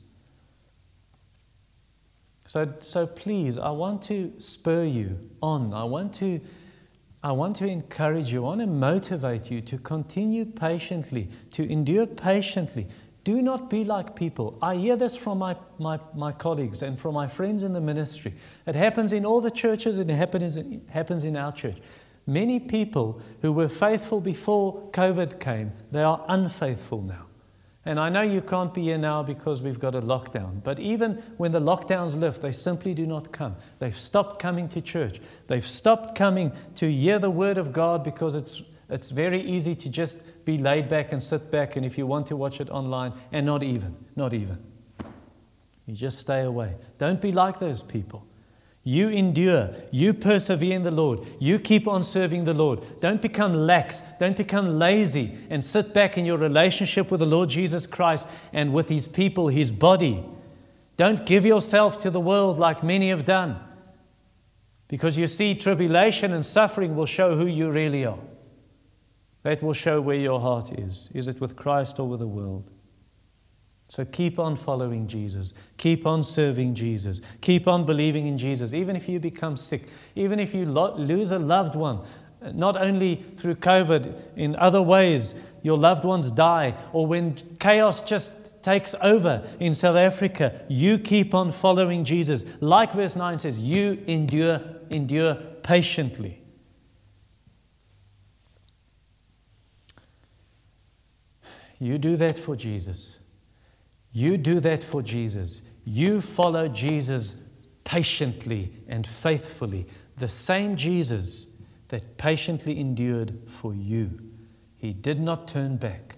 So, 2.46 2.74
so 2.80 3.06
please, 3.06 3.58
I 3.58 3.70
want 3.70 4.02
to 4.02 4.32
spur 4.38 4.84
you 4.84 5.18
on. 5.42 5.72
I 5.72 5.84
want 5.84 6.14
to, 6.16 6.40
I 7.22 7.32
want 7.32 7.56
to 7.56 7.66
encourage 7.66 8.32
you. 8.32 8.44
I 8.44 8.48
want 8.48 8.60
to 8.60 8.66
motivate 8.66 9.50
you 9.50 9.60
to 9.62 9.78
continue 9.78 10.44
patiently, 10.44 11.28
to 11.52 11.70
endure 11.70 12.06
patiently, 12.06 12.86
do 13.24 13.40
not 13.40 13.70
be 13.70 13.84
like 13.84 14.14
people. 14.14 14.58
I 14.60 14.76
hear 14.76 14.96
this 14.96 15.16
from 15.16 15.38
my, 15.38 15.56
my, 15.78 15.98
my 16.14 16.30
colleagues 16.30 16.82
and 16.82 16.98
from 16.98 17.14
my 17.14 17.26
friends 17.26 17.62
in 17.62 17.72
the 17.72 17.80
ministry. 17.80 18.34
It 18.66 18.74
happens 18.74 19.14
in 19.14 19.24
all 19.24 19.40
the 19.40 19.50
churches, 19.50 19.98
it 19.98 20.10
happens, 20.10 20.58
it 20.58 20.82
happens 20.90 21.24
in 21.24 21.34
our 21.34 21.50
church. 21.50 21.78
Many 22.26 22.60
people 22.60 23.22
who 23.40 23.52
were 23.52 23.68
faithful 23.68 24.20
before 24.20 24.90
COVID 24.90 25.40
came, 25.40 25.72
they 25.90 26.02
are 26.02 26.22
unfaithful 26.28 27.00
now. 27.00 27.23
And 27.86 28.00
I 28.00 28.08
know 28.08 28.22
you 28.22 28.40
can't 28.40 28.72
be 28.72 28.84
here 28.84 28.98
now 28.98 29.22
because 29.22 29.60
we've 29.60 29.78
got 29.78 29.94
a 29.94 30.00
lockdown, 30.00 30.62
but 30.62 30.80
even 30.80 31.16
when 31.36 31.52
the 31.52 31.60
lockdowns 31.60 32.18
lift, 32.18 32.40
they 32.40 32.52
simply 32.52 32.94
do 32.94 33.06
not 33.06 33.30
come. 33.30 33.56
They've 33.78 33.96
stopped 33.96 34.40
coming 34.40 34.68
to 34.70 34.80
church. 34.80 35.20
They've 35.48 35.66
stopped 35.66 36.16
coming 36.16 36.52
to 36.76 36.90
hear 36.90 37.18
the 37.18 37.28
word 37.30 37.58
of 37.58 37.72
God 37.72 38.02
because 38.02 38.34
it's 38.34 38.62
it's 38.90 39.10
very 39.10 39.40
easy 39.40 39.74
to 39.74 39.88
just 39.88 40.44
be 40.44 40.58
laid 40.58 40.88
back 40.88 41.12
and 41.12 41.22
sit 41.22 41.50
back, 41.50 41.76
and 41.76 41.86
if 41.86 41.96
you 41.96 42.06
want 42.06 42.26
to 42.28 42.36
watch 42.36 42.60
it 42.60 42.70
online, 42.70 43.12
and 43.32 43.46
not 43.46 43.62
even, 43.62 43.96
not 44.14 44.34
even. 44.34 44.58
You 45.86 45.94
just 45.94 46.18
stay 46.18 46.42
away. 46.42 46.76
Don't 46.98 47.20
be 47.20 47.32
like 47.32 47.58
those 47.58 47.82
people. 47.82 48.26
You 48.86 49.08
endure. 49.08 49.70
You 49.90 50.12
persevere 50.12 50.76
in 50.76 50.82
the 50.82 50.90
Lord. 50.90 51.20
You 51.40 51.58
keep 51.58 51.88
on 51.88 52.02
serving 52.02 52.44
the 52.44 52.52
Lord. 52.52 53.00
Don't 53.00 53.22
become 53.22 53.54
lax. 53.54 54.02
Don't 54.20 54.36
become 54.36 54.78
lazy 54.78 55.38
and 55.48 55.64
sit 55.64 55.94
back 55.94 56.18
in 56.18 56.26
your 56.26 56.36
relationship 56.36 57.10
with 57.10 57.20
the 57.20 57.26
Lord 57.26 57.48
Jesus 57.48 57.86
Christ 57.86 58.28
and 58.52 58.74
with 58.74 58.90
His 58.90 59.08
people, 59.08 59.48
His 59.48 59.70
body. 59.70 60.22
Don't 60.98 61.24
give 61.24 61.46
yourself 61.46 61.98
to 62.00 62.10
the 62.10 62.20
world 62.20 62.58
like 62.58 62.84
many 62.84 63.08
have 63.08 63.24
done. 63.24 63.58
Because 64.86 65.16
you 65.16 65.26
see, 65.26 65.54
tribulation 65.54 66.34
and 66.34 66.44
suffering 66.44 66.94
will 66.94 67.06
show 67.06 67.36
who 67.36 67.46
you 67.46 67.70
really 67.70 68.04
are. 68.04 68.18
That 69.44 69.62
will 69.62 69.72
show 69.72 70.02
where 70.02 70.16
your 70.16 70.40
heart 70.40 70.78
is. 70.78 71.08
Is 71.14 71.26
it 71.26 71.40
with 71.40 71.56
Christ 71.56 71.98
or 71.98 72.06
with 72.06 72.20
the 72.20 72.26
world? 72.26 72.70
So 73.88 74.04
keep 74.04 74.38
on 74.38 74.56
following 74.56 75.06
Jesus. 75.06 75.52
Keep 75.76 76.06
on 76.06 76.24
serving 76.24 76.74
Jesus. 76.74 77.20
Keep 77.40 77.68
on 77.68 77.84
believing 77.84 78.26
in 78.26 78.38
Jesus. 78.38 78.74
Even 78.74 78.96
if 78.96 79.08
you 79.08 79.20
become 79.20 79.56
sick, 79.56 79.84
even 80.14 80.40
if 80.40 80.54
you 80.54 80.64
lo- 80.64 80.96
lose 80.96 81.32
a 81.32 81.38
loved 81.38 81.74
one, 81.74 82.00
not 82.52 82.76
only 82.76 83.16
through 83.36 83.56
COVID, 83.56 84.36
in 84.36 84.56
other 84.56 84.82
ways, 84.82 85.34
your 85.62 85.78
loved 85.78 86.04
ones 86.04 86.30
die, 86.30 86.74
or 86.92 87.06
when 87.06 87.34
chaos 87.58 88.02
just 88.02 88.62
takes 88.62 88.94
over 89.02 89.46
in 89.60 89.74
South 89.74 89.96
Africa, 89.96 90.64
you 90.68 90.98
keep 90.98 91.34
on 91.34 91.52
following 91.52 92.04
Jesus. 92.04 92.44
Like 92.60 92.92
verse 92.92 93.16
9 93.16 93.38
says, 93.38 93.60
you 93.60 94.02
endure, 94.06 94.60
endure 94.90 95.34
patiently. 95.62 96.40
You 101.78 101.98
do 101.98 102.16
that 102.16 102.38
for 102.38 102.56
Jesus. 102.56 103.18
You 104.14 104.38
do 104.38 104.60
that 104.60 104.84
for 104.84 105.02
Jesus. 105.02 105.62
You 105.84 106.20
follow 106.20 106.68
Jesus 106.68 107.40
patiently 107.82 108.72
and 108.86 109.04
faithfully. 109.04 109.86
The 110.16 110.28
same 110.28 110.76
Jesus 110.76 111.48
that 111.88 112.16
patiently 112.16 112.78
endured 112.78 113.36
for 113.48 113.74
you. 113.74 114.20
He 114.76 114.92
did 114.92 115.18
not 115.18 115.48
turn 115.48 115.78
back, 115.78 116.14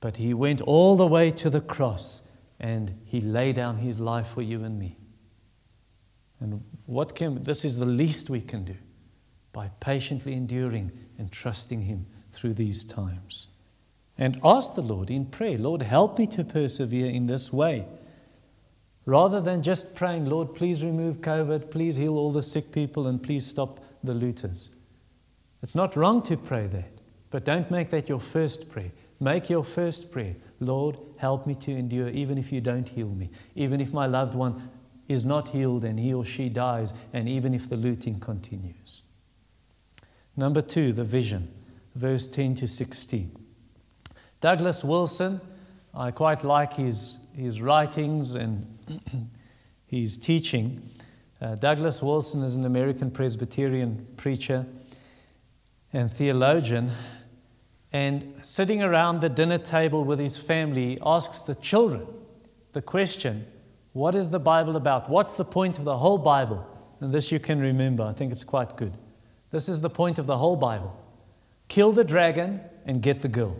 but 0.00 0.16
he 0.16 0.34
went 0.34 0.60
all 0.60 0.96
the 0.96 1.06
way 1.06 1.30
to 1.30 1.48
the 1.48 1.60
cross 1.60 2.22
and 2.58 3.00
he 3.04 3.20
laid 3.20 3.54
down 3.54 3.76
his 3.76 4.00
life 4.00 4.26
for 4.26 4.42
you 4.42 4.64
and 4.64 4.76
me. 4.76 4.98
And 6.40 6.64
what 6.86 7.14
can 7.14 7.44
this 7.44 7.64
is 7.64 7.78
the 7.78 7.86
least 7.86 8.28
we 8.28 8.40
can 8.40 8.64
do 8.64 8.76
by 9.52 9.70
patiently 9.78 10.32
enduring 10.32 10.90
and 11.16 11.30
trusting 11.30 11.82
him 11.82 12.06
through 12.32 12.54
these 12.54 12.82
times 12.84 13.55
and 14.18 14.40
ask 14.42 14.74
the 14.74 14.82
Lord 14.82 15.10
in 15.10 15.26
prayer, 15.26 15.58
Lord, 15.58 15.82
help 15.82 16.18
me 16.18 16.26
to 16.28 16.44
persevere 16.44 17.10
in 17.10 17.26
this 17.26 17.52
way. 17.52 17.86
Rather 19.04 19.40
than 19.40 19.62
just 19.62 19.94
praying, 19.94 20.26
Lord, 20.26 20.54
please 20.54 20.84
remove 20.84 21.20
COVID, 21.20 21.70
please 21.70 21.96
heal 21.96 22.16
all 22.16 22.32
the 22.32 22.42
sick 22.42 22.72
people, 22.72 23.06
and 23.06 23.22
please 23.22 23.46
stop 23.46 23.80
the 24.02 24.14
looters. 24.14 24.70
It's 25.62 25.74
not 25.74 25.96
wrong 25.96 26.22
to 26.22 26.36
pray 26.36 26.66
that, 26.68 26.90
but 27.30 27.44
don't 27.44 27.70
make 27.70 27.90
that 27.90 28.08
your 28.08 28.20
first 28.20 28.68
prayer. 28.68 28.92
Make 29.20 29.48
your 29.48 29.64
first 29.64 30.10
prayer, 30.10 30.36
Lord, 30.60 30.98
help 31.18 31.46
me 31.46 31.54
to 31.56 31.72
endure, 31.72 32.08
even 32.08 32.36
if 32.36 32.52
you 32.52 32.60
don't 32.60 32.88
heal 32.88 33.08
me, 33.08 33.30
even 33.54 33.80
if 33.80 33.92
my 33.92 34.06
loved 34.06 34.34
one 34.34 34.70
is 35.08 35.24
not 35.24 35.48
healed 35.48 35.84
and 35.84 36.00
he 36.00 36.12
or 36.12 36.24
she 36.24 36.48
dies, 36.48 36.92
and 37.12 37.28
even 37.28 37.54
if 37.54 37.68
the 37.68 37.76
looting 37.76 38.18
continues. 38.18 39.02
Number 40.36 40.60
two, 40.60 40.92
the 40.92 41.04
vision, 41.04 41.54
verse 41.94 42.26
10 42.26 42.56
to 42.56 42.68
16. 42.68 43.45
Douglas 44.40 44.84
Wilson, 44.84 45.40
I 45.94 46.10
quite 46.10 46.44
like 46.44 46.74
his, 46.74 47.18
his 47.34 47.62
writings 47.62 48.34
and 48.34 48.66
his 49.86 50.18
teaching. 50.18 50.90
Uh, 51.40 51.54
Douglas 51.54 52.02
Wilson 52.02 52.42
is 52.42 52.54
an 52.54 52.64
American 52.64 53.10
Presbyterian 53.10 54.06
preacher 54.16 54.66
and 55.92 56.10
theologian. 56.10 56.90
And 57.92 58.34
sitting 58.42 58.82
around 58.82 59.20
the 59.20 59.28
dinner 59.30 59.58
table 59.58 60.04
with 60.04 60.18
his 60.18 60.36
family, 60.36 60.98
asks 61.04 61.40
the 61.40 61.54
children 61.54 62.06
the 62.72 62.82
question 62.82 63.46
What 63.92 64.14
is 64.14 64.28
the 64.30 64.38
Bible 64.38 64.76
about? 64.76 65.08
What's 65.08 65.34
the 65.34 65.44
point 65.46 65.78
of 65.78 65.84
the 65.84 65.96
whole 65.96 66.18
Bible? 66.18 66.66
And 67.00 67.12
this 67.12 67.32
you 67.32 67.40
can 67.40 67.58
remember. 67.60 68.02
I 68.02 68.12
think 68.12 68.32
it's 68.32 68.44
quite 68.44 68.76
good. 68.76 68.92
This 69.50 69.68
is 69.68 69.80
the 69.80 69.90
point 69.90 70.18
of 70.18 70.26
the 70.26 70.36
whole 70.36 70.56
Bible 70.56 70.94
kill 71.68 71.90
the 71.90 72.04
dragon 72.04 72.60
and 72.84 73.02
get 73.02 73.22
the 73.22 73.28
girl. 73.28 73.56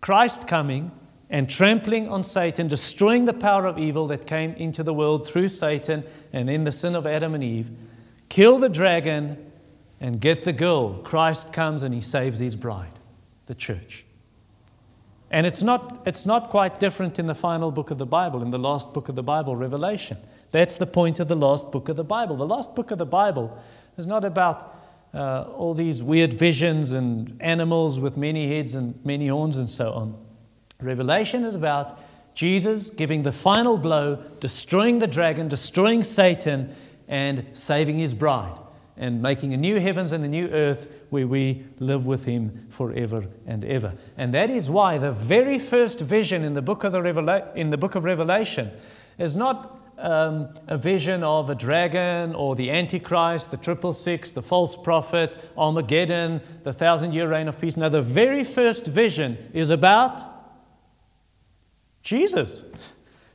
Christ 0.00 0.48
coming 0.48 0.92
and 1.28 1.48
trampling 1.48 2.08
on 2.08 2.22
Satan, 2.22 2.66
destroying 2.66 3.24
the 3.24 3.32
power 3.32 3.66
of 3.66 3.78
evil 3.78 4.06
that 4.08 4.26
came 4.26 4.52
into 4.54 4.82
the 4.82 4.92
world 4.92 5.26
through 5.26 5.48
Satan 5.48 6.04
and 6.32 6.50
in 6.50 6.64
the 6.64 6.72
sin 6.72 6.96
of 6.96 7.06
Adam 7.06 7.34
and 7.34 7.44
Eve, 7.44 7.70
kill 8.28 8.58
the 8.58 8.68
dragon 8.68 9.52
and 10.00 10.20
get 10.20 10.44
the 10.44 10.52
girl. 10.52 10.94
Christ 10.98 11.52
comes 11.52 11.82
and 11.82 11.94
he 11.94 12.00
saves 12.00 12.40
his 12.40 12.56
bride, 12.56 12.98
the 13.46 13.54
church. 13.54 14.04
And 15.30 15.46
it's 15.46 15.62
not, 15.62 16.02
it's 16.06 16.26
not 16.26 16.50
quite 16.50 16.80
different 16.80 17.20
in 17.20 17.26
the 17.26 17.34
final 17.34 17.70
book 17.70 17.92
of 17.92 17.98
the 17.98 18.06
Bible, 18.06 18.42
in 18.42 18.50
the 18.50 18.58
last 18.58 18.92
book 18.92 19.08
of 19.08 19.14
the 19.14 19.22
Bible, 19.22 19.54
Revelation. 19.54 20.18
That's 20.50 20.76
the 20.76 20.86
point 20.86 21.20
of 21.20 21.28
the 21.28 21.36
last 21.36 21.70
book 21.70 21.88
of 21.88 21.94
the 21.94 22.02
Bible. 22.02 22.36
The 22.36 22.46
last 22.46 22.74
book 22.74 22.90
of 22.90 22.98
the 22.98 23.06
Bible 23.06 23.56
is 23.96 24.08
not 24.08 24.24
about 24.24 24.79
uh, 25.12 25.42
all 25.56 25.74
these 25.74 26.02
weird 26.02 26.32
visions 26.32 26.92
and 26.92 27.36
animals 27.40 27.98
with 27.98 28.16
many 28.16 28.48
heads 28.48 28.74
and 28.74 29.04
many 29.04 29.26
horns 29.28 29.58
and 29.58 29.68
so 29.68 29.92
on. 29.92 30.16
Revelation 30.80 31.44
is 31.44 31.54
about 31.54 31.98
Jesus 32.34 32.90
giving 32.90 33.22
the 33.22 33.32
final 33.32 33.76
blow, 33.76 34.22
destroying 34.38 34.98
the 34.98 35.06
dragon, 35.06 35.48
destroying 35.48 36.02
Satan, 36.02 36.74
and 37.08 37.44
saving 37.52 37.98
his 37.98 38.14
bride, 38.14 38.56
and 38.96 39.20
making 39.20 39.52
a 39.52 39.56
new 39.56 39.80
heavens 39.80 40.12
and 40.12 40.24
a 40.24 40.28
new 40.28 40.48
earth 40.48 40.88
where 41.10 41.26
we 41.26 41.64
live 41.80 42.06
with 42.06 42.24
him 42.24 42.66
forever 42.70 43.26
and 43.46 43.64
ever. 43.64 43.94
And 44.16 44.32
that 44.32 44.48
is 44.48 44.70
why 44.70 44.96
the 44.98 45.10
very 45.10 45.58
first 45.58 46.00
vision 46.00 46.44
in 46.44 46.52
the 46.52 46.62
book 46.62 46.84
of, 46.84 46.92
the 46.92 47.00
Revela- 47.00 47.54
in 47.56 47.70
the 47.70 47.76
book 47.76 47.96
of 47.96 48.04
Revelation 48.04 48.70
is 49.18 49.34
not 49.34 49.79
um, 50.00 50.52
a 50.66 50.78
vision 50.78 51.22
of 51.22 51.50
a 51.50 51.54
dragon 51.54 52.34
or 52.34 52.56
the 52.56 52.70
Antichrist, 52.70 53.50
the 53.50 53.56
triple 53.56 53.92
six, 53.92 54.32
the 54.32 54.42
false 54.42 54.76
prophet, 54.76 55.36
Armageddon, 55.56 56.40
the 56.62 56.72
thousand 56.72 57.14
year 57.14 57.28
reign 57.28 57.48
of 57.48 57.60
peace. 57.60 57.76
Now, 57.76 57.88
the 57.88 58.02
very 58.02 58.44
first 58.44 58.86
vision 58.86 59.38
is 59.52 59.70
about 59.70 60.22
Jesus. 62.02 62.64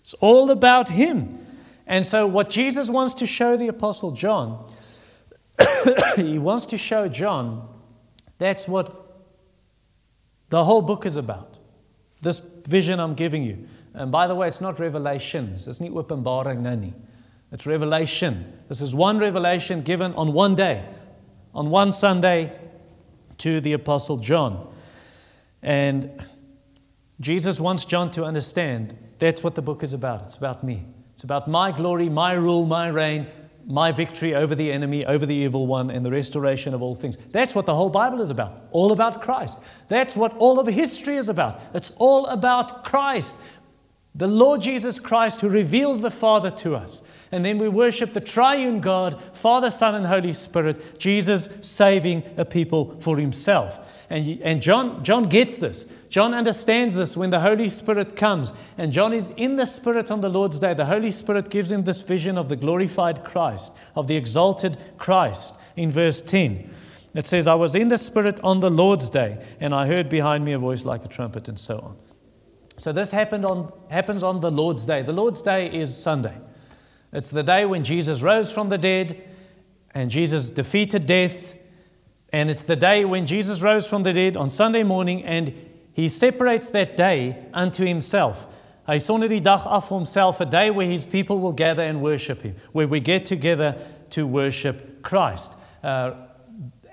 It's 0.01 0.13
all 0.15 0.51
about 0.51 0.89
Him. 0.89 1.39
And 1.87 2.05
so, 2.05 2.25
what 2.25 2.49
Jesus 2.49 2.89
wants 2.89 3.13
to 3.15 3.25
show 3.25 3.57
the 3.57 3.67
Apostle 3.67 4.11
John, 4.11 4.67
he 6.15 6.39
wants 6.39 6.65
to 6.67 6.77
show 6.77 7.07
John 7.07 7.69
that's 8.37 8.67
what 8.67 9.05
the 10.49 10.63
whole 10.63 10.81
book 10.81 11.05
is 11.05 11.15
about. 11.15 11.57
This 12.21 12.39
vision 12.39 12.99
I'm 12.99 13.13
giving 13.13 13.43
you. 13.43 13.67
And 13.95 14.11
by 14.11 14.27
the 14.27 14.35
way, 14.35 14.47
it's 14.47 14.61
not 14.61 14.79
revelations. 14.79 15.67
It's 15.67 15.79
not 15.79 15.91
openbaring 15.91 16.59
nani. 16.59 16.93
It's 17.51 17.65
revelation. 17.65 18.53
This 18.67 18.81
is 18.81 18.93
one 18.93 19.17
revelation 19.17 19.81
given 19.81 20.13
on 20.15 20.33
one 20.33 20.55
day, 20.55 20.85
on 21.53 21.69
one 21.69 21.91
Sunday 21.91 22.57
to 23.37 23.61
the 23.61 23.73
Apostle 23.73 24.17
John. 24.17 24.73
And 25.61 26.23
Jesus 27.19 27.59
wants 27.59 27.85
John 27.85 28.11
to 28.11 28.25
understand 28.25 28.97
that's 29.19 29.43
what 29.43 29.55
the 29.55 29.61
book 29.61 29.83
is 29.83 29.93
about. 29.93 30.23
It's 30.23 30.35
about 30.35 30.63
me. 30.63 30.85
It's 31.13 31.23
about 31.23 31.47
my 31.47 31.71
glory, 31.71 32.09
my 32.09 32.33
rule, 32.33 32.65
my 32.65 32.89
reign, 32.89 33.27
my 33.65 33.91
victory 33.91 34.35
over 34.35 34.53
the 34.53 34.71
enemy, 34.71 35.05
over 35.05 35.25
the 35.25 35.33
evil 35.33 35.65
one, 35.65 35.89
and 35.89 36.05
the 36.05 36.11
restoration 36.11 36.73
of 36.73 36.81
all 36.81 36.93
things. 36.93 37.17
That's 37.31 37.55
what 37.55 37.65
the 37.65 37.73
whole 37.73 37.89
Bible 37.89 38.21
is 38.21 38.29
about. 38.29 38.67
All 38.71 38.91
about 38.91 39.21
Christ. 39.21 39.59
That's 39.87 40.15
what 40.15 40.35
all 40.37 40.59
of 40.59 40.67
history 40.67 41.15
is 41.15 41.29
about. 41.29 41.61
It's 41.73 41.91
all 41.97 42.27
about 42.27 42.83
Christ. 42.83 43.37
The 44.17 44.27
Lord 44.27 44.61
Jesus 44.61 44.97
Christ 44.97 45.41
who 45.41 45.49
reveals 45.49 46.01
the 46.01 46.09
Father 46.09 46.49
to 46.49 46.75
us. 46.75 47.01
And 47.33 47.43
then 47.43 47.57
we 47.57 47.67
worship 47.67 48.13
the 48.13 48.21
triune 48.21 48.79
God, 48.79 49.21
Father, 49.21 49.69
Son, 49.69 49.93
and 49.93 50.05
Holy 50.05 50.31
Spirit, 50.31 50.97
Jesus 50.97 51.49
saving 51.59 52.23
a 52.37 52.45
people 52.45 52.95
for 53.01 53.17
himself. 53.17 54.05
And, 54.09 54.39
and 54.41 54.61
John, 54.61 55.03
John 55.03 55.27
gets 55.27 55.57
this. 55.57 55.91
John 56.07 56.33
understands 56.33 56.95
this 56.95 57.17
when 57.17 57.29
the 57.29 57.41
Holy 57.41 57.67
Spirit 57.67 58.15
comes. 58.15 58.53
And 58.77 58.93
John 58.93 59.11
is 59.11 59.31
in 59.31 59.57
the 59.57 59.65
Spirit 59.65 60.09
on 60.09 60.21
the 60.21 60.29
Lord's 60.29 60.61
day. 60.61 60.73
The 60.73 60.85
Holy 60.85 61.11
Spirit 61.11 61.49
gives 61.49 61.69
him 61.69 61.83
this 61.83 62.01
vision 62.01 62.37
of 62.37 62.47
the 62.47 62.55
glorified 62.55 63.25
Christ, 63.25 63.75
of 63.95 64.07
the 64.07 64.15
exalted 64.15 64.77
Christ 64.97 65.59
in 65.75 65.91
verse 65.91 66.21
10. 66.21 66.69
It 67.15 67.25
says, 67.25 67.47
I 67.47 67.55
was 67.55 67.75
in 67.75 67.89
the 67.89 67.97
Spirit 67.97 68.39
on 68.43 68.61
the 68.61 68.69
Lord's 68.69 69.09
day, 69.09 69.43
and 69.59 69.75
I 69.75 69.87
heard 69.87 70.07
behind 70.07 70.45
me 70.45 70.53
a 70.53 70.57
voice 70.57 70.85
like 70.85 71.03
a 71.03 71.07
trumpet, 71.09 71.49
and 71.49 71.59
so 71.59 71.79
on. 71.79 71.97
So 72.77 72.91
this 72.91 73.11
happened 73.11 73.45
on, 73.45 73.71
happens 73.89 74.23
on 74.23 74.41
the 74.41 74.51
Lord's 74.51 74.85
day. 74.85 75.01
The 75.01 75.13
Lord's 75.13 75.41
day 75.41 75.67
is 75.67 75.95
Sunday. 75.95 76.35
It's 77.13 77.29
the 77.29 77.43
day 77.43 77.65
when 77.65 77.83
Jesus 77.83 78.21
rose 78.21 78.51
from 78.51 78.69
the 78.69 78.77
dead 78.77 79.21
and 79.93 80.09
Jesus 80.11 80.51
defeated 80.51 81.05
death. 81.05 81.55
And 82.33 82.49
it's 82.49 82.63
the 82.63 82.75
day 82.75 83.05
when 83.05 83.25
Jesus 83.25 83.61
rose 83.61 83.87
from 83.87 84.03
the 84.03 84.11
dead 84.11 84.35
on 84.35 84.49
Sunday 84.49 84.83
morning 84.83 85.23
and 85.23 85.53
he 85.93 86.09
separates 86.09 86.69
that 86.71 86.97
day 86.97 87.45
unto 87.53 87.85
himself. 87.85 88.47
Hy 88.85 88.97
sonder 88.97 89.29
die 89.29 89.39
dag 89.39 89.61
af 89.65 89.87
vir 89.89 89.95
homself, 89.97 90.41
a 90.41 90.45
day 90.45 90.69
where 90.69 90.85
his 90.85 91.05
people 91.05 91.39
will 91.39 91.53
gather 91.53 91.81
and 91.81 92.01
worship 92.01 92.43
him, 92.43 92.55
where 92.71 92.87
we 92.87 92.99
get 92.99 93.25
together 93.25 93.75
to 94.11 94.27
worship 94.27 95.01
Christ. 95.01 95.57
Uh, 95.81 96.11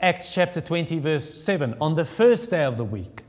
Acts 0.01 0.33
chapter 0.33 0.61
20, 0.61 0.99
verse 1.01 1.45
7. 1.45 1.75
On 1.81 1.95
the 1.95 2.05
first 2.05 2.51
day 2.51 2.65
of 2.65 2.77
the 2.77 2.85
week, 2.85 3.25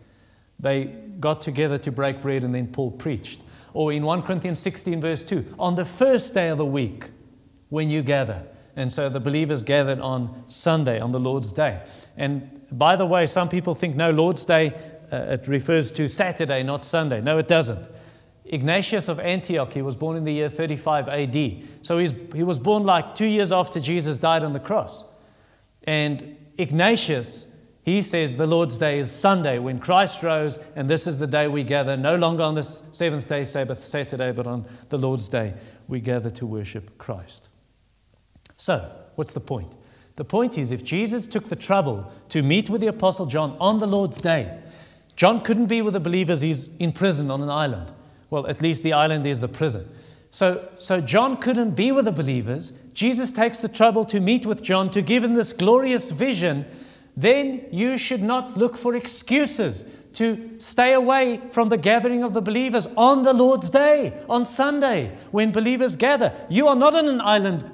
they 0.59 0.95
got 1.23 1.39
together 1.39 1.77
to 1.77 1.89
break 1.89 2.21
bread 2.21 2.43
and 2.43 2.53
then 2.53 2.67
Paul 2.67 2.91
preached. 2.91 3.41
Or 3.73 3.93
in 3.93 4.03
1 4.03 4.23
Corinthians 4.23 4.59
16, 4.59 4.99
verse 4.99 5.23
2, 5.23 5.55
on 5.57 5.75
the 5.75 5.85
first 5.85 6.33
day 6.33 6.49
of 6.49 6.57
the 6.57 6.65
week 6.65 7.05
when 7.69 7.89
you 7.89 8.01
gather. 8.01 8.45
And 8.75 8.91
so 8.91 9.07
the 9.07 9.21
believers 9.21 9.63
gathered 9.63 10.01
on 10.01 10.43
Sunday, 10.47 10.99
on 10.99 11.11
the 11.11 11.21
Lord's 11.21 11.53
Day. 11.53 11.81
And 12.17 12.61
by 12.71 12.97
the 12.97 13.05
way, 13.05 13.25
some 13.25 13.47
people 13.47 13.73
think, 13.73 13.95
no, 13.95 14.11
Lord's 14.11 14.43
Day, 14.43 14.73
uh, 15.13 15.37
it 15.37 15.47
refers 15.47 15.93
to 15.93 16.09
Saturday, 16.09 16.61
not 16.61 16.83
Sunday. 16.83 17.21
No, 17.21 17.37
it 17.37 17.47
doesn't. 17.47 17.87
Ignatius 18.43 19.07
of 19.07 19.21
Antioch, 19.21 19.71
he 19.71 19.81
was 19.81 19.95
born 19.95 20.17
in 20.17 20.25
the 20.25 20.33
year 20.33 20.49
35 20.49 21.07
AD. 21.07 21.63
So 21.83 21.99
he's, 21.99 22.13
he 22.35 22.43
was 22.43 22.59
born 22.59 22.83
like 22.83 23.15
two 23.15 23.27
years 23.27 23.53
after 23.53 23.79
Jesus 23.79 24.17
died 24.17 24.43
on 24.43 24.51
the 24.51 24.59
cross. 24.59 25.05
And 25.85 26.35
Ignatius 26.57 27.47
he 27.83 28.01
says 28.01 28.37
the 28.37 28.47
Lord's 28.47 28.77
Day 28.77 28.99
is 28.99 29.11
Sunday 29.11 29.59
when 29.59 29.77
Christ 29.77 30.23
rose, 30.23 30.57
and 30.75 30.89
this 30.89 31.05
is 31.05 31.19
the 31.19 31.27
day 31.27 31.47
we 31.47 31.63
gather, 31.63 31.97
no 31.97 32.15
longer 32.15 32.43
on 32.43 32.55
the 32.55 32.63
seventh 32.63 33.27
day, 33.27 33.43
Sabbath, 33.43 33.79
Saturday, 33.79 34.31
but 34.31 34.47
on 34.47 34.65
the 34.87 34.97
Lord's 34.97 35.27
Day, 35.27 35.53
we 35.89 35.99
gather 35.99 36.29
to 36.29 36.45
worship 36.45 36.97
Christ. 36.97 37.49
So, 38.55 38.89
what's 39.15 39.33
the 39.33 39.41
point? 39.41 39.75
The 40.15 40.23
point 40.23 40.57
is, 40.57 40.71
if 40.71 40.83
Jesus 40.83 41.27
took 41.27 41.49
the 41.49 41.55
trouble 41.57 42.09
to 42.29 42.41
meet 42.41 42.69
with 42.69 42.79
the 42.79 42.87
Apostle 42.87 43.25
John 43.25 43.57
on 43.59 43.79
the 43.79 43.87
Lord's 43.87 44.19
Day, 44.19 44.59
John 45.17 45.41
couldn't 45.41 45.65
be 45.65 45.81
with 45.81 45.93
the 45.93 45.99
believers, 45.99 46.39
he's 46.39 46.73
in 46.77 46.93
prison 46.93 47.29
on 47.29 47.41
an 47.41 47.49
island. 47.49 47.91
Well, 48.29 48.47
at 48.47 48.61
least 48.61 48.83
the 48.83 48.93
island 48.93 49.25
is 49.25 49.41
the 49.41 49.47
prison. 49.49 49.89
So, 50.31 50.69
so 50.75 51.01
John 51.01 51.37
couldn't 51.37 51.71
be 51.71 51.91
with 51.91 52.05
the 52.05 52.11
believers. 52.11 52.71
Jesus 52.93 53.31
takes 53.31 53.59
the 53.59 53.67
trouble 53.67 54.05
to 54.05 54.19
meet 54.19 54.45
with 54.45 54.63
John 54.63 54.89
to 54.91 55.01
give 55.01 55.23
him 55.23 55.33
this 55.33 55.51
glorious 55.53 56.11
vision 56.11 56.65
then 57.15 57.65
you 57.71 57.97
should 57.97 58.23
not 58.23 58.57
look 58.57 58.75
for 58.77 58.95
excuses 58.95 59.89
to 60.13 60.55
stay 60.59 60.93
away 60.93 61.41
from 61.49 61.69
the 61.69 61.77
gathering 61.77 62.23
of 62.23 62.33
the 62.33 62.41
believers 62.41 62.87
on 62.95 63.23
the 63.23 63.33
Lord's 63.33 63.69
day, 63.69 64.23
on 64.29 64.45
Sunday, 64.45 65.15
when 65.31 65.51
believers 65.51 65.95
gather. 65.95 66.33
You 66.49 66.67
are 66.67 66.75
not 66.75 66.95
on 66.95 67.07
an 67.07 67.21
island. 67.21 67.69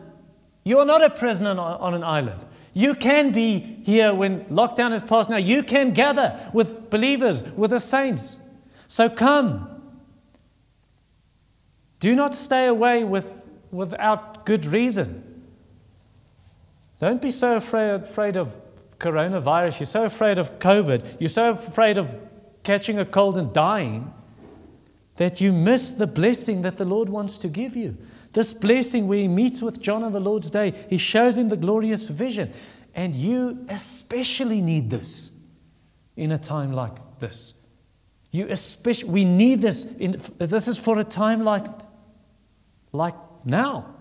You 0.64 0.80
are 0.80 0.86
not 0.86 1.04
a 1.04 1.10
prisoner 1.10 1.60
on 1.60 1.94
an 1.94 2.04
island. 2.04 2.46
You 2.74 2.96
can 2.96 3.32
be 3.32 3.60
here 3.84 4.14
when 4.14 4.46
lockdown 4.46 4.94
is 4.94 5.04
passed 5.04 5.30
now. 5.30 5.38
You 5.38 5.64
can 5.64 5.92
gather 5.92 6.40
with 6.54 6.90
believers, 6.90 7.44
with 7.44 7.72
the 7.72 7.80
saints. 7.80 8.42
So 8.88 9.10
come. 9.10 9.68
Do 12.00 12.16
not 12.16 12.34
stay 12.34 12.68
away 12.68 13.04
with, 13.04 13.48
without 13.72 14.46
good 14.46 14.66
reason. 14.66 15.44
Don't 17.00 17.22
be 17.22 17.32
so 17.32 17.58
afraid, 17.58 18.02
afraid 18.02 18.38
of 18.38 18.58
coronavirus, 19.00 19.80
you're 19.80 19.88
so 19.88 20.04
afraid 20.04 20.38
of 20.38 20.60
COVID, 20.60 21.20
you're 21.20 21.30
so 21.30 21.52
afraid 21.52 21.98
of 21.98 22.18
catching 22.64 23.00
a 23.00 23.06
cold 23.06 23.38
and 23.38 23.52
dying 23.54 24.14
that 25.16 25.42
you 25.42 25.52
miss 25.52 25.92
the 25.92 26.08
blessing 26.08 26.62
that 26.62 26.78
the 26.78 26.86
Lord 26.86 27.10
wants 27.10 27.38
to 27.40 27.48
give 27.48 27.76
you. 27.76 27.98
This 28.34 28.54
blessing 28.54 29.08
where 29.08 29.20
he 29.20 29.28
meets 29.28 29.62
with 29.62 29.82
John 29.82 30.04
on 30.04 30.12
the 30.12 30.20
Lord's 30.20 30.50
day, 30.50 30.74
he 30.90 30.98
shows 30.98 31.38
him 31.38 31.50
the 31.50 31.58
glorious 31.58 32.10
vision. 32.10 32.54
And 32.94 33.16
you 33.16 33.66
especially 33.70 34.62
need 34.62 34.90
this 34.90 35.32
in 36.16 36.32
a 36.32 36.38
time 36.38 36.74
like 36.74 37.20
this. 37.20 37.54
You 38.32 38.48
especially, 38.50 39.10
we 39.10 39.26
need 39.26 39.62
this. 39.62 39.86
In, 39.86 40.12
this 40.38 40.68
is 40.68 40.78
for 40.78 41.00
a 41.00 41.04
time 41.04 41.44
like, 41.44 41.66
like 42.92 43.16
now. 43.44 43.96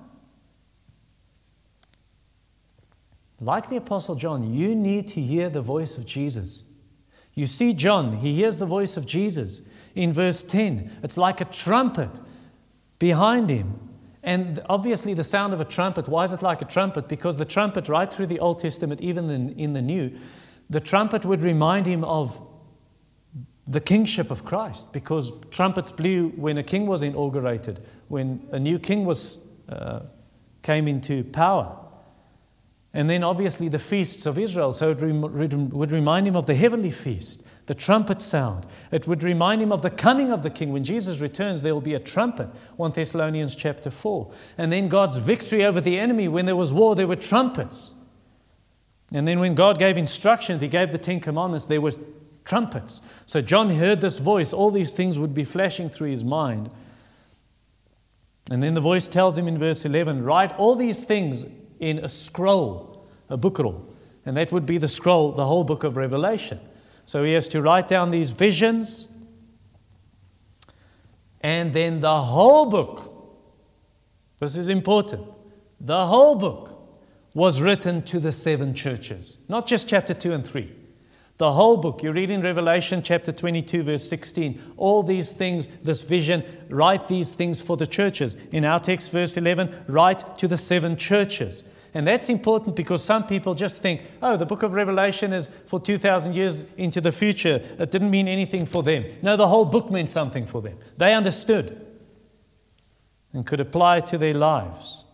Like 3.41 3.69
the 3.69 3.77
Apostle 3.77 4.15
John, 4.15 4.53
you 4.53 4.75
need 4.75 5.09
to 5.09 5.21
hear 5.21 5.49
the 5.49 5.63
voice 5.63 5.97
of 5.97 6.05
Jesus. 6.05 6.65
You 7.35 7.47
see, 7.47 7.73
John, 7.73 8.17
he 8.17 8.35
hears 8.35 8.57
the 8.57 8.67
voice 8.67 8.97
of 8.97 9.07
Jesus 9.07 9.63
in 9.95 10.13
verse 10.13 10.43
10. 10.43 10.91
It's 11.03 11.17
like 11.17 11.41
a 11.41 11.45
trumpet 11.45 12.21
behind 12.99 13.49
him. 13.49 13.89
And 14.25 14.61
obviously, 14.69 15.15
the 15.15 15.25
sound 15.25 15.55
of 15.55 15.61
a 15.61 15.65
trumpet, 15.65 16.09
why 16.09 16.25
is 16.25 16.33
it 16.33 16.43
like 16.43 16.61
a 16.61 16.65
trumpet? 16.65 17.09
Because 17.09 17.37
the 17.37 17.45
trumpet, 17.45 17.89
right 17.89 18.13
through 18.13 18.27
the 18.27 18.41
Old 18.41 18.59
Testament, 18.59 19.01
even 19.01 19.31
in, 19.57 19.73
the 19.73 19.81
New, 19.81 20.13
the 20.69 20.81
trumpet 20.81 21.25
would 21.25 21.43
remind 21.43 21.87
him 21.87 22.03
of 22.03 22.45
the 23.69 23.81
kingship 23.81 24.31
of 24.31 24.45
Christ 24.45 24.93
because 24.93 25.33
trumpets 25.51 25.91
blew 25.91 26.31
when 26.31 26.59
a 26.59 26.63
king 26.63 26.87
was 26.87 27.03
inaugurated, 27.03 27.81
when 28.09 28.47
a 28.51 28.59
new 28.59 28.79
king 28.79 29.05
was, 29.05 29.39
uh, 29.69 30.01
came 30.63 30.89
into 30.89 31.23
power. 31.25 31.88
And 32.95 33.09
then 33.09 33.23
obviously 33.23 33.69
the 33.69 33.79
feasts 33.79 34.27
of 34.27 34.39
Israel. 34.39 34.73
So 34.73 34.91
it 34.91 35.03
would 35.03 35.93
remind 35.93 36.27
him 36.27 36.37
of 36.37 36.47
the 36.47 36.55
heavenly 36.55 36.91
feast, 36.91 37.45
the 37.67 37.75
trumpet 37.75 38.21
sound. 38.23 38.67
It 38.91 39.07
would 39.07 39.23
remind 39.23 39.61
him 39.61 39.73
of 39.73 39.83
the 39.83 39.91
coming 39.91 40.33
of 40.33 40.43
the 40.43 40.51
king. 40.51 40.73
When 40.73 40.85
Jesus 40.85 41.21
returns, 41.21 41.63
there 41.63 41.75
will 41.75 41.83
be 41.83 41.95
a 41.95 42.01
trumpet, 42.01 42.49
1 42.77 42.93
Thessalonians 42.93 43.55
chapter 43.55 43.91
4. 43.91 44.33
And 44.57 44.73
then 44.73 44.89
God's 44.89 45.17
victory 45.17 45.65
over 45.65 45.81
the 45.81 45.99
enemy. 45.99 46.29
When 46.29 46.47
there 46.47 46.57
was 46.57 46.73
war, 46.73 46.95
there 46.95 47.07
were 47.07 47.17
trumpets. 47.17 47.95
And 49.13 49.29
then 49.29 49.39
when 49.39 49.55
God 49.55 49.79
gave 49.79 49.97
instructions, 49.97 50.63
He 50.63 50.69
gave 50.69 50.91
the 50.93 50.99
Ten 50.99 51.21
Commandments, 51.21 51.67
there 51.67 51.81
was 51.81 51.99
trumpets. 52.49 53.03
So 53.27 53.41
John 53.41 53.71
heard 53.71 54.01
this 54.01 54.19
voice. 54.19 54.53
All 54.53 54.71
these 54.71 54.95
things 54.95 55.19
would 55.19 55.35
be 55.35 55.45
flashing 55.45 55.91
through 55.91 56.11
his 56.11 56.25
mind. 56.25 56.71
And 58.51 58.63
then 58.63 58.73
the 58.75 58.81
voice 58.81 59.09
tells 59.09 59.37
him 59.37 59.47
in 59.47 59.59
verse 59.59 59.85
11 59.85 60.25
Write 60.25 60.59
all 60.59 60.75
these 60.75 61.05
things 61.05 61.45
in 61.81 61.99
a 61.99 62.09
scroll, 62.09 63.07
a 63.29 63.37
book 63.37 63.59
roll. 63.59 63.95
And 64.25 64.37
that 64.37 64.53
would 64.53 64.67
be 64.67 64.79
the 64.79 64.89
scroll, 64.89 65.33
the 65.33 65.47
whole 65.47 65.65
book 65.65 65.85
of 65.85 65.97
Revelation. 65.97 66.61
So 67.07 67.25
he 67.25 67.33
has 67.33 67.49
to 67.49 67.63
write 67.63 67.89
down 67.89 68.11
these 68.11 68.31
visions. 68.31 69.09
And 71.41 71.73
then 71.73 72.01
the 72.01 72.23
whole 72.23 72.67
book, 72.67 73.13
this 74.39 74.57
is 74.57 74.69
important, 74.69 75.27
the 75.81 76.07
whole 76.07 76.35
book 76.35 76.79
was 77.35 77.63
written 77.63 78.03
to 78.03 78.19
the 78.19 78.33
seven 78.33 78.75
churches, 78.75 79.39
not 79.49 79.67
just 79.67 79.89
chapter 79.89 80.13
2 80.13 80.33
and 80.33 80.47
3. 80.47 80.78
The 81.39 81.53
whole 81.53 81.77
book, 81.77 82.03
you 82.03 82.11
read 82.11 82.33
in 82.33 82.43
Revelation 82.43 83.01
chapter 83.01 83.31
22, 83.31 83.85
verse 83.85 84.09
16, 84.09 84.61
all 84.77 85.05
these 85.05 85.31
things, 85.31 85.69
this 85.85 86.03
vision, 86.03 86.43
write 86.69 87.07
these 87.07 87.33
things 87.37 87.63
for 87.63 87.77
the 87.77 87.87
churches. 87.87 88.35
In 88.51 88.65
our 88.65 88.81
text, 88.81 89.13
verse 89.13 89.37
11, 89.37 89.85
write 89.87 90.37
to 90.39 90.49
the 90.49 90.57
seven 90.57 90.97
churches. 90.97 91.63
And 91.95 92.09
that's 92.09 92.29
important 92.29 92.75
because 92.75 93.05
some 93.05 93.25
people 93.25 93.55
just 93.55 93.81
think, 93.81 94.03
oh, 94.21 94.37
the 94.37 94.47
book 94.47 94.65
of 94.65 94.75
Revelation 94.75 95.33
is 95.33 95.47
for 95.67 95.79
2,000 95.79 96.35
years 96.35 96.67
into 96.77 97.01
the 97.01 97.13
future. 97.13 97.61
It 97.79 97.93
didn't 97.93 98.11
mean 98.11 98.27
anything 98.27 98.67
for 98.67 98.83
them. 98.83 99.05
No, 99.23 99.37
the 99.37 99.47
whole 99.47 99.65
book 99.65 99.93
meant 99.93 100.11
something 100.11 100.45
for 100.45 100.61
them. 100.61 100.77
They 100.97 101.15
understood 101.15 101.87
and 103.33 103.47
could 103.47 103.61
apply 103.61 104.01
to 104.01 104.19
their 104.19 104.35
lives. 104.35 105.05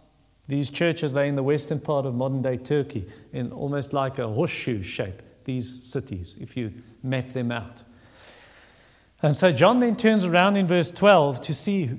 These 0.49 0.71
churches, 0.71 1.13
they're 1.13 1.27
in 1.27 1.37
the 1.37 1.43
western 1.43 1.81
part 1.81 2.07
of 2.07 2.15
modern 2.15 2.41
day 2.41 2.57
Turkey, 2.57 3.07
in 3.35 3.53
almost 3.53 3.93
like 3.93 4.19
a 4.19 4.27
horseshoe 4.27 4.83
shape 4.83 5.21
these 5.45 5.85
cities 5.85 6.37
if 6.41 6.57
you 6.57 6.73
map 7.03 7.31
them 7.31 7.53
out. 7.53 7.83
And 9.23 9.37
so 9.37 9.53
John 9.53 9.81
then 9.81 9.97
turns 9.97 10.25
around 10.25 10.57
in 10.57 10.67
verse 10.67 10.91
12 10.91 11.41
to 11.43 11.55
see 11.55 11.99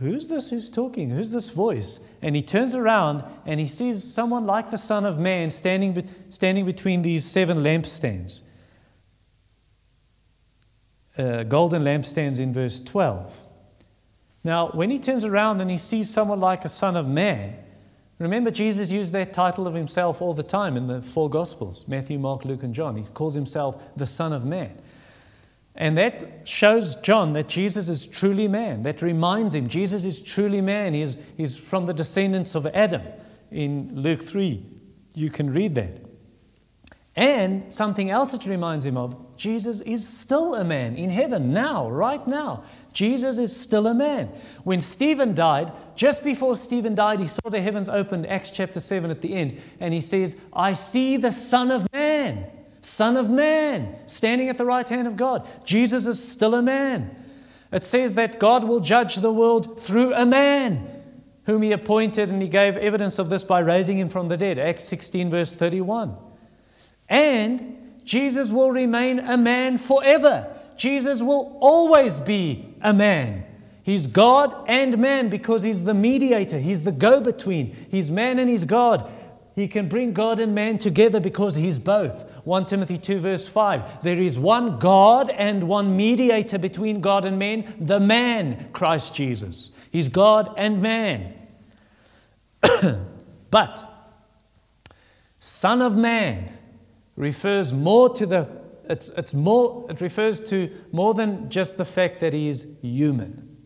Who's 0.00 0.28
this 0.28 0.50
who's 0.50 0.68
talking? 0.68 1.10
Who's 1.10 1.30
this 1.30 1.50
voice? 1.50 2.00
And 2.20 2.34
he 2.34 2.42
turns 2.42 2.74
around 2.74 3.24
and 3.46 3.60
he 3.60 3.66
sees 3.66 4.02
someone 4.02 4.44
like 4.44 4.70
the 4.70 4.78
Son 4.78 5.04
of 5.04 5.18
Man 5.18 5.50
standing, 5.50 6.06
standing 6.30 6.66
between 6.66 7.02
these 7.02 7.24
seven 7.24 7.58
lampstands. 7.58 8.42
Uh, 11.16 11.44
golden 11.44 11.84
lampstands 11.84 12.40
in 12.40 12.52
verse 12.52 12.80
12. 12.80 13.40
Now, 14.42 14.68
when 14.70 14.90
he 14.90 14.98
turns 14.98 15.24
around 15.24 15.60
and 15.60 15.70
he 15.70 15.78
sees 15.78 16.10
someone 16.10 16.40
like 16.40 16.64
a 16.64 16.68
Son 16.68 16.96
of 16.96 17.06
Man, 17.06 17.56
remember 18.18 18.50
Jesus 18.50 18.92
used 18.92 19.12
that 19.14 19.32
title 19.32 19.66
of 19.66 19.74
himself 19.74 20.22
all 20.22 20.34
the 20.34 20.42
time 20.42 20.76
in 20.76 20.86
the 20.86 21.02
four 21.02 21.28
Gospels 21.28 21.86
Matthew, 21.88 22.18
Mark, 22.18 22.44
Luke, 22.44 22.62
and 22.62 22.74
John. 22.74 22.96
He 22.96 23.04
calls 23.04 23.34
himself 23.34 23.96
the 23.96 24.06
Son 24.06 24.32
of 24.32 24.44
Man. 24.44 24.80
And 25.76 25.98
that 25.98 26.46
shows 26.46 26.94
John 26.96 27.32
that 27.32 27.48
Jesus 27.48 27.88
is 27.88 28.06
truly 28.06 28.46
man. 28.46 28.84
That 28.84 29.02
reminds 29.02 29.54
him 29.54 29.68
Jesus 29.68 30.04
is 30.04 30.20
truly 30.20 30.60
man. 30.60 30.94
He's, 30.94 31.18
he's 31.36 31.58
from 31.58 31.86
the 31.86 31.94
descendants 31.94 32.54
of 32.54 32.66
Adam 32.68 33.02
in 33.50 33.90
Luke 33.94 34.22
3. 34.22 34.64
You 35.16 35.30
can 35.30 35.52
read 35.52 35.74
that. 35.74 36.00
And 37.16 37.72
something 37.72 38.10
else 38.10 38.34
it 38.34 38.44
reminds 38.44 38.84
him 38.84 38.96
of 38.96 39.16
Jesus 39.36 39.80
is 39.80 40.06
still 40.06 40.54
a 40.54 40.64
man 40.64 40.96
in 40.96 41.10
heaven 41.10 41.52
now, 41.52 41.88
right 41.88 42.26
now. 42.26 42.64
Jesus 42.92 43.38
is 43.38 43.56
still 43.56 43.86
a 43.86 43.94
man. 43.94 44.28
When 44.64 44.80
Stephen 44.80 45.34
died, 45.34 45.72
just 45.94 46.24
before 46.24 46.56
Stephen 46.56 46.94
died, 46.94 47.20
he 47.20 47.26
saw 47.26 47.50
the 47.50 47.60
heavens 47.60 47.88
opened, 47.88 48.26
Acts 48.26 48.50
chapter 48.50 48.80
7 48.80 49.10
at 49.10 49.22
the 49.22 49.34
end, 49.34 49.60
and 49.78 49.94
he 49.94 50.00
says, 50.00 50.40
I 50.52 50.72
see 50.72 51.16
the 51.16 51.32
Son 51.32 51.70
of 51.70 51.86
Man 51.92 52.50
Son 52.84 53.16
of 53.16 53.30
Man, 53.30 53.96
standing 54.04 54.50
at 54.50 54.58
the 54.58 54.64
right 54.66 54.86
hand 54.86 55.08
of 55.08 55.16
God. 55.16 55.48
Jesus 55.64 56.06
is 56.06 56.22
still 56.22 56.54
a 56.54 56.60
man. 56.60 57.16
It 57.72 57.82
says 57.82 58.14
that 58.14 58.38
God 58.38 58.64
will 58.64 58.78
judge 58.78 59.16
the 59.16 59.32
world 59.32 59.80
through 59.80 60.12
a 60.12 60.26
man 60.26 61.02
whom 61.46 61.62
he 61.62 61.72
appointed, 61.72 62.28
and 62.28 62.42
he 62.42 62.48
gave 62.48 62.76
evidence 62.76 63.18
of 63.18 63.30
this 63.30 63.42
by 63.42 63.60
raising 63.60 63.98
him 63.98 64.10
from 64.10 64.28
the 64.28 64.36
dead. 64.36 64.58
Acts 64.58 64.84
16, 64.84 65.30
verse 65.30 65.56
31. 65.56 66.14
And 67.08 68.00
Jesus 68.04 68.50
will 68.50 68.70
remain 68.70 69.18
a 69.18 69.36
man 69.36 69.78
forever. 69.78 70.54
Jesus 70.76 71.22
will 71.22 71.56
always 71.60 72.20
be 72.20 72.74
a 72.80 72.92
man. 72.92 73.44
He's 73.82 74.06
God 74.06 74.64
and 74.66 74.96
man 74.98 75.28
because 75.28 75.62
he's 75.62 75.84
the 75.84 75.94
mediator, 75.94 76.58
he's 76.58 76.84
the 76.84 76.92
go 76.92 77.20
between. 77.20 77.74
He's 77.90 78.10
man 78.10 78.38
and 78.38 78.48
he's 78.48 78.64
God. 78.64 79.10
He 79.54 79.68
can 79.68 79.88
bring 79.88 80.12
God 80.12 80.40
and 80.40 80.52
man 80.52 80.78
together 80.78 81.20
because 81.20 81.54
he's 81.54 81.78
both. 81.78 82.28
1 82.44 82.66
Timothy 82.66 82.98
2, 82.98 83.20
verse 83.20 83.46
5. 83.46 84.02
There 84.02 84.20
is 84.20 84.36
one 84.36 84.80
God 84.80 85.30
and 85.30 85.68
one 85.68 85.96
mediator 85.96 86.58
between 86.58 87.00
God 87.00 87.24
and 87.24 87.38
man, 87.38 87.72
the 87.78 88.00
man, 88.00 88.70
Christ 88.72 89.14
Jesus. 89.14 89.70
He's 89.92 90.08
God 90.08 90.52
and 90.56 90.82
man. 90.82 91.34
but, 93.50 93.88
Son 95.38 95.80
of 95.80 95.94
Man 95.94 96.50
refers 97.16 97.72
more 97.72 98.08
to 98.14 98.26
the, 98.26 98.48
it's, 98.88 99.08
it's 99.10 99.34
more, 99.34 99.86
it 99.88 100.00
refers 100.00 100.40
to 100.50 100.70
more 100.92 101.14
than 101.14 101.48
just 101.50 101.76
the 101.78 101.84
fact 101.84 102.20
that 102.20 102.34
he 102.34 102.48
is 102.48 102.76
human. 102.82 103.56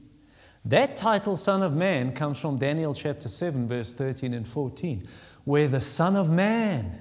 That 0.64 0.96
title, 0.96 1.36
Son 1.36 1.62
of 1.62 1.74
Man, 1.74 2.12
comes 2.12 2.38
from 2.38 2.58
Daniel 2.58 2.92
chapter 2.92 3.28
7, 3.28 3.68
verse 3.68 3.92
13 3.92 4.34
and 4.34 4.46
14 4.46 5.08
where 5.48 5.66
the 5.66 5.80
Son 5.80 6.14
of 6.14 6.28
Man 6.28 7.00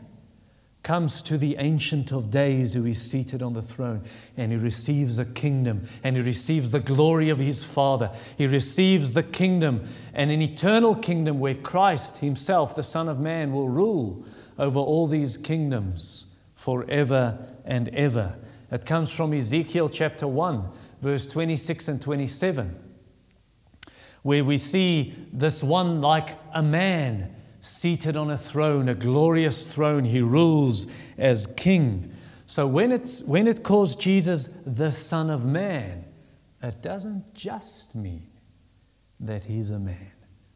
comes 0.81 1.21
to 1.21 1.37
the 1.37 1.57
Ancient 1.59 2.13
of 2.13 2.31
Days 2.31 2.75
who 2.75 2.85
is 2.85 3.01
seated 3.11 3.43
on 3.43 3.51
the 3.51 3.61
throne 3.61 4.03
and 4.37 4.53
he 4.53 4.57
receives 4.57 5.19
a 5.19 5.25
kingdom 5.25 5.83
and 6.01 6.15
he 6.15 6.21
receives 6.21 6.71
the 6.71 6.79
glory 6.79 7.29
of 7.29 7.39
his 7.39 7.65
Father. 7.65 8.09
He 8.37 8.47
receives 8.47 9.11
the 9.11 9.21
kingdom 9.21 9.83
and 10.13 10.31
an 10.31 10.41
eternal 10.41 10.95
kingdom 10.95 11.41
where 11.41 11.55
Christ 11.55 12.19
himself, 12.19 12.73
the 12.73 12.83
Son 12.83 13.09
of 13.09 13.19
Man, 13.19 13.51
will 13.51 13.67
rule 13.67 14.23
over 14.57 14.79
all 14.79 15.07
these 15.07 15.35
kingdoms 15.35 16.26
forever 16.57 17.37
and 17.63 17.87
ever. 17.89 18.35
It 18.69 18.85
comes 18.85 19.13
from 19.13 19.31
Ezekiel 19.31 19.87
chapter 19.87 20.27
1, 20.27 20.69
verse 21.01 21.25
26 21.25 21.87
and 21.87 22.01
27, 22.01 22.77
where 24.23 24.43
we 24.43 24.57
see 24.57 25.13
this 25.31 25.63
one 25.63 26.01
like 26.01 26.37
a 26.53 26.61
man 26.61 27.33
seated 27.61 28.17
on 28.17 28.29
a 28.29 28.37
throne, 28.37 28.89
a 28.89 28.95
glorious 28.95 29.71
throne. 29.71 30.03
He 30.03 30.19
rules 30.19 30.91
as 31.17 31.45
king. 31.45 32.11
So 32.45 32.67
when, 32.67 32.91
it's, 32.91 33.23
when 33.23 33.47
it 33.47 33.63
calls 33.63 33.95
Jesus 33.95 34.53
the 34.65 34.91
Son 34.91 35.29
of 35.29 35.45
Man, 35.45 36.05
it 36.61 36.81
doesn't 36.81 37.33
just 37.33 37.95
mean 37.95 38.27
that 39.19 39.45
he's 39.45 39.69
a 39.69 39.79
man. 39.79 40.11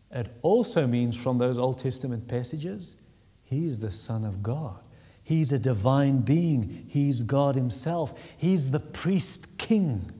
It 0.09 0.29
also 0.41 0.87
means 0.87 1.15
from 1.15 1.37
those 1.37 1.57
Old 1.57 1.79
Testament 1.79 2.27
passages, 2.27 2.95
he's 3.43 3.79
the 3.79 3.91
Son 3.91 4.25
of 4.25 4.41
God. 4.43 4.79
He's 5.23 5.51
a 5.51 5.59
divine 5.59 6.19
being. 6.19 6.85
He's 6.87 7.21
God 7.21 7.55
Himself. 7.55 8.35
He's 8.37 8.71
the 8.71 8.79
priest 8.79 9.57
king 9.57 10.11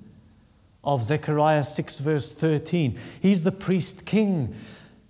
of 0.84 1.04
Zechariah 1.04 1.64
6, 1.64 2.00
verse 2.00 2.32
13. 2.34 2.98
He's 3.22 3.44
the 3.44 3.52
priest 3.52 4.06
king 4.06 4.56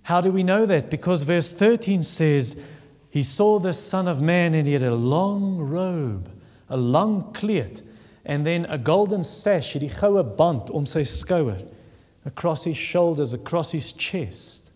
how 0.04 0.20
do 0.20 0.30
we 0.32 0.42
know 0.42 0.66
that? 0.66 0.90
Because 0.90 1.22
verse 1.22 1.52
13 1.52 2.02
says, 2.02 2.60
He 3.10 3.22
saw 3.22 3.58
the 3.58 3.72
Son 3.72 4.08
of 4.08 4.20
Man 4.20 4.54
and 4.54 4.66
he 4.66 4.72
had 4.72 4.82
a 4.82 4.94
long 4.94 5.58
robe, 5.58 6.30
a 6.68 6.76
long 6.76 7.32
kleed, 7.32 7.82
and 8.24 8.44
then 8.44 8.64
a 8.66 8.78
golden 8.78 9.24
sash, 9.24 9.76
across 12.24 12.64
his 12.64 12.76
shoulders, 12.76 13.32
across 13.32 13.72
his 13.72 13.92
chest. 13.92 14.72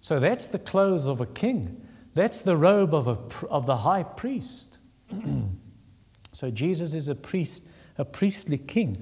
So 0.00 0.20
that's 0.20 0.46
the 0.46 0.58
clothes 0.58 1.06
of 1.06 1.20
a 1.20 1.26
king. 1.26 1.80
That's 2.14 2.40
the 2.40 2.56
robe 2.56 2.94
of, 2.94 3.08
a, 3.08 3.46
of 3.46 3.66
the 3.66 3.78
high 3.78 4.04
priest. 4.04 4.78
so 6.32 6.50
Jesus 6.50 6.94
is 6.94 7.08
a 7.08 7.14
priest, 7.14 7.66
a 7.98 8.04
priestly 8.04 8.58
king. 8.58 8.96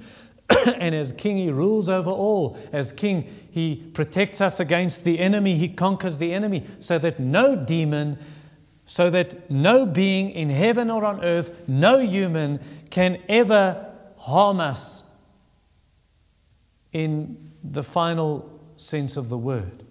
and 0.78 0.94
as 0.94 1.12
king, 1.12 1.36
he 1.36 1.50
rules 1.50 1.88
over 1.88 2.10
all. 2.10 2.58
As 2.72 2.92
king, 2.92 3.28
he 3.50 3.76
protects 3.76 4.40
us 4.40 4.58
against 4.58 5.04
the 5.04 5.18
enemy, 5.18 5.56
he 5.56 5.68
conquers 5.68 6.18
the 6.18 6.32
enemy, 6.32 6.64
so 6.78 6.98
that 6.98 7.20
no 7.20 7.54
demon, 7.54 8.18
so 8.84 9.10
that 9.10 9.50
no 9.50 9.86
being 9.86 10.30
in 10.30 10.50
heaven 10.50 10.90
or 10.90 11.04
on 11.04 11.22
earth, 11.22 11.68
no 11.68 11.98
human 11.98 12.60
can 12.90 13.18
ever 13.28 13.90
harm 14.16 14.60
us 14.60 15.04
in 16.92 17.52
the 17.62 17.82
final 17.82 18.60
sense 18.76 19.16
of 19.16 19.28
the 19.28 19.38
word. 19.38 19.84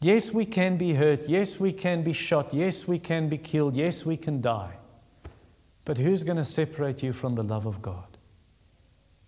Yes, 0.00 0.32
we 0.32 0.46
can 0.46 0.76
be 0.76 0.94
hurt. 0.94 1.28
Yes, 1.28 1.58
we 1.58 1.72
can 1.72 2.02
be 2.02 2.12
shot. 2.12 2.54
Yes, 2.54 2.86
we 2.86 2.98
can 2.98 3.28
be 3.28 3.38
killed. 3.38 3.76
Yes, 3.76 4.06
we 4.06 4.16
can 4.16 4.40
die. 4.40 4.76
But 5.84 5.98
who's 5.98 6.22
going 6.22 6.36
to 6.36 6.44
separate 6.44 7.02
you 7.02 7.12
from 7.12 7.34
the 7.34 7.42
love 7.42 7.66
of 7.66 7.82
God? 7.82 8.16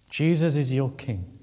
Jesus 0.08 0.56
is 0.56 0.72
your 0.74 0.90
King. 0.90 1.38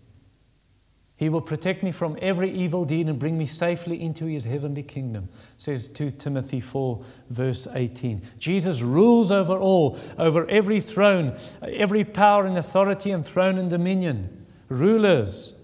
He 1.17 1.29
will 1.29 1.41
protect 1.41 1.81
me 1.81 1.91
from 1.91 2.15
every 2.21 2.51
evil 2.51 2.85
deed 2.85 3.09
and 3.09 3.17
bring 3.17 3.39
me 3.39 3.47
safely 3.47 3.99
into 3.99 4.25
his 4.25 4.45
heavenly 4.45 4.83
kingdom, 4.83 5.29
says 5.57 5.89
2 5.89 6.11
Timothy 6.11 6.59
4, 6.59 7.03
verse 7.31 7.67
18. 7.73 8.21
Jesus 8.37 8.83
rules 8.83 9.31
over 9.31 9.57
all, 9.57 9.97
over 10.19 10.47
every 10.47 10.79
throne, 10.79 11.35
every 11.63 12.03
power 12.03 12.45
and 12.45 12.55
authority 12.55 13.09
and 13.09 13.25
throne 13.25 13.57
and 13.57 13.67
dominion, 13.67 14.45
rulers 14.69 15.56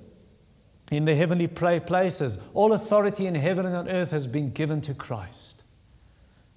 in 0.97 1.05
the 1.05 1.15
heavenly 1.15 1.47
places. 1.47 2.37
All 2.53 2.73
authority 2.73 3.25
in 3.25 3.35
heaven 3.35 3.65
and 3.65 3.75
on 3.75 3.89
earth 3.89 4.11
has 4.11 4.27
been 4.27 4.51
given 4.51 4.81
to 4.81 4.93
Christ. 4.93 5.63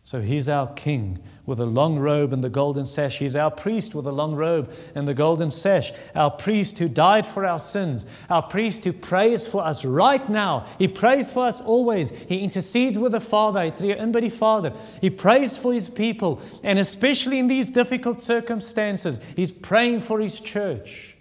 So 0.07 0.20
he's 0.20 0.49
our 0.49 0.68
king 0.68 1.18
with 1.46 1.59
a 1.59 1.64
long 1.64 1.99
robe 1.99 2.33
and 2.33 2.44
the 2.44 2.49
golden 2.49 2.87
sash. 2.87 3.18
He's 3.18 3.35
our 3.35 3.51
priest 3.51 3.92
with 3.92 4.07
a 4.07 4.12
long 4.12 4.37
robe 4.37 4.72
and 4.94 5.09
the 5.09 5.14
golden 5.14 5.51
sash. 5.51 5.92
Our 6.14 6.31
priest 6.31 6.79
who 6.79 6.88
died 6.88 7.27
for 7.27 7.44
our 7.44 7.59
sins. 7.59 8.07
Our 8.31 8.42
priest 8.42 8.85
who 8.85 8.92
prays 8.92 9.49
for 9.49 9.64
us 9.64 9.85
right 9.85 10.29
now. 10.29 10.64
He 10.79 10.87
prays 10.87 11.33
for 11.33 11.49
us 11.49 11.61
always. 11.61 12.11
He 12.11 12.38
intercedes 12.38 12.96
with 12.96 13.11
the 13.11 13.20
Father. 13.20 13.59
Hy 13.59 14.29
Father. 14.29 14.72
He 15.01 15.11
prays 15.11 15.59
for 15.59 15.72
his 15.72 15.88
people. 15.88 16.40
And 16.62 16.79
especially 16.79 17.40
in 17.40 17.49
these 17.49 17.72
difficult 17.72 18.20
circumstances, 18.20 19.18
he's 19.35 19.51
praying 19.51 20.02
for 20.02 20.21
his 20.21 20.38
church. 20.38 21.15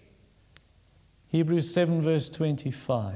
Hebrews 1.29 1.73
7, 1.73 2.01
verse 2.01 2.29
25. 2.29 3.15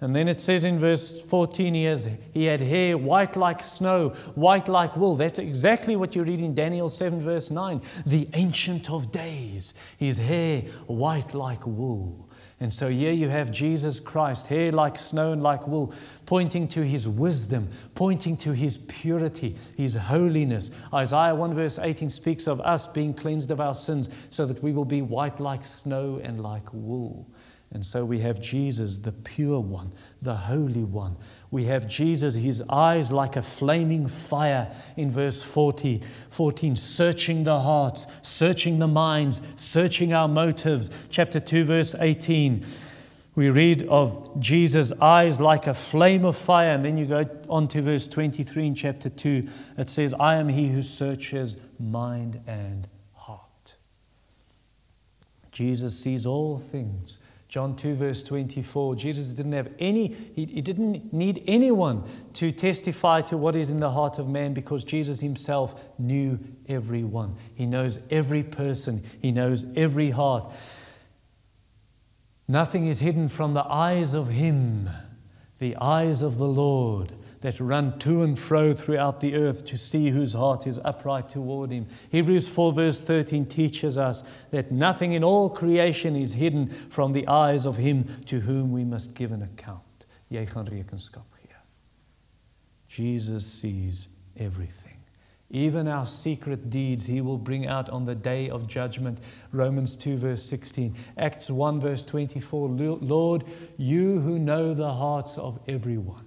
And 0.00 0.14
then 0.14 0.28
it 0.28 0.40
says 0.40 0.64
in 0.64 0.78
verse 0.78 1.20
14, 1.22 1.72
he, 1.72 1.84
has, 1.84 2.10
he 2.34 2.44
had 2.44 2.60
hair 2.60 2.98
white 2.98 3.36
like 3.36 3.62
snow, 3.62 4.10
white 4.34 4.68
like 4.68 4.96
wool. 4.96 5.14
That's 5.16 5.38
exactly 5.38 5.96
what 5.96 6.14
you 6.14 6.24
read 6.24 6.40
in 6.40 6.54
Daniel 6.54 6.88
7, 6.88 7.20
verse 7.20 7.50
9. 7.50 7.80
The 8.04 8.28
Ancient 8.34 8.90
of 8.90 9.10
Days, 9.10 9.72
his 9.96 10.18
hair 10.18 10.62
white 10.86 11.32
like 11.32 11.66
wool. 11.66 12.23
And 12.64 12.72
so 12.72 12.88
here 12.88 13.12
you 13.12 13.28
have 13.28 13.52
Jesus 13.52 14.00
Christ, 14.00 14.46
hair 14.46 14.72
like 14.72 14.96
snow 14.96 15.32
and 15.32 15.42
like 15.42 15.68
wool, 15.68 15.92
pointing 16.24 16.66
to 16.68 16.82
his 16.82 17.06
wisdom, 17.06 17.68
pointing 17.94 18.38
to 18.38 18.54
his 18.54 18.78
purity, 18.78 19.54
his 19.76 19.94
holiness. 19.94 20.70
Isaiah 20.94 21.34
1 21.34 21.52
verse 21.52 21.78
18 21.78 22.08
speaks 22.08 22.46
of 22.46 22.62
us 22.62 22.86
being 22.86 23.12
cleansed 23.12 23.50
of 23.50 23.60
our 23.60 23.74
sins 23.74 24.08
so 24.30 24.46
that 24.46 24.62
we 24.62 24.72
will 24.72 24.86
be 24.86 25.02
white 25.02 25.40
like 25.40 25.62
snow 25.62 26.18
and 26.24 26.42
like 26.42 26.72
wool. 26.72 27.28
And 27.70 27.84
so 27.84 28.02
we 28.02 28.20
have 28.20 28.40
Jesus, 28.40 28.98
the 28.98 29.12
pure 29.12 29.60
one, 29.60 29.92
the 30.22 30.34
holy 30.34 30.84
one. 30.84 31.18
We 31.54 31.66
have 31.66 31.86
Jesus, 31.86 32.34
his 32.34 32.64
eyes 32.68 33.12
like 33.12 33.36
a 33.36 33.42
flaming 33.42 34.08
fire 34.08 34.74
in 34.96 35.08
verse 35.08 35.44
14, 35.44 36.02
14, 36.30 36.74
searching 36.74 37.44
the 37.44 37.60
hearts, 37.60 38.08
searching 38.22 38.80
the 38.80 38.88
minds, 38.88 39.40
searching 39.54 40.12
our 40.12 40.26
motives. 40.26 40.90
Chapter 41.10 41.38
2, 41.38 41.62
verse 41.62 41.94
18. 41.94 42.66
We 43.36 43.50
read 43.50 43.86
of 43.86 44.40
Jesus' 44.40 44.92
eyes 45.00 45.40
like 45.40 45.68
a 45.68 45.74
flame 45.74 46.24
of 46.24 46.36
fire. 46.36 46.72
And 46.74 46.84
then 46.84 46.98
you 46.98 47.06
go 47.06 47.24
on 47.48 47.68
to 47.68 47.82
verse 47.82 48.08
23 48.08 48.66
in 48.66 48.74
chapter 48.74 49.08
2. 49.08 49.46
It 49.78 49.88
says, 49.88 50.12
I 50.12 50.34
am 50.34 50.48
he 50.48 50.70
who 50.70 50.82
searches 50.82 51.56
mind 51.78 52.40
and 52.48 52.88
heart. 53.12 53.76
Jesus 55.52 55.96
sees 55.96 56.26
all 56.26 56.58
things. 56.58 57.18
John 57.54 57.76
2, 57.76 57.94
verse 57.94 58.24
24, 58.24 58.96
Jesus 58.96 59.32
didn't 59.32 59.52
have 59.52 59.70
any, 59.78 60.08
he, 60.08 60.44
he, 60.44 60.60
didn't 60.60 61.12
need 61.12 61.40
anyone 61.46 62.02
to 62.32 62.50
testify 62.50 63.20
to 63.20 63.36
what 63.36 63.54
is 63.54 63.70
in 63.70 63.78
the 63.78 63.92
heart 63.92 64.18
of 64.18 64.26
man 64.26 64.54
because 64.54 64.82
Jesus 64.82 65.20
himself 65.20 65.80
knew 65.96 66.40
everyone. 66.68 67.36
He 67.54 67.66
knows 67.66 68.00
every 68.10 68.42
person, 68.42 69.04
he 69.22 69.30
knows 69.30 69.66
every 69.76 70.10
heart. 70.10 70.52
Nothing 72.48 72.88
is 72.88 72.98
hidden 72.98 73.28
from 73.28 73.54
the 73.54 73.64
eyes 73.64 74.14
of 74.14 74.30
him, 74.30 74.90
the 75.60 75.76
eyes 75.76 76.22
of 76.22 76.38
the 76.38 76.48
Lord 76.48 77.12
that 77.44 77.60
run 77.60 77.98
to 77.98 78.22
and 78.22 78.38
fro 78.38 78.72
throughout 78.72 79.20
the 79.20 79.34
earth 79.34 79.66
to 79.66 79.76
see 79.76 80.08
whose 80.08 80.32
heart 80.32 80.66
is 80.66 80.80
upright 80.82 81.28
toward 81.28 81.70
him. 81.70 81.86
Hebrews 82.08 82.48
4, 82.48 82.72
verse 82.72 83.02
13 83.02 83.44
teaches 83.44 83.98
us 83.98 84.22
that 84.50 84.72
nothing 84.72 85.12
in 85.12 85.22
all 85.22 85.50
creation 85.50 86.16
is 86.16 86.32
hidden 86.32 86.68
from 86.68 87.12
the 87.12 87.28
eyes 87.28 87.66
of 87.66 87.76
him 87.76 88.04
to 88.24 88.40
whom 88.40 88.72
we 88.72 88.82
must 88.82 89.14
give 89.14 89.30
an 89.30 89.42
account. 89.42 90.06
Jy 90.30 90.46
gaan 90.46 90.70
rekenskap 90.70 91.26
gee. 91.42 91.52
Jesus 92.88 93.44
sees 93.44 94.08
everything. 94.38 94.96
Even 95.50 95.86
our 95.86 96.06
secret 96.06 96.70
deeds, 96.70 97.04
he 97.04 97.20
will 97.20 97.36
bring 97.36 97.66
out 97.66 97.90
on 97.90 98.06
the 98.06 98.14
day 98.14 98.48
of 98.48 98.66
judgment. 98.66 99.18
Romans 99.52 99.96
2, 99.96 100.16
verse 100.16 100.42
16. 100.42 100.96
Acts 101.18 101.50
1, 101.50 101.78
verse 101.78 102.04
24. 102.04 102.68
Lord, 102.70 103.44
you 103.76 104.20
who 104.20 104.38
know 104.38 104.72
the 104.72 104.94
hearts 104.94 105.36
of 105.36 105.60
everyone 105.68 106.23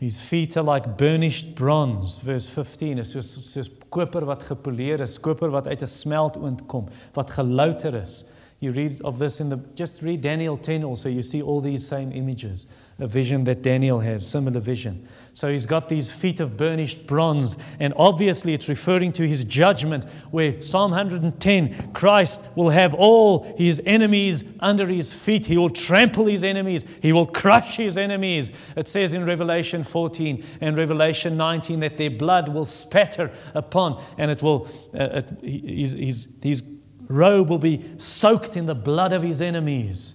His 0.00 0.20
feet 0.20 0.56
are 0.56 0.64
like 0.64 0.96
burnished 0.96 1.54
bronze, 1.54 2.18
verse 2.18 2.48
15. 2.48 2.98
Is 2.98 3.12
soos 3.14 3.30
soos 3.52 3.70
koper 3.90 4.26
wat 4.26 4.42
gepoleer 4.42 5.00
is, 5.00 5.18
koper 5.20 5.50
wat 5.54 5.66
uit 5.66 5.82
'n 5.82 5.86
smeltoond 5.86 6.66
kom, 6.66 6.88
wat 7.14 7.30
gelouter 7.30 7.94
is. 7.94 8.24
You 8.64 8.72
read 8.72 9.02
of 9.02 9.18
this 9.18 9.42
in 9.42 9.50
the 9.50 9.58
just 9.74 10.00
read 10.00 10.22
Daniel 10.22 10.56
10 10.56 10.84
also 10.84 11.10
you 11.10 11.20
see 11.20 11.42
all 11.42 11.60
these 11.60 11.86
same 11.86 12.10
images 12.12 12.66
a 12.98 13.06
vision 13.08 13.44
that 13.44 13.62
Daniel 13.62 14.00
has, 14.00 14.26
similar 14.26 14.60
vision. 14.60 15.06
So 15.32 15.50
he's 15.50 15.66
got 15.66 15.88
these 15.88 16.12
feet 16.12 16.38
of 16.38 16.56
burnished 16.56 17.06
bronze, 17.06 17.56
and 17.80 17.92
obviously 17.96 18.54
it's 18.54 18.68
referring 18.68 19.12
to 19.14 19.26
his 19.26 19.44
judgment, 19.44 20.04
where 20.30 20.62
Psalm 20.62 20.92
110 20.92 21.92
Christ 21.92 22.46
will 22.54 22.70
have 22.70 22.94
all 22.94 23.42
his 23.58 23.82
enemies 23.84 24.44
under 24.60 24.86
his 24.86 25.12
feet. 25.12 25.46
He 25.46 25.58
will 25.58 25.70
trample 25.70 26.26
his 26.26 26.44
enemies, 26.44 26.84
he 27.02 27.12
will 27.12 27.26
crush 27.26 27.76
his 27.76 27.98
enemies. 27.98 28.72
It 28.76 28.86
says 28.86 29.12
in 29.12 29.26
Revelation 29.26 29.82
14 29.82 30.44
and 30.60 30.76
Revelation 30.76 31.36
19 31.36 31.80
that 31.80 31.96
their 31.96 32.10
blood 32.10 32.48
will 32.48 32.64
spatter 32.64 33.32
upon, 33.54 34.00
and 34.18 34.30
it 34.30 34.40
will, 34.40 34.68
uh, 34.94 35.20
it, 35.20 35.30
his, 35.42 35.92
his, 35.92 36.38
his 36.40 36.73
robe 37.08 37.48
will 37.48 37.58
be 37.58 37.82
soaked 37.98 38.56
in 38.56 38.66
the 38.66 38.74
blood 38.74 39.12
of 39.12 39.22
his 39.22 39.40
enemies. 39.40 40.14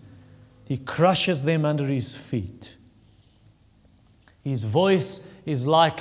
He 0.65 0.77
crushes 0.77 1.43
them 1.43 1.65
under 1.65 1.85
his 1.85 2.15
feet. 2.15 2.77
His 4.43 4.63
voice 4.63 5.21
is 5.45 5.67
like 5.67 5.99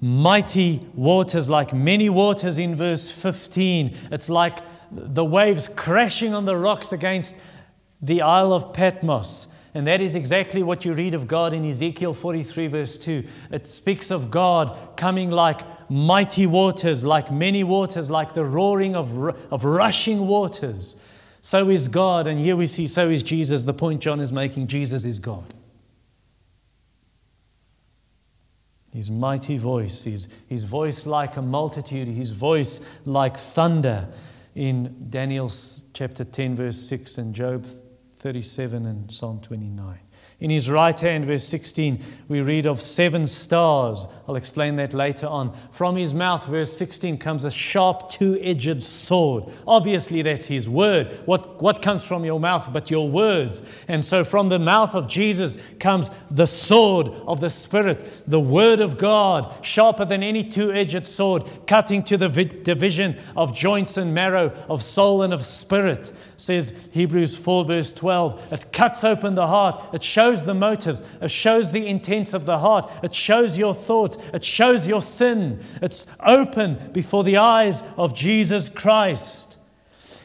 mighty 0.00 0.86
waters, 0.94 1.48
like 1.48 1.72
many 1.72 2.08
waters 2.08 2.58
in 2.58 2.74
verse 2.74 3.10
15. 3.10 3.94
It's 4.10 4.28
like 4.28 4.58
the 4.90 5.24
waves 5.24 5.68
crashing 5.68 6.34
on 6.34 6.44
the 6.44 6.56
rocks 6.56 6.92
against 6.92 7.34
the 8.00 8.22
Isle 8.22 8.52
of 8.52 8.72
Patmos. 8.72 9.48
And 9.76 9.86
that 9.86 10.00
is 10.00 10.16
exactly 10.16 10.62
what 10.62 10.86
you 10.86 10.94
read 10.94 11.12
of 11.12 11.28
God 11.28 11.52
in 11.52 11.62
Ezekiel 11.62 12.14
43, 12.14 12.66
verse 12.68 12.96
2. 12.96 13.22
It 13.50 13.66
speaks 13.66 14.10
of 14.10 14.30
God 14.30 14.74
coming 14.96 15.30
like 15.30 15.60
mighty 15.90 16.46
waters, 16.46 17.04
like 17.04 17.30
many 17.30 17.62
waters, 17.62 18.08
like 18.08 18.32
the 18.32 18.42
roaring 18.42 18.96
of, 18.96 19.52
of 19.52 19.66
rushing 19.66 20.26
waters. 20.26 20.96
So 21.42 21.68
is 21.68 21.88
God. 21.88 22.26
And 22.26 22.40
here 22.40 22.56
we 22.56 22.64
see, 22.64 22.86
so 22.86 23.10
is 23.10 23.22
Jesus. 23.22 23.64
The 23.64 23.74
point 23.74 24.00
John 24.00 24.18
is 24.18 24.32
making 24.32 24.68
Jesus 24.68 25.04
is 25.04 25.18
God. 25.18 25.52
His 28.94 29.10
mighty 29.10 29.58
voice, 29.58 30.04
his, 30.04 30.26
his 30.48 30.64
voice 30.64 31.04
like 31.04 31.36
a 31.36 31.42
multitude, 31.42 32.08
his 32.08 32.30
voice 32.30 32.80
like 33.04 33.36
thunder 33.36 34.08
in 34.54 35.10
Daniel 35.10 35.52
chapter 35.92 36.24
10, 36.24 36.56
verse 36.56 36.80
6, 36.80 37.18
and 37.18 37.34
Job 37.34 37.66
37 38.26 38.86
and 38.86 39.08
Psalm 39.12 39.40
29. 39.40 40.05
In 40.38 40.50
his 40.50 40.70
right 40.70 40.98
hand, 41.00 41.24
verse 41.24 41.44
16, 41.44 42.04
we 42.28 42.42
read 42.42 42.66
of 42.66 42.82
seven 42.82 43.26
stars. 43.26 44.06
I'll 44.28 44.36
explain 44.36 44.76
that 44.76 44.92
later 44.92 45.26
on. 45.26 45.54
From 45.70 45.96
his 45.96 46.12
mouth, 46.12 46.44
verse 46.46 46.76
16, 46.76 47.16
comes 47.16 47.44
a 47.44 47.50
sharp 47.50 48.10
two 48.10 48.38
edged 48.42 48.82
sword. 48.82 49.44
Obviously, 49.66 50.20
that's 50.20 50.46
his 50.46 50.68
word. 50.68 51.06
What, 51.24 51.62
what 51.62 51.80
comes 51.80 52.04
from 52.04 52.22
your 52.26 52.38
mouth 52.38 52.70
but 52.70 52.90
your 52.90 53.08
words? 53.08 53.84
And 53.88 54.04
so, 54.04 54.24
from 54.24 54.50
the 54.50 54.58
mouth 54.58 54.94
of 54.94 55.08
Jesus 55.08 55.56
comes 55.80 56.10
the 56.30 56.46
sword 56.46 57.08
of 57.26 57.40
the 57.40 57.48
Spirit, 57.48 58.24
the 58.26 58.40
word 58.40 58.80
of 58.80 58.98
God, 58.98 59.64
sharper 59.64 60.04
than 60.04 60.22
any 60.22 60.44
two 60.44 60.70
edged 60.70 61.06
sword, 61.06 61.44
cutting 61.66 62.02
to 62.04 62.18
the 62.18 62.28
division 62.28 63.16
of 63.36 63.54
joints 63.54 63.96
and 63.96 64.12
marrow, 64.12 64.52
of 64.68 64.82
soul 64.82 65.22
and 65.22 65.32
of 65.32 65.42
spirit, 65.42 66.12
says 66.36 66.88
Hebrews 66.92 67.38
4, 67.38 67.64
verse 67.64 67.92
12. 67.92 68.52
It 68.52 68.72
cuts 68.72 69.02
open 69.02 69.34
the 69.34 69.46
heart. 69.46 69.94
It 69.94 70.02
shows 70.02 70.25
shows 70.26 70.44
the 70.44 70.54
motives, 70.54 71.04
it 71.22 71.30
shows 71.30 71.70
the 71.70 71.86
intents 71.86 72.34
of 72.34 72.46
the 72.46 72.58
heart, 72.58 72.90
it 73.04 73.14
shows 73.14 73.56
your 73.56 73.72
thoughts, 73.72 74.18
it 74.34 74.42
shows 74.42 74.88
your 74.88 75.00
sin. 75.00 75.60
It's 75.80 76.08
open 76.18 76.90
before 76.92 77.22
the 77.22 77.36
eyes 77.36 77.84
of 77.96 78.12
Jesus 78.12 78.68
Christ. 78.68 79.56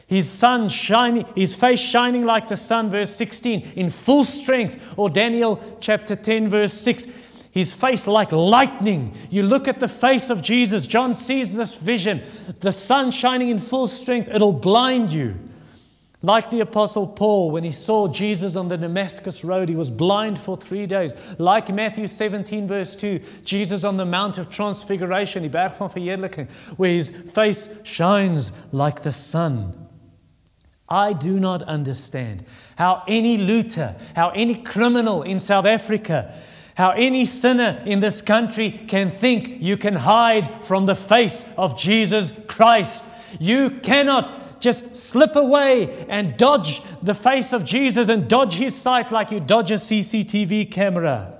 His 0.08 0.28
sun 0.28 0.68
shining, 0.68 1.24
his 1.36 1.54
face 1.54 1.78
shining 1.78 2.24
like 2.24 2.48
the 2.48 2.56
sun, 2.56 2.90
verse 2.90 3.14
16, 3.14 3.74
in 3.76 3.90
full 3.90 4.24
strength, 4.24 4.94
or 4.96 5.08
Daniel 5.08 5.62
chapter 5.80 6.16
10, 6.16 6.48
verse 6.48 6.72
6 6.72 7.30
his 7.52 7.74
face 7.74 8.06
like 8.06 8.32
lightning. 8.32 9.14
You 9.28 9.42
look 9.42 9.68
at 9.68 9.78
the 9.78 9.86
face 9.86 10.30
of 10.30 10.40
Jesus, 10.40 10.86
John 10.86 11.12
sees 11.12 11.54
this 11.54 11.74
vision, 11.74 12.22
the 12.60 12.72
sun 12.72 13.10
shining 13.10 13.50
in 13.50 13.58
full 13.58 13.86
strength, 13.86 14.30
it'll 14.30 14.54
blind 14.54 15.12
you. 15.12 15.34
Like 16.24 16.50
the 16.50 16.60
Apostle 16.60 17.08
Paul, 17.08 17.50
when 17.50 17.64
he 17.64 17.72
saw 17.72 18.06
Jesus 18.06 18.54
on 18.54 18.68
the 18.68 18.78
Damascus 18.78 19.42
Road, 19.42 19.68
he 19.68 19.74
was 19.74 19.90
blind 19.90 20.38
for 20.38 20.56
three 20.56 20.86
days. 20.86 21.14
Like 21.38 21.74
Matthew 21.74 22.06
17, 22.06 22.68
verse 22.68 22.94
2, 22.94 23.20
Jesus 23.44 23.82
on 23.82 23.96
the 23.96 24.06
Mount 24.06 24.38
of 24.38 24.48
Transfiguration, 24.48 25.42
where 26.76 26.92
his 26.92 27.10
face 27.10 27.68
shines 27.82 28.52
like 28.70 29.02
the 29.02 29.12
sun. 29.12 29.88
I 30.88 31.12
do 31.12 31.40
not 31.40 31.62
understand 31.62 32.44
how 32.76 33.02
any 33.08 33.38
looter, 33.38 33.96
how 34.14 34.30
any 34.30 34.56
criminal 34.56 35.22
in 35.22 35.38
South 35.40 35.64
Africa, 35.64 36.32
how 36.76 36.90
any 36.90 37.24
sinner 37.24 37.82
in 37.84 38.00
this 38.00 38.20
country 38.22 38.70
can 38.70 39.10
think 39.10 39.60
you 39.60 39.76
can 39.76 39.94
hide 39.94 40.64
from 40.64 40.86
the 40.86 40.94
face 40.94 41.44
of 41.56 41.78
Jesus 41.78 42.32
Christ. 42.46 43.04
You 43.40 43.70
cannot 43.70 44.51
just 44.62 44.96
slip 44.96 45.36
away 45.36 46.06
and 46.08 46.36
dodge 46.38 46.80
the 47.02 47.14
face 47.14 47.52
of 47.52 47.64
Jesus 47.64 48.08
and 48.08 48.28
dodge 48.28 48.54
his 48.54 48.74
sight 48.74 49.12
like 49.12 49.30
you 49.30 49.40
dodge 49.40 49.70
a 49.70 49.74
CCTV 49.74 50.70
camera. 50.70 51.38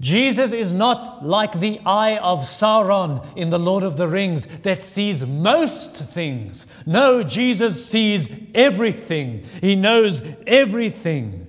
Jesus 0.00 0.52
is 0.52 0.72
not 0.72 1.26
like 1.26 1.58
the 1.58 1.80
eye 1.84 2.18
of 2.18 2.40
Sauron 2.40 3.26
in 3.36 3.50
The 3.50 3.58
Lord 3.58 3.82
of 3.82 3.96
the 3.96 4.06
Rings 4.06 4.46
that 4.58 4.82
sees 4.82 5.26
most 5.26 5.96
things. 5.96 6.66
No, 6.86 7.24
Jesus 7.24 7.84
sees 7.84 8.30
everything, 8.54 9.44
He 9.60 9.74
knows 9.74 10.24
everything. 10.46 11.46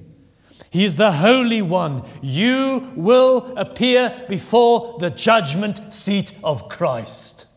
He 0.72 0.84
is 0.84 0.97
the 0.97 1.13
Holy 1.13 1.61
One. 1.61 2.03
You 2.22 2.91
will 2.95 3.53
appear 3.57 4.26
before 4.30 4.97
the 4.99 5.09
judgment 5.09 5.93
seat 5.93 6.32
of 6.43 6.70
Christ. 6.70 7.49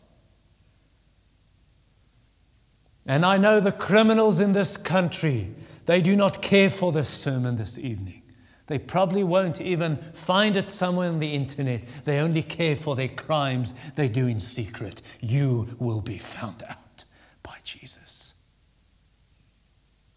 And 3.05 3.25
I 3.25 3.37
know 3.37 3.59
the 3.59 3.71
criminals 3.71 4.39
in 4.39 4.53
this 4.53 4.77
country, 4.77 5.53
they 5.85 6.01
do 6.01 6.15
not 6.15 6.41
care 6.41 6.69
for 6.69 6.91
this 6.91 7.09
sermon 7.09 7.57
this 7.57 7.77
evening. 7.77 8.21
They 8.67 8.79
probably 8.79 9.23
won't 9.23 9.59
even 9.59 9.97
find 9.97 10.55
it 10.55 10.71
somewhere 10.71 11.09
on 11.09 11.19
the 11.19 11.33
internet. 11.33 11.85
They 12.05 12.19
only 12.19 12.41
care 12.41 12.77
for 12.77 12.95
their 12.95 13.09
crimes 13.09 13.73
they 13.95 14.07
do 14.07 14.25
in 14.27 14.39
secret. 14.39 15.01
You 15.19 15.75
will 15.79 15.99
be 15.99 16.17
found 16.17 16.63
out 16.63 17.03
by 17.43 17.57
Jesus. 17.63 18.35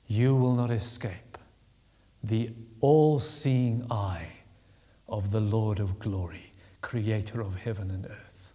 You 0.07 0.37
will 0.37 0.55
not 0.55 0.71
escape 0.71 1.39
the 2.23 2.51
all 2.81 3.19
seeing 3.19 3.85
eye 3.91 4.29
of 5.09 5.33
the 5.33 5.41
Lord 5.41 5.81
of 5.81 5.99
glory, 5.99 6.53
creator 6.83 7.41
of 7.41 7.57
heaven 7.57 7.91
and 7.91 8.07
earth. 8.07 8.53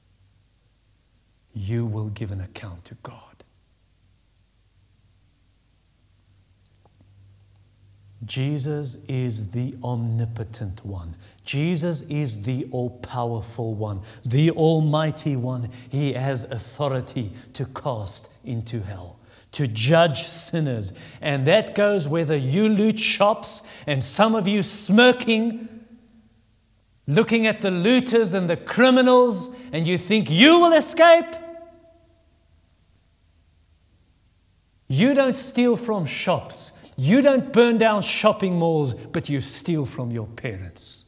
You 1.54 1.86
will 1.86 2.10
give 2.10 2.32
an 2.32 2.40
account 2.40 2.86
to 2.86 2.96
God. 3.04 3.31
Jesus 8.26 8.98
is 9.08 9.50
the 9.50 9.76
omnipotent 9.84 10.86
one. 10.86 11.16
Jesus 11.44 12.04
is 12.04 12.44
the 12.44 12.68
all 12.72 12.92
powerful 12.92 13.74
one, 13.74 14.02
the 14.24 14.52
almighty 14.52 15.36
one. 15.36 15.70
He 15.90 16.14
has 16.14 16.44
authority 16.44 17.32
to 17.54 17.66
cast 17.66 18.30
into 18.46 18.82
hell, 18.82 19.18
to 19.54 19.68
judge 19.68 20.24
sinners. 20.24 20.94
And 21.20 21.48
that 21.48 21.74
goes 21.74 22.08
whether 22.08 22.38
you 22.38 22.70
loot 22.70 23.00
shops 23.00 23.64
and 23.88 24.04
some 24.04 24.36
of 24.36 24.48
you 24.48 24.62
smirking, 24.62 25.68
looking 27.08 27.48
at 27.48 27.62
the 27.62 27.72
looters 27.72 28.36
and 28.36 28.48
the 28.48 28.58
criminals, 28.58 29.56
and 29.74 29.88
you 29.88 29.98
think 29.98 30.30
you 30.30 30.60
will 30.60 30.74
escape. 30.74 31.36
You 34.88 35.16
don't 35.16 35.36
steal 35.36 35.76
from 35.76 36.06
shops. 36.06 36.74
You 36.98 37.22
don't 37.22 37.52
burn 37.54 37.78
down 37.78 38.02
shopping 38.02 38.58
malls, 38.58 38.94
but 38.94 39.30
you 39.30 39.42
steal 39.42 39.86
from 39.86 40.12
your 40.12 40.28
parents. 40.28 41.06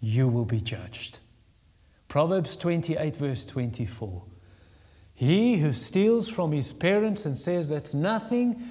You 0.00 0.28
will 0.28 0.44
be 0.44 0.60
judged. 0.60 1.20
Proverbs 2.08 2.56
28, 2.56 3.16
verse 3.16 3.44
24. 3.44 4.22
He 5.14 5.58
who 5.58 5.72
steals 5.72 6.28
from 6.28 6.52
his 6.52 6.72
parents 6.72 7.24
and 7.26 7.38
says 7.38 7.68
that's 7.68 7.94
nothing, 7.94 8.62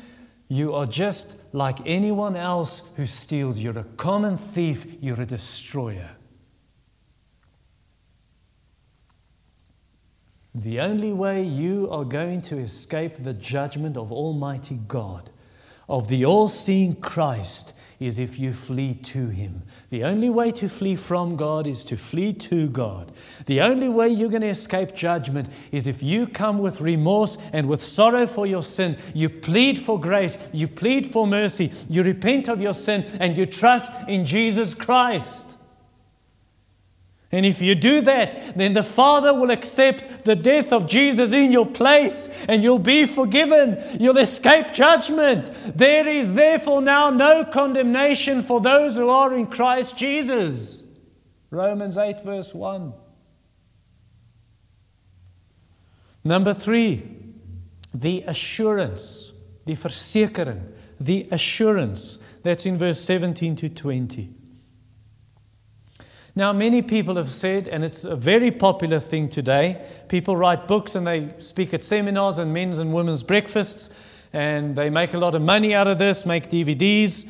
you 0.48 0.74
are 0.74 0.86
just 0.86 1.38
like 1.54 1.80
anyone 1.86 2.36
else 2.36 2.88
who 2.96 3.06
steals. 3.06 3.60
You're 3.60 3.80
a 3.80 3.84
common 3.84 4.38
thief, 4.38 4.98
you're 5.02 5.20
a 5.20 5.26
destroyer. 5.26 6.12
The 10.56 10.80
only 10.80 11.12
way 11.12 11.44
you 11.44 11.90
are 11.92 12.06
going 12.06 12.42
to 12.44 12.58
escape 12.60 13.16
the 13.16 13.34
judgment 13.34 13.98
of 13.98 14.10
Almighty 14.10 14.80
God, 14.88 15.30
of 15.90 16.08
the 16.08 16.24
all 16.26 16.48
seeing 16.48 16.96
Christ, 16.96 17.74
is 18.00 18.20
if 18.20 18.40
you 18.40 18.54
flee 18.54 18.94
to 18.94 19.28
Him. 19.28 19.64
The 19.90 20.06
only 20.06 20.30
way 20.30 20.54
to 20.54 20.70
flee 20.70 20.96
from 20.96 21.36
God 21.36 21.68
is 21.68 21.84
to 21.86 21.98
flee 21.98 22.32
to 22.34 22.70
God. 22.70 23.12
The 23.48 23.60
only 23.60 23.90
way 23.90 24.08
you're 24.08 24.30
going 24.30 24.44
to 24.44 24.48
escape 24.48 24.96
judgment 24.96 25.50
is 25.74 25.88
if 25.88 26.02
you 26.02 26.26
come 26.26 26.60
with 26.60 26.80
remorse 26.80 27.38
and 27.52 27.68
with 27.68 27.84
sorrow 27.84 28.26
for 28.26 28.48
your 28.48 28.64
sin. 28.64 28.98
You 29.14 29.28
plead 29.28 29.78
for 29.78 30.00
grace, 30.00 30.50
you 30.54 30.70
plead 30.70 31.06
for 31.06 31.28
mercy, 31.28 31.70
you 31.90 32.02
repent 32.02 32.48
of 32.48 32.62
your 32.62 32.74
sin, 32.74 33.06
and 33.20 33.36
you 33.36 33.46
trust 33.46 33.94
in 34.08 34.26
Jesus 34.26 34.74
Christ. 34.74 35.55
And 37.36 37.46
if 37.46 37.62
you 37.62 37.76
do 37.76 38.00
that, 38.00 38.56
then 38.56 38.72
the 38.72 38.82
Father 38.82 39.34
will 39.34 39.52
accept 39.52 40.24
the 40.24 40.38
death 40.38 40.72
of 40.72 40.88
Jesus 40.88 41.34
in 41.34 41.52
your 41.52 41.66
place 41.66 42.30
and 42.48 42.64
you'll 42.64 42.80
be 42.80 43.06
forgiven. 43.06 43.78
You'll 44.00 44.20
escape 44.20 44.72
judgment. 44.72 45.52
There 45.76 46.08
is 46.08 46.36
therefore 46.36 46.82
now 46.82 47.10
no 47.10 47.44
condemnation 47.44 48.42
for 48.42 48.62
those 48.62 48.96
who 48.96 49.10
are 49.10 49.34
in 49.34 49.48
Christ 49.48 49.98
Jesus. 49.98 50.86
Romans 51.52 51.98
8, 51.98 52.22
verse 52.22 52.54
1. 52.54 52.94
Number 56.24 56.54
three, 56.54 57.04
the 57.94 58.24
assurance, 58.28 59.34
the 59.66 59.74
versekering, 59.74 60.72
the 61.02 61.28
assurance. 61.32 62.18
That's 62.44 62.66
in 62.66 62.78
verse 62.78 63.02
17 63.02 63.58
to 63.58 63.68
20. 63.68 64.45
Now, 66.38 66.52
many 66.52 66.82
people 66.82 67.16
have 67.16 67.32
said, 67.32 67.70
and 67.70 67.82
it's 67.82 68.04
a 68.04 68.16
very 68.16 68.52
popular 68.52 69.00
thing 69.00 69.30
today, 69.30 69.82
people 70.10 70.36
write 70.36 70.68
books 70.68 70.94
and 70.94 71.08
they 71.08 71.34
speak 71.40 71.74
at 71.74 71.82
seminars 71.82 72.40
and 72.40 72.52
men's 72.52 72.78
and 72.78 72.94
women's 72.94 73.24
breakfasts, 73.24 73.94
and 74.34 74.76
they 74.76 74.90
make 74.90 75.14
a 75.14 75.18
lot 75.18 75.34
of 75.34 75.42
money 75.42 75.74
out 75.74 75.88
of 75.88 75.98
this, 75.98 76.26
make 76.26 76.50
DVDs, 76.50 77.30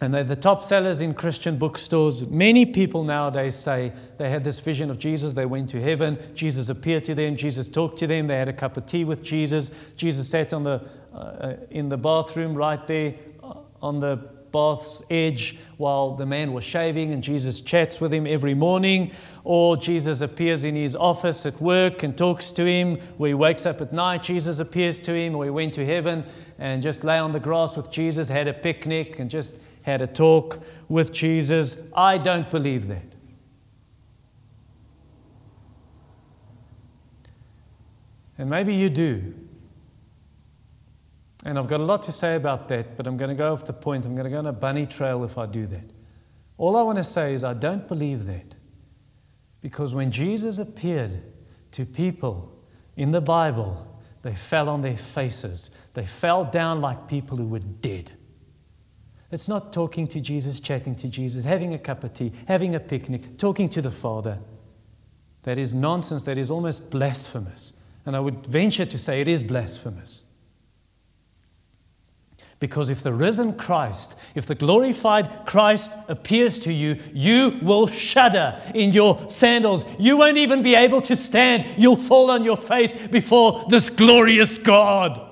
and 0.00 0.14
they're 0.14 0.24
the 0.24 0.34
top 0.34 0.62
sellers 0.62 1.02
in 1.02 1.12
Christian 1.12 1.58
bookstores. 1.58 2.26
Many 2.26 2.64
people 2.64 3.04
nowadays 3.04 3.54
say 3.54 3.92
they 4.16 4.30
had 4.30 4.44
this 4.44 4.60
vision 4.60 4.90
of 4.90 4.98
Jesus, 4.98 5.34
they 5.34 5.44
went 5.44 5.68
to 5.70 5.82
heaven, 5.82 6.18
Jesus 6.34 6.70
appeared 6.70 7.04
to 7.04 7.14
them, 7.14 7.36
Jesus 7.36 7.68
talked 7.68 7.98
to 7.98 8.06
them, 8.06 8.28
they 8.28 8.38
had 8.38 8.48
a 8.48 8.54
cup 8.54 8.78
of 8.78 8.86
tea 8.86 9.04
with 9.04 9.22
Jesus, 9.22 9.92
Jesus 9.94 10.30
sat 10.30 10.54
on 10.54 10.62
the, 10.62 10.88
uh, 11.12 11.56
in 11.70 11.90
the 11.90 11.98
bathroom 11.98 12.54
right 12.54 12.82
there 12.86 13.14
uh, 13.42 13.56
on 13.82 14.00
the 14.00 14.39
bath's 14.52 15.02
edge 15.10 15.58
while 15.76 16.14
the 16.14 16.26
man 16.26 16.52
was 16.52 16.64
shaving, 16.64 17.12
and 17.12 17.22
Jesus 17.22 17.60
chats 17.60 18.00
with 18.00 18.12
him 18.12 18.26
every 18.26 18.54
morning. 18.54 19.12
Or 19.44 19.76
Jesus 19.76 20.20
appears 20.20 20.64
in 20.64 20.74
his 20.74 20.94
office 20.94 21.46
at 21.46 21.60
work 21.60 22.02
and 22.02 22.16
talks 22.16 22.52
to 22.52 22.66
him. 22.66 22.96
Where 23.16 23.28
he 23.28 23.34
wakes 23.34 23.64
up 23.66 23.80
at 23.80 23.92
night, 23.92 24.22
Jesus 24.22 24.58
appears 24.58 25.00
to 25.00 25.14
him. 25.14 25.34
Or 25.34 25.44
he 25.44 25.50
went 25.50 25.74
to 25.74 25.86
heaven 25.86 26.24
and 26.58 26.82
just 26.82 27.04
lay 27.04 27.18
on 27.18 27.32
the 27.32 27.40
grass 27.40 27.76
with 27.76 27.90
Jesus, 27.90 28.28
had 28.28 28.48
a 28.48 28.52
picnic, 28.52 29.18
and 29.18 29.30
just 29.30 29.60
had 29.82 30.02
a 30.02 30.06
talk 30.06 30.62
with 30.88 31.12
Jesus. 31.12 31.80
I 31.94 32.18
don't 32.18 32.50
believe 32.50 32.88
that. 32.88 33.02
And 38.36 38.48
maybe 38.48 38.74
you 38.74 38.88
do. 38.88 39.34
And 41.44 41.58
I've 41.58 41.66
got 41.66 41.80
a 41.80 41.84
lot 41.84 42.02
to 42.02 42.12
say 42.12 42.36
about 42.36 42.68
that, 42.68 42.96
but 42.96 43.06
I'm 43.06 43.16
going 43.16 43.30
to 43.30 43.34
go 43.34 43.52
off 43.52 43.66
the 43.66 43.72
point. 43.72 44.04
I'm 44.04 44.14
going 44.14 44.24
to 44.24 44.30
go 44.30 44.38
on 44.38 44.46
a 44.46 44.52
bunny 44.52 44.86
trail 44.86 45.24
if 45.24 45.38
I 45.38 45.46
do 45.46 45.66
that. 45.66 45.90
All 46.58 46.76
I 46.76 46.82
want 46.82 46.98
to 46.98 47.04
say 47.04 47.32
is 47.32 47.42
I 47.44 47.54
don't 47.54 47.88
believe 47.88 48.26
that. 48.26 48.56
Because 49.60 49.94
when 49.94 50.10
Jesus 50.10 50.58
appeared 50.58 51.22
to 51.72 51.86
people 51.86 52.58
in 52.96 53.12
the 53.12 53.20
Bible, 53.20 53.86
they 54.22 54.34
fell 54.34 54.68
on 54.68 54.82
their 54.82 54.96
faces. 54.96 55.70
They 55.94 56.04
fell 56.04 56.44
down 56.44 56.80
like 56.80 57.08
people 57.08 57.36
who 57.38 57.46
were 57.46 57.60
dead. 57.60 58.12
It's 59.30 59.48
not 59.48 59.72
talking 59.72 60.06
to 60.08 60.20
Jesus, 60.20 60.60
chatting 60.60 60.96
to 60.96 61.08
Jesus, 61.08 61.44
having 61.44 61.72
a 61.72 61.78
cup 61.78 62.04
of 62.04 62.12
tea, 62.12 62.32
having 62.48 62.74
a 62.74 62.80
picnic, 62.80 63.38
talking 63.38 63.68
to 63.70 63.80
the 63.80 63.90
Father. 63.90 64.38
That 65.44 65.56
is 65.56 65.72
nonsense. 65.72 66.24
That 66.24 66.36
is 66.36 66.50
almost 66.50 66.90
blasphemous. 66.90 67.74
And 68.04 68.16
I 68.16 68.20
would 68.20 68.46
venture 68.46 68.84
to 68.84 68.98
say 68.98 69.20
it 69.20 69.28
is 69.28 69.42
blasphemous. 69.42 70.29
Because 72.60 72.90
if 72.90 73.02
the 73.02 73.12
risen 73.12 73.54
Christ, 73.54 74.18
if 74.34 74.44
the 74.44 74.54
glorified 74.54 75.46
Christ 75.46 75.92
appears 76.08 76.58
to 76.60 76.72
you, 76.72 76.98
you 77.14 77.58
will 77.62 77.86
shudder 77.86 78.60
in 78.74 78.92
your 78.92 79.30
sandals. 79.30 79.86
You 79.98 80.18
won't 80.18 80.36
even 80.36 80.60
be 80.60 80.74
able 80.74 81.00
to 81.02 81.16
stand. 81.16 81.66
You'll 81.78 81.96
fall 81.96 82.30
on 82.30 82.44
your 82.44 82.58
face 82.58 83.08
before 83.08 83.64
this 83.70 83.88
glorious 83.88 84.58
God. 84.58 85.28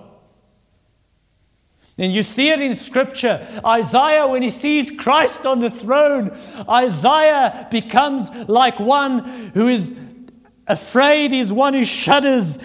And 1.99 2.15
you 2.15 2.23
see 2.23 2.49
it 2.49 2.63
in 2.63 2.75
Scripture. 2.75 3.47
Isaiah, 3.67 4.27
when 4.27 4.41
he 4.41 4.49
sees 4.49 4.91
Christ 4.91 5.45
on 5.45 5.59
the 5.59 5.69
throne, 5.69 6.31
Isaiah 6.67 7.69
becomes 7.71 8.31
like 8.49 8.81
one 8.81 9.25
who 9.53 9.69
is 9.69 9.99
afraid, 10.67 11.33
he's 11.33 11.53
one 11.53 11.75
who 11.75 11.85
shudders. 11.85 12.59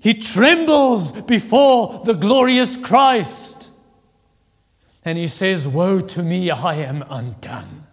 He 0.00 0.14
trembles 0.14 1.12
before 1.12 2.02
the 2.04 2.14
glorious 2.14 2.76
Christ. 2.76 3.59
And 5.04 5.16
he 5.16 5.26
says, 5.26 5.66
Woe 5.66 6.00
to 6.00 6.22
me, 6.22 6.50
I 6.50 6.74
am 6.74 7.04
undone. 7.08 7.86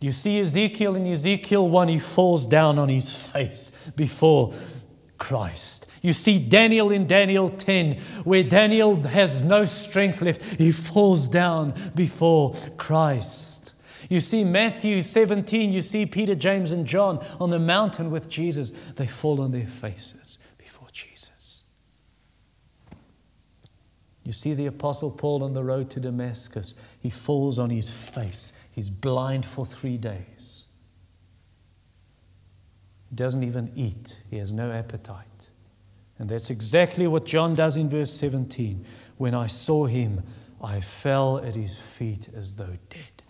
You 0.00 0.12
see 0.12 0.38
Ezekiel 0.38 0.94
in 0.94 1.06
Ezekiel 1.06 1.68
1, 1.68 1.88
he 1.88 1.98
falls 1.98 2.46
down 2.46 2.78
on 2.78 2.88
his 2.88 3.12
face 3.12 3.90
before 3.96 4.52
Christ. 5.18 5.86
You 6.02 6.12
see 6.12 6.38
Daniel 6.38 6.90
in 6.90 7.06
Daniel 7.06 7.48
10, 7.48 7.98
where 8.24 8.42
Daniel 8.42 9.02
has 9.02 9.42
no 9.42 9.64
strength 9.64 10.22
left, 10.22 10.42
he 10.42 10.70
falls 10.70 11.28
down 11.28 11.74
before 11.94 12.54
Christ. 12.76 13.72
You 14.08 14.20
see 14.20 14.44
Matthew 14.44 15.02
17, 15.02 15.72
you 15.72 15.82
see 15.82 16.06
Peter, 16.06 16.34
James, 16.34 16.70
and 16.70 16.86
John 16.86 17.24
on 17.40 17.50
the 17.50 17.58
mountain 17.58 18.10
with 18.10 18.28
Jesus, 18.28 18.70
they 18.94 19.06
fall 19.06 19.40
on 19.40 19.50
their 19.50 19.66
faces. 19.66 20.25
You 24.26 24.32
see 24.32 24.54
the 24.54 24.66
Apostle 24.66 25.12
Paul 25.12 25.44
on 25.44 25.54
the 25.54 25.62
road 25.62 25.88
to 25.90 26.00
Damascus. 26.00 26.74
He 26.98 27.10
falls 27.10 27.60
on 27.60 27.70
his 27.70 27.92
face. 27.92 28.52
He's 28.72 28.90
blind 28.90 29.46
for 29.46 29.64
three 29.64 29.96
days. 29.96 30.66
He 33.08 33.14
doesn't 33.14 33.44
even 33.44 33.70
eat, 33.76 34.20
he 34.28 34.38
has 34.38 34.50
no 34.50 34.72
appetite. 34.72 35.48
And 36.18 36.28
that's 36.28 36.50
exactly 36.50 37.06
what 37.06 37.24
John 37.24 37.54
does 37.54 37.76
in 37.76 37.88
verse 37.88 38.12
17. 38.12 38.84
When 39.16 39.32
I 39.32 39.46
saw 39.46 39.86
him, 39.86 40.24
I 40.60 40.80
fell 40.80 41.38
at 41.38 41.54
his 41.54 41.78
feet 41.78 42.28
as 42.34 42.56
though 42.56 42.76
dead. 42.90 43.22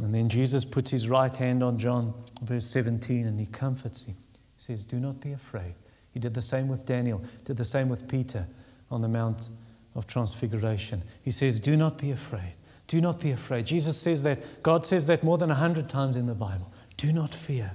And 0.00 0.12
then 0.12 0.28
Jesus 0.28 0.64
puts 0.64 0.90
his 0.90 1.08
right 1.08 1.34
hand 1.34 1.62
on 1.62 1.78
John, 1.78 2.14
verse 2.42 2.66
17, 2.66 3.28
and 3.28 3.38
he 3.38 3.46
comforts 3.46 4.04
him. 4.04 4.16
He 4.56 4.62
says, 4.62 4.84
Do 4.84 4.98
not 4.98 5.20
be 5.20 5.30
afraid. 5.30 5.74
He 6.14 6.20
did 6.20 6.32
the 6.32 6.42
same 6.42 6.68
with 6.68 6.86
Daniel, 6.86 7.22
did 7.44 7.56
the 7.56 7.64
same 7.64 7.88
with 7.88 8.06
Peter 8.06 8.46
on 8.88 9.02
the 9.02 9.08
Mount 9.08 9.50
of 9.96 10.06
Transfiguration. 10.06 11.02
He 11.22 11.32
says, 11.32 11.58
Do 11.58 11.76
not 11.76 11.98
be 11.98 12.12
afraid. 12.12 12.54
Do 12.86 13.00
not 13.00 13.18
be 13.18 13.32
afraid. 13.32 13.66
Jesus 13.66 13.96
says 13.96 14.22
that, 14.22 14.62
God 14.62 14.86
says 14.86 15.06
that 15.06 15.24
more 15.24 15.38
than 15.38 15.50
a 15.50 15.56
hundred 15.56 15.88
times 15.88 16.16
in 16.16 16.26
the 16.26 16.34
Bible. 16.34 16.72
Do 16.96 17.12
not 17.12 17.34
fear. 17.34 17.72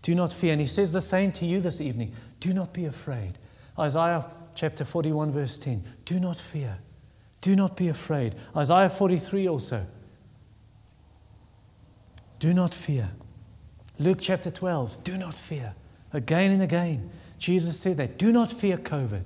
Do 0.00 0.14
not 0.14 0.32
fear. 0.32 0.52
And 0.52 0.60
He 0.62 0.66
says 0.66 0.92
the 0.92 1.02
same 1.02 1.30
to 1.32 1.44
you 1.44 1.60
this 1.60 1.80
evening. 1.80 2.12
Do 2.40 2.54
not 2.54 2.72
be 2.72 2.86
afraid. 2.86 3.38
Isaiah 3.78 4.24
chapter 4.54 4.84
41, 4.84 5.32
verse 5.32 5.58
10. 5.58 5.84
Do 6.06 6.18
not 6.18 6.38
fear. 6.38 6.78
Do 7.42 7.54
not 7.54 7.76
be 7.76 7.88
afraid. 7.88 8.34
Isaiah 8.56 8.88
43 8.88 9.46
also. 9.48 9.86
Do 12.38 12.54
not 12.54 12.72
fear. 12.72 13.10
Luke 13.98 14.18
chapter 14.20 14.50
12. 14.50 15.04
Do 15.04 15.18
not 15.18 15.34
fear. 15.34 15.74
Again 16.14 16.52
and 16.52 16.62
again, 16.62 17.10
Jesus 17.38 17.78
said 17.78 17.96
that. 17.98 18.18
Do 18.18 18.32
not 18.32 18.52
fear 18.52 18.76
COVID. 18.76 19.22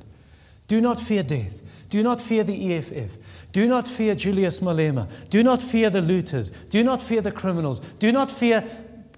Do 0.67 0.81
not 0.81 1.01
fear 1.01 1.23
death. 1.23 1.63
Do 1.89 2.03
not 2.03 2.21
fear 2.21 2.45
the 2.45 2.75
EFF. 2.75 3.17
Do 3.53 3.67
not 3.67 3.89
fear 3.89 4.15
Julius 4.15 4.61
Malema. 4.61 5.09
Do 5.31 5.43
not 5.43 5.63
fear 5.63 5.89
the 5.89 6.03
looters. 6.03 6.51
Do 6.51 6.85
not 6.85 7.03
fear 7.03 7.23
the 7.23 7.33
criminals. 7.33 7.81
Do 7.81 8.13
not 8.13 8.31
fear 8.31 8.65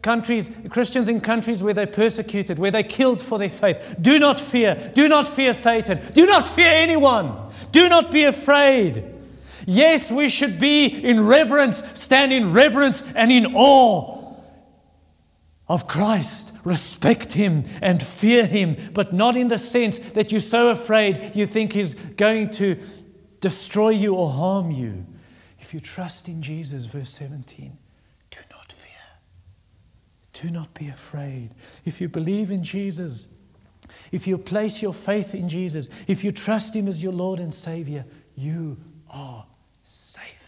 countries, 0.02 0.50
Christians 0.70 1.08
in 1.08 1.20
countries 1.20 1.62
where 1.62 1.74
they're 1.74 1.86
persecuted, 1.86 2.58
where 2.58 2.70
they're 2.70 2.82
killed 2.82 3.20
for 3.20 3.38
their 3.38 3.50
faith. 3.50 3.96
Do 4.00 4.18
not 4.18 4.38
fear. 4.38 4.92
Do 4.94 5.08
not 5.08 5.26
fear 5.26 5.52
Satan. 5.52 6.00
Do 6.12 6.26
not 6.26 6.46
fear 6.46 6.70
anyone. 6.72 7.50
Do 7.72 7.88
not 7.88 8.10
be 8.10 8.24
afraid. 8.24 9.04
Yes, 9.66 10.10
we 10.10 10.28
should 10.28 10.58
be 10.58 10.86
in 10.86 11.26
reverence, 11.26 11.82
stand 11.98 12.32
in 12.32 12.52
reverence 12.52 13.02
and 13.14 13.30
in 13.30 13.54
awe 13.54 14.19
of 15.70 15.86
Christ. 15.86 16.52
Respect 16.64 17.34
him 17.34 17.64
and 17.80 18.02
fear 18.02 18.44
him, 18.44 18.76
but 18.92 19.12
not 19.12 19.36
in 19.36 19.48
the 19.48 19.56
sense 19.56 19.98
that 20.00 20.32
you're 20.32 20.40
so 20.40 20.68
afraid 20.68 21.36
you 21.36 21.46
think 21.46 21.72
he's 21.72 21.94
going 21.94 22.50
to 22.50 22.76
destroy 23.38 23.90
you 23.90 24.14
or 24.14 24.30
harm 24.30 24.72
you. 24.72 25.06
If 25.60 25.72
you 25.72 25.78
trust 25.78 26.28
in 26.28 26.42
Jesus, 26.42 26.86
verse 26.86 27.10
17, 27.10 27.78
do 28.30 28.40
not 28.50 28.72
fear. 28.72 28.92
Do 30.32 30.50
not 30.50 30.74
be 30.74 30.88
afraid. 30.88 31.54
If 31.84 32.00
you 32.00 32.08
believe 32.08 32.50
in 32.50 32.64
Jesus, 32.64 33.28
if 34.10 34.26
you 34.26 34.38
place 34.38 34.82
your 34.82 34.92
faith 34.92 35.36
in 35.36 35.48
Jesus, 35.48 35.88
if 36.08 36.24
you 36.24 36.32
trust 36.32 36.74
him 36.74 36.88
as 36.88 37.00
your 37.00 37.12
Lord 37.12 37.38
and 37.38 37.54
Savior, 37.54 38.04
you 38.34 38.76
are 39.08 39.46
safe. 39.82 40.39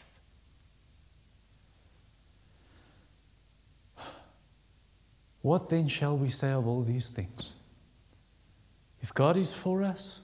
What 5.43 5.69
then 5.69 5.89
shall 5.89 6.17
we 6.17 6.29
say 6.29 6.53
of 6.53 6.67
all 6.67 6.83
these 6.83 7.11
things? 7.11 7.57
If 9.01 9.13
God 9.13 9.37
is 9.37 9.53
for 9.53 9.83
us, 9.83 10.23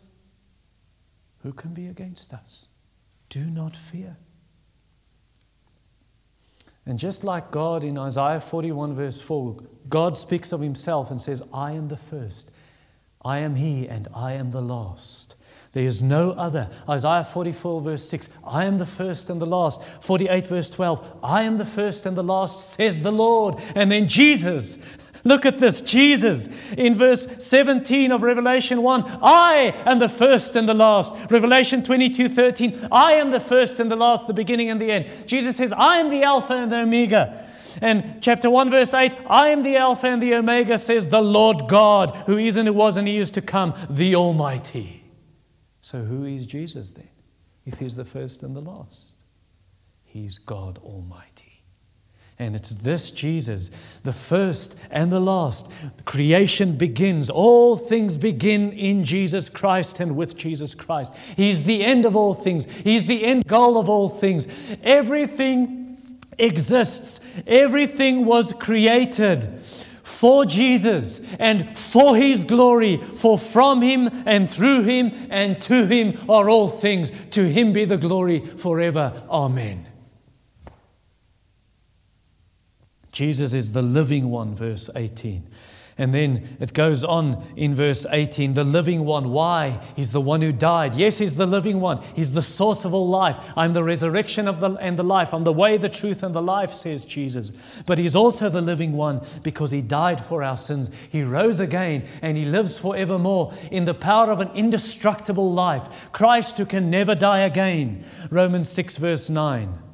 who 1.42 1.52
can 1.52 1.74
be 1.74 1.86
against 1.88 2.32
us? 2.32 2.66
Do 3.28 3.44
not 3.44 3.76
fear. 3.76 4.16
And 6.86 6.98
just 6.98 7.22
like 7.22 7.50
God 7.50 7.84
in 7.84 7.98
Isaiah 7.98 8.40
41, 8.40 8.94
verse 8.94 9.20
4, 9.20 9.58
God 9.88 10.16
speaks 10.16 10.52
of 10.52 10.60
himself 10.60 11.10
and 11.10 11.20
says, 11.20 11.42
I 11.52 11.72
am 11.72 11.88
the 11.88 11.98
first, 11.98 12.50
I 13.22 13.40
am 13.40 13.56
he, 13.56 13.86
and 13.88 14.08
I 14.14 14.34
am 14.34 14.52
the 14.52 14.62
last. 14.62 15.34
There 15.72 15.84
is 15.84 16.02
no 16.02 16.32
other. 16.32 16.70
Isaiah 16.88 17.24
44, 17.24 17.80
verse 17.82 18.08
6 18.08 18.30
I 18.46 18.64
am 18.64 18.78
the 18.78 18.86
first 18.86 19.28
and 19.28 19.40
the 19.40 19.46
last. 19.46 20.02
48, 20.02 20.46
verse 20.46 20.70
12 20.70 21.18
I 21.22 21.42
am 21.42 21.58
the 21.58 21.66
first 21.66 22.06
and 22.06 22.16
the 22.16 22.22
last, 22.22 22.70
says 22.70 23.00
the 23.00 23.12
Lord. 23.12 23.56
And 23.74 23.92
then 23.92 24.08
Jesus 24.08 24.78
Look 25.28 25.44
at 25.44 25.58
this 25.58 25.82
Jesus 25.82 26.72
in 26.72 26.94
verse 26.94 27.28
17 27.36 28.12
of 28.12 28.22
Revelation 28.22 28.82
1 28.82 29.18
I 29.22 29.74
am 29.84 29.98
the 29.98 30.08
first 30.08 30.56
and 30.56 30.66
the 30.66 30.72
last. 30.72 31.30
Revelation 31.30 31.82
22 31.82 32.30
13 32.30 32.88
I 32.90 33.12
am 33.12 33.30
the 33.30 33.38
first 33.38 33.78
and 33.78 33.90
the 33.90 33.96
last, 33.96 34.26
the 34.26 34.32
beginning 34.32 34.70
and 34.70 34.80
the 34.80 34.90
end. 34.90 35.28
Jesus 35.28 35.58
says, 35.58 35.70
I 35.74 35.98
am 35.98 36.08
the 36.08 36.22
Alpha 36.22 36.54
and 36.54 36.72
the 36.72 36.80
Omega. 36.80 37.46
And 37.82 38.22
chapter 38.22 38.48
1, 38.48 38.70
verse 38.70 38.94
8 38.94 39.14
I 39.28 39.48
am 39.48 39.62
the 39.62 39.76
Alpha 39.76 40.06
and 40.06 40.22
the 40.22 40.34
Omega, 40.34 40.78
says 40.78 41.08
the 41.08 41.20
Lord 41.20 41.68
God, 41.68 42.16
who 42.24 42.38
is 42.38 42.56
and 42.56 42.66
who 42.66 42.72
was 42.72 42.96
and 42.96 43.06
he 43.06 43.18
is 43.18 43.30
to 43.32 43.42
come, 43.42 43.74
the 43.90 44.16
Almighty. 44.16 45.04
So 45.82 46.04
who 46.04 46.24
is 46.24 46.46
Jesus 46.46 46.92
then? 46.92 47.10
If 47.66 47.80
he's 47.80 47.96
the 47.96 48.06
first 48.06 48.42
and 48.42 48.56
the 48.56 48.62
last, 48.62 49.24
he's 50.04 50.38
God 50.38 50.78
Almighty. 50.78 51.47
And 52.41 52.55
it's 52.55 52.70
this 52.70 53.11
Jesus, 53.11 53.70
the 54.05 54.12
first 54.12 54.78
and 54.93 55.11
the 55.11 55.18
last. 55.18 55.72
Creation 56.05 56.76
begins. 56.76 57.30
All 57.30 57.76
things 57.76 58.16
begin 58.16 58.72
in 58.72 59.03
Jesus 59.03 59.49
Christ 59.49 59.99
and 59.99 60.14
with 60.14 60.36
Jesus 60.36 60.72
Christ. 60.72 61.12
He's 61.36 61.64
the 61.64 61.84
end 61.84 62.05
of 62.05 62.14
all 62.14 62.34
things, 62.34 62.70
He's 62.70 63.07
the 63.07 63.24
end 63.24 63.47
goal 63.47 63.76
of 63.76 63.89
all 63.89 64.09
things. 64.09 64.76
Everything 64.84 65.99
exists, 66.39 67.20
everything 67.45 68.24
was 68.24 68.53
created 68.53 69.61
for 69.64 70.45
Jesus 70.45 71.34
and 71.41 71.76
for 71.76 72.16
His 72.16 72.45
glory, 72.45 72.99
for 72.99 73.36
from 73.36 73.82
Him 73.82 74.09
and 74.26 74.49
through 74.49 74.82
Him 74.82 75.11
and 75.28 75.61
to 75.62 75.86
Him 75.86 76.16
are 76.28 76.49
all 76.49 76.68
things. 76.68 77.11
To 77.30 77.49
Him 77.49 77.72
be 77.72 77.84
the 77.84 77.99
glory 77.99 78.41
forever. 78.41 79.24
Amen. 79.28 79.88
Jesus 83.18 83.52
is 83.52 83.72
the 83.72 83.82
living 83.82 84.30
one, 84.30 84.54
verse 84.54 84.88
18. 84.94 85.42
And 86.00 86.14
then 86.14 86.56
it 86.60 86.72
goes 86.72 87.02
on 87.02 87.44
in 87.56 87.74
verse 87.74 88.06
18 88.08 88.52
the 88.52 88.62
living 88.62 89.04
one. 89.04 89.30
Why? 89.30 89.80
He's 89.96 90.12
the 90.12 90.20
one 90.20 90.40
who 90.40 90.52
died. 90.52 90.94
Yes, 90.94 91.18
he's 91.18 91.34
the 91.34 91.44
living 91.44 91.80
one. 91.80 92.00
He's 92.14 92.32
the 92.32 92.42
source 92.42 92.84
of 92.84 92.94
all 92.94 93.08
life. 93.08 93.52
I'm 93.56 93.72
the 93.72 93.82
resurrection 93.82 94.46
of 94.46 94.60
the, 94.60 94.70
and 94.74 94.96
the 94.96 95.02
life. 95.02 95.34
I'm 95.34 95.42
the 95.42 95.52
way, 95.52 95.78
the 95.78 95.88
truth, 95.88 96.22
and 96.22 96.32
the 96.32 96.40
life, 96.40 96.72
says 96.72 97.04
Jesus. 97.04 97.82
But 97.86 97.98
he's 97.98 98.14
also 98.14 98.48
the 98.48 98.62
living 98.62 98.92
one 98.92 99.22
because 99.42 99.72
he 99.72 99.82
died 99.82 100.24
for 100.24 100.44
our 100.44 100.56
sins. 100.56 100.88
He 101.10 101.24
rose 101.24 101.58
again 101.58 102.06
and 102.22 102.36
he 102.36 102.44
lives 102.44 102.78
forevermore 102.78 103.52
in 103.72 103.84
the 103.84 103.94
power 103.94 104.30
of 104.30 104.38
an 104.38 104.50
indestructible 104.54 105.52
life. 105.52 106.12
Christ 106.12 106.56
who 106.58 106.66
can 106.66 106.88
never 106.88 107.16
die 107.16 107.40
again. 107.40 108.04
Romans 108.30 108.68
6, 108.68 108.96
verse 108.98 109.28
9. 109.28 109.88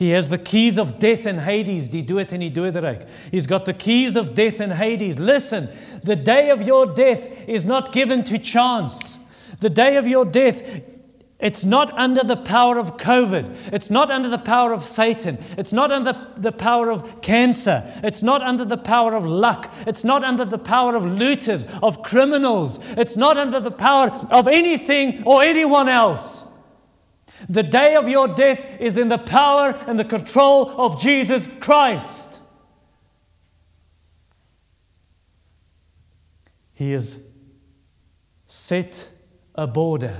He 0.00 0.12
has 0.12 0.30
the 0.30 0.38
keys 0.38 0.78
of 0.78 0.98
death 0.98 1.26
and 1.26 1.40
Hades. 1.40 1.88
Die 1.88 2.00
dood 2.00 2.32
en 2.32 2.40
die 2.40 2.48
doderyk. 2.48 3.06
He's 3.30 3.46
got 3.46 3.66
the 3.66 3.74
keys 3.74 4.16
of 4.16 4.34
death 4.34 4.58
and 4.58 4.72
Hades. 4.72 5.18
Listen, 5.18 5.68
the 6.02 6.16
day 6.16 6.48
of 6.48 6.62
your 6.62 6.86
death 6.86 7.46
is 7.46 7.66
not 7.66 7.92
given 7.92 8.24
to 8.24 8.38
chance. 8.38 9.18
The 9.60 9.68
day 9.68 9.96
of 9.96 10.06
your 10.06 10.24
death 10.24 10.80
it's 11.38 11.64
not 11.66 11.90
under 11.98 12.22
the 12.22 12.36
power 12.36 12.78
of 12.78 12.96
COVID. 12.98 13.72
It's 13.74 13.90
not 13.90 14.10
under 14.10 14.30
the 14.30 14.38
power 14.38 14.72
of 14.72 14.84
Satan. 14.84 15.38
It's 15.56 15.72
not 15.72 15.90
under 15.90 16.14
the 16.36 16.52
power 16.52 16.90
of 16.90 17.22
cancer. 17.22 17.82
It's 18.02 18.22
not 18.22 18.42
under 18.42 18.64
the 18.64 18.78
power 18.78 19.14
of 19.14 19.24
luck. 19.26 19.72
It's 19.86 20.04
not 20.04 20.22
under 20.22 20.46
the 20.46 20.58
power 20.58 20.96
of 20.96 21.04
looters, 21.04 21.66
of 21.82 22.02
criminals. 22.02 22.78
It's 22.92 23.16
not 23.16 23.38
under 23.38 23.58
the 23.58 23.70
power 23.70 24.10
of 24.30 24.48
anything 24.48 25.22
or 25.24 25.42
anyone 25.42 25.88
else. 25.88 26.46
The 27.48 27.62
day 27.62 27.94
of 27.94 28.08
your 28.08 28.28
death 28.28 28.80
is 28.80 28.96
in 28.96 29.08
the 29.08 29.18
power 29.18 29.78
and 29.86 29.98
the 29.98 30.04
control 30.04 30.70
of 30.70 31.00
Jesus 31.00 31.48
Christ. 31.60 32.40
He 36.72 36.92
has 36.92 37.22
set 38.46 39.08
a 39.54 39.66
border, 39.66 40.16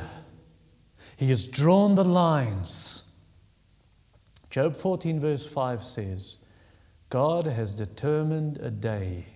He 1.17 1.29
has 1.29 1.49
drawn 1.49 1.95
the 1.95 2.05
lines. 2.05 3.05
Job 4.51 4.75
14, 4.75 5.21
verse 5.21 5.47
5 5.47 5.85
says, 5.85 6.39
God 7.09 7.47
has 7.47 7.75
determined 7.75 8.59
a 8.59 8.71
day. 8.71 9.27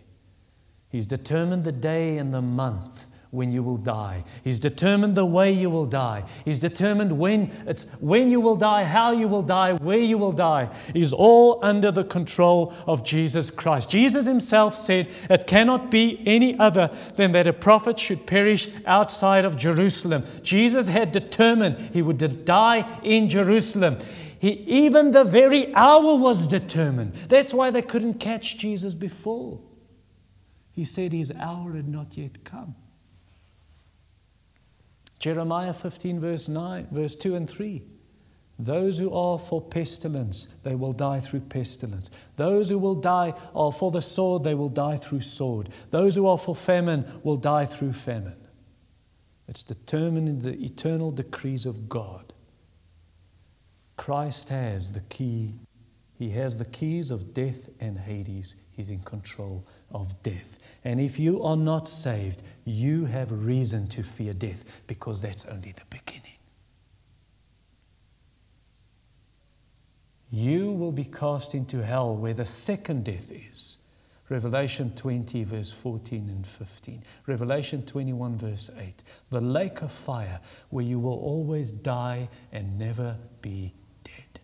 He's 0.89 1.07
determined 1.07 1.65
the 1.65 1.73
day 1.73 2.19
and 2.19 2.35
the 2.35 2.43
month 2.43 3.07
when 3.35 3.53
you 3.53 3.63
will 3.63 3.77
die. 3.77 4.25
He's 4.45 4.61
determined 4.61 5.17
the 5.17 5.27
way 5.27 5.51
you 5.53 5.69
will 5.69 5.87
die. 5.87 6.25
He's 6.45 6.61
determined 6.61 7.19
when 7.19 7.51
it's 7.67 7.87
when 7.99 8.31
you 8.31 8.41
will 8.41 8.57
die, 8.57 8.85
how 8.85 9.11
you 9.13 9.27
will 9.27 9.43
die, 9.43 9.73
where 9.75 9.99
you 9.99 10.17
will 10.17 10.33
die. 10.33 10.71
Is 10.95 11.13
all 11.13 11.59
under 11.63 11.91
the 11.91 12.05
control 12.05 12.73
of 12.87 13.05
Jesus 13.05 13.51
Christ. 13.51 13.91
Jesus 13.91 14.27
himself 14.27 14.77
said, 14.77 15.09
"It 15.29 15.47
cannot 15.47 15.91
be 15.91 16.23
any 16.25 16.59
other 16.59 16.91
than 17.17 17.33
that 17.33 17.47
a 17.47 17.53
prophet 17.53 17.99
should 17.99 18.27
perish 18.27 18.69
outside 18.87 19.45
of 19.45 19.57
Jerusalem." 19.57 20.25
Jesus 20.43 20.89
had 20.89 21.11
determined 21.11 21.79
he 21.93 22.03
would 22.03 22.45
die 22.45 22.87
in 23.03 23.29
Jerusalem. 23.29 23.99
He, 24.39 24.51
even 24.67 25.11
the 25.11 25.25
very 25.25 25.75
hour 25.75 26.17
was 26.17 26.47
determined. 26.47 27.15
That's 27.29 27.53
why 27.55 27.71
they 27.71 27.83
couldn't 27.83 28.21
catch 28.21 28.59
Jesus 28.59 28.95
before. 28.95 29.59
He 30.71 30.85
said 30.85 31.13
his 31.13 31.33
hour 31.39 31.73
had 31.73 31.89
not 31.89 32.17
yet 32.17 32.45
come. 32.45 32.75
Jeremiah 35.25 35.73
15, 35.73 36.21
verse 36.21 36.51
9, 36.51 36.89
verse 36.91 37.17
2 37.17 37.35
and 37.35 37.49
3. 37.49 37.83
Those 38.59 38.99
who 38.99 39.11
are 39.15 39.39
for 39.39 39.63
pestilence, 39.63 40.49
they 40.65 40.75
will 40.75 40.93
die 40.93 41.19
through 41.19 41.41
pestilence. 41.41 42.11
Those 42.37 42.69
who 42.69 42.77
will 42.79 42.97
die 42.97 43.33
are 43.55 43.73
for 43.73 43.91
the 43.91 44.03
sword, 44.03 44.45
they 44.45 44.53
will 44.53 44.69
die 44.69 44.99
through 44.99 45.23
sword. 45.23 45.71
Those 45.89 46.15
who 46.15 46.27
are 46.27 46.37
for 46.37 46.55
famine 46.55 47.07
will 47.23 47.39
die 47.39 47.65
through 47.65 47.95
famine. 47.95 48.37
It's 49.49 49.63
determined 49.63 50.29
in 50.29 50.41
the 50.41 50.63
eternal 50.63 51.11
decrees 51.11 51.65
of 51.65 51.89
God. 51.89 52.35
Christ 53.97 54.51
has 54.51 54.93
the 54.93 55.01
key. 55.01 55.55
He 56.19 56.33
has 56.33 56.59
the 56.59 56.67
keys 56.67 57.11
of 57.11 57.33
death 57.33 57.71
and 57.81 57.97
Hades. 57.97 58.57
He's 58.71 58.91
in 58.91 59.01
control 59.01 59.67
of 59.95 60.23
death. 60.23 60.59
And 60.85 61.01
if 61.01 61.19
you 61.19 61.43
are 61.43 61.57
not 61.57 61.89
saved, 61.89 62.43
you 62.65 63.07
have 63.07 63.31
reason 63.33 63.87
to 63.89 64.03
fear 64.03 64.35
death 64.35 64.83
because 64.87 65.23
that's 65.23 65.47
only 65.47 65.73
the 65.73 65.85
beginning. 65.89 66.21
You 70.31 70.73
will 70.73 70.93
be 70.93 71.05
cast 71.05 71.55
into 71.55 71.85
hell 71.85 72.17
where 72.17 72.35
the 72.35 72.45
second 72.45 73.05
death 73.05 73.31
is. 73.31 73.79
Revelation 74.31 74.91
20, 74.97 75.45
verse 75.45 75.73
14 75.73 76.29
and 76.29 76.47
15. 76.47 77.05
Revelation 77.27 77.85
21, 77.85 78.37
verse 78.37 78.71
8. 78.77 79.03
The 79.31 79.41
lake 79.41 79.83
of 79.83 79.93
fire 79.93 80.41
where 80.71 80.85
you 80.85 80.99
will 80.99 81.19
always 81.21 81.73
die 81.73 82.29
and 82.51 82.79
never 82.79 83.17
be 83.43 83.75
dead. 84.03 84.41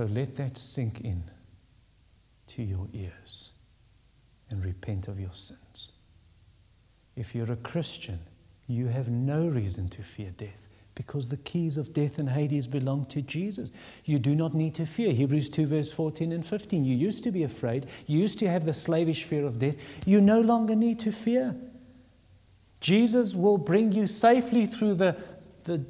So 0.00 0.06
let 0.06 0.36
that 0.36 0.56
sink 0.56 1.02
in 1.02 1.24
to 2.46 2.62
your 2.62 2.88
ears 2.94 3.52
and 4.48 4.64
repent 4.64 5.08
of 5.08 5.20
your 5.20 5.34
sins. 5.34 5.92
If 7.16 7.34
you're 7.34 7.52
a 7.52 7.56
Christian, 7.56 8.20
you 8.66 8.86
have 8.86 9.10
no 9.10 9.46
reason 9.46 9.90
to 9.90 10.02
fear 10.02 10.30
death 10.30 10.70
because 10.94 11.28
the 11.28 11.36
keys 11.36 11.76
of 11.76 11.92
death 11.92 12.18
and 12.18 12.30
Hades 12.30 12.66
belong 12.66 13.04
to 13.10 13.20
Jesus. 13.20 13.72
You 14.06 14.18
do 14.18 14.34
not 14.34 14.54
need 14.54 14.74
to 14.76 14.86
fear. 14.86 15.12
Hebrews 15.12 15.50
2, 15.50 15.66
verse 15.66 15.92
14 15.92 16.32
and 16.32 16.46
15. 16.46 16.82
You 16.82 16.96
used 16.96 17.22
to 17.24 17.30
be 17.30 17.42
afraid, 17.42 17.86
you 18.06 18.20
used 18.20 18.38
to 18.38 18.48
have 18.48 18.64
the 18.64 18.72
slavish 18.72 19.24
fear 19.24 19.44
of 19.44 19.58
death. 19.58 20.08
You 20.08 20.22
no 20.22 20.40
longer 20.40 20.76
need 20.76 20.98
to 21.00 21.12
fear. 21.12 21.54
Jesus 22.80 23.34
will 23.34 23.58
bring 23.58 23.92
you 23.92 24.06
safely 24.06 24.64
through 24.64 24.94
the, 24.94 25.14
the, 25.64 25.84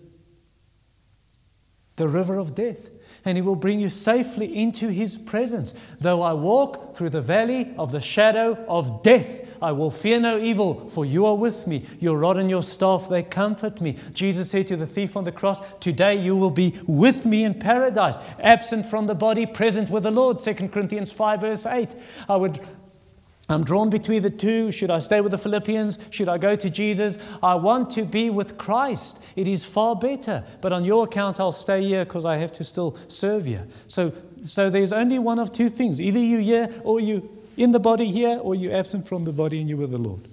the 2.01 2.09
river 2.09 2.39
of 2.39 2.55
death 2.55 2.91
and 3.25 3.37
he 3.37 3.43
will 3.43 3.57
bring 3.57 3.79
you 3.79 3.89
safely 3.89 4.57
into 4.57 4.89
his 4.89 5.17
presence. 5.17 5.75
Though 6.01 6.23
I 6.23 6.33
walk 6.33 6.95
through 6.95 7.11
the 7.11 7.21
valley 7.21 7.75
of 7.77 7.93
the 7.93 8.01
shadow 8.01 8.55
of 8.67 9.03
death, 9.03 9.59
I 9.61 9.73
will 9.73 9.91
fear 9.91 10.19
no 10.19 10.39
evil, 10.39 10.89
for 10.89 11.05
you 11.05 11.27
are 11.27 11.35
with 11.35 11.67
me. 11.67 11.85
Your 11.99 12.17
rod 12.17 12.39
and 12.39 12.49
your 12.49 12.63
staff, 12.63 13.11
they 13.11 13.23
comfort 13.23 13.83
me. 13.83 13.97
Jesus 14.15 14.51
said 14.51 14.69
to 14.69 14.77
the 14.77 14.87
thief 14.87 15.17
on 15.19 15.25
the 15.25 15.33
cross, 15.33 15.61
Today 15.81 16.15
you 16.15 16.35
will 16.35 16.51
be 16.51 16.81
with 16.87 17.27
me 17.27 17.45
in 17.45 17.53
paradise, 17.53 18.17
absent 18.39 18.87
from 18.87 19.07
the 19.07 19.15
body, 19.15 19.45
present 19.45 19.91
with 19.91 20.05
the 20.05 20.11
Lord. 20.11 20.39
2 20.39 20.55
Corinthians 20.69 21.13
5, 21.13 21.43
verse 21.43 21.67
8. 21.67 21.95
I 22.27 22.37
would 22.37 22.59
I'm 23.51 23.65
drawn 23.65 23.91
between 23.91 24.23
the 24.23 24.31
two. 24.31 24.71
Should 24.71 24.91
I 24.91 24.99
stay 25.01 25.21
with 25.21 25.33
the 25.33 25.39
Philippians? 25.39 25.99
Should 26.11 26.29
I 26.29 26.39
go 26.39 26.57
to 26.57 26.71
Jesus? 26.71 27.19
I 27.43 27.57
want 27.57 27.91
to 27.91 28.05
be 28.05 28.31
with 28.31 28.57
Christ. 28.57 29.23
It 29.37 29.49
is 29.49 29.65
far 29.65 29.97
better. 29.97 30.45
But 30.61 30.73
on 30.73 30.85
your 30.85 31.05
account, 31.05 31.41
I'll 31.41 31.53
stay 31.53 31.83
here 31.83 32.05
because 32.05 32.25
I 32.25 32.37
have 32.37 32.53
to 32.53 32.65
still 32.65 32.97
serve 33.09 33.47
you. 33.47 33.67
So, 33.89 34.13
so 34.41 34.71
there's 34.71 34.93
only 34.93 35.19
one 35.19 35.39
of 35.39 35.53
two 35.53 35.69
things 35.69 36.01
either 36.01 36.21
you 36.21 36.39
here 36.39 36.69
or 36.85 37.01
you 37.01 37.37
in 37.57 37.73
the 37.73 37.81
body 37.81 38.07
here, 38.07 38.39
or 38.41 38.55
you 38.55 38.71
absent 38.71 39.07
from 39.07 39.25
the 39.25 39.33
body 39.33 39.61
and 39.61 39.69
you're 39.69 39.77
with 39.77 39.91
the 39.91 39.99
Lord. 39.99 40.29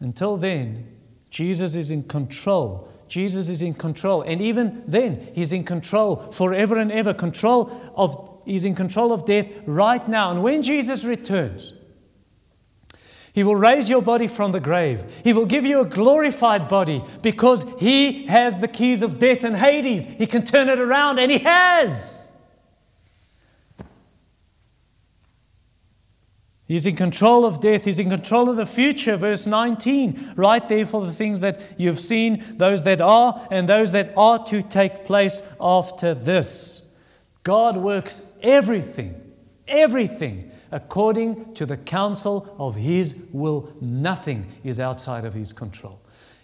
Until 0.00 0.38
then, 0.38 0.86
Jesus 1.28 1.74
is 1.74 1.90
in 1.90 2.04
control. 2.04 2.88
Jesus 3.08 3.48
is 3.48 3.60
in 3.60 3.74
control. 3.74 4.22
And 4.22 4.40
even 4.40 4.82
then, 4.86 5.28
He's 5.34 5.52
in 5.52 5.64
control 5.64 6.16
forever 6.16 6.78
and 6.78 6.90
ever. 6.90 7.12
Control 7.12 7.70
of 7.94 8.33
He's 8.44 8.64
in 8.64 8.74
control 8.74 9.12
of 9.12 9.24
death 9.24 9.50
right 9.66 10.06
now. 10.06 10.30
And 10.30 10.42
when 10.42 10.62
Jesus 10.62 11.04
returns, 11.04 11.74
He 13.32 13.42
will 13.42 13.56
raise 13.56 13.90
your 13.90 14.02
body 14.02 14.28
from 14.28 14.52
the 14.52 14.60
grave. 14.60 15.22
He 15.24 15.32
will 15.32 15.46
give 15.46 15.64
you 15.64 15.80
a 15.80 15.86
glorified 15.86 16.68
body 16.68 17.02
because 17.22 17.66
He 17.78 18.26
has 18.26 18.60
the 18.60 18.68
keys 18.68 19.02
of 19.02 19.18
death 19.18 19.44
and 19.44 19.56
Hades. 19.56 20.04
He 20.04 20.26
can 20.26 20.44
turn 20.44 20.68
it 20.68 20.78
around, 20.78 21.18
and 21.18 21.30
He 21.30 21.38
has. 21.38 22.24
He's 26.66 26.86
in 26.86 26.96
control 26.96 27.44
of 27.44 27.60
death. 27.60 27.84
He's 27.84 27.98
in 27.98 28.08
control 28.08 28.48
of 28.48 28.56
the 28.56 28.64
future. 28.66 29.16
Verse 29.16 29.46
19, 29.46 30.32
right 30.34 30.66
there 30.66 30.86
for 30.86 31.02
the 31.04 31.12
things 31.12 31.40
that 31.40 31.60
you've 31.76 32.00
seen, 32.00 32.42
those 32.56 32.84
that 32.84 33.02
are, 33.02 33.46
and 33.50 33.68
those 33.68 33.92
that 33.92 34.14
are 34.16 34.42
to 34.44 34.62
take 34.62 35.04
place 35.04 35.42
after 35.60 36.14
this. 36.14 36.83
God 37.44 37.76
works 37.76 38.26
everything, 38.42 39.20
everything 39.68 40.50
according 40.72 41.54
to 41.54 41.66
the 41.66 41.76
counsel 41.76 42.54
of 42.58 42.74
His 42.74 43.20
will. 43.32 43.72
Nothing 43.80 44.46
is 44.64 44.80
outside 44.80 45.24
of 45.24 45.34
His 45.34 45.52
control. 45.52 46.00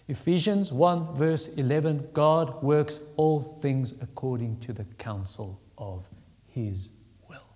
Ephesians 0.09 0.73
1, 0.73 1.15
verse 1.15 1.49
11 1.49 2.11
God 2.13 2.63
works 2.63 3.01
all 3.17 3.41
things 3.41 4.01
according 4.03 4.59
to 4.61 4.73
the 4.73 4.85
counsel 4.85 5.61
of 5.79 6.07
His 6.47 6.93
will. 7.29 7.49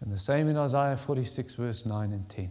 And 0.00 0.12
the 0.12 0.18
same 0.18 0.48
in 0.48 0.56
Isaiah 0.56 0.96
46, 0.96 1.54
verse 1.54 1.86
9 1.86 2.12
and 2.12 2.28
10. 2.28 2.50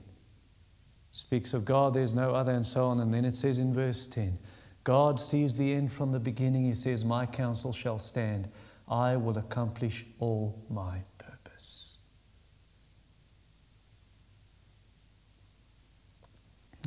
Speaks 1.12 1.54
of 1.54 1.66
God, 1.66 1.94
there's 1.94 2.14
no 2.14 2.34
other, 2.34 2.54
and 2.54 2.66
so 2.66 2.86
on. 2.86 3.02
And 3.02 3.14
then 3.14 3.26
it 3.26 3.36
says 3.36 3.60
in 3.60 3.74
verse 3.74 4.08
10 4.08 4.40
God 4.84 5.20
sees 5.20 5.56
the 5.56 5.74
end 5.74 5.92
from 5.92 6.12
the 6.12 6.20
beginning. 6.20 6.66
He 6.66 6.74
says, 6.74 7.06
My 7.06 7.26
counsel 7.26 7.72
shall 7.72 8.00
stand 8.00 8.50
I 8.88 9.16
will 9.16 9.38
accomplish 9.38 10.06
all 10.20 10.62
my 10.70 11.04
purpose. 11.18 11.98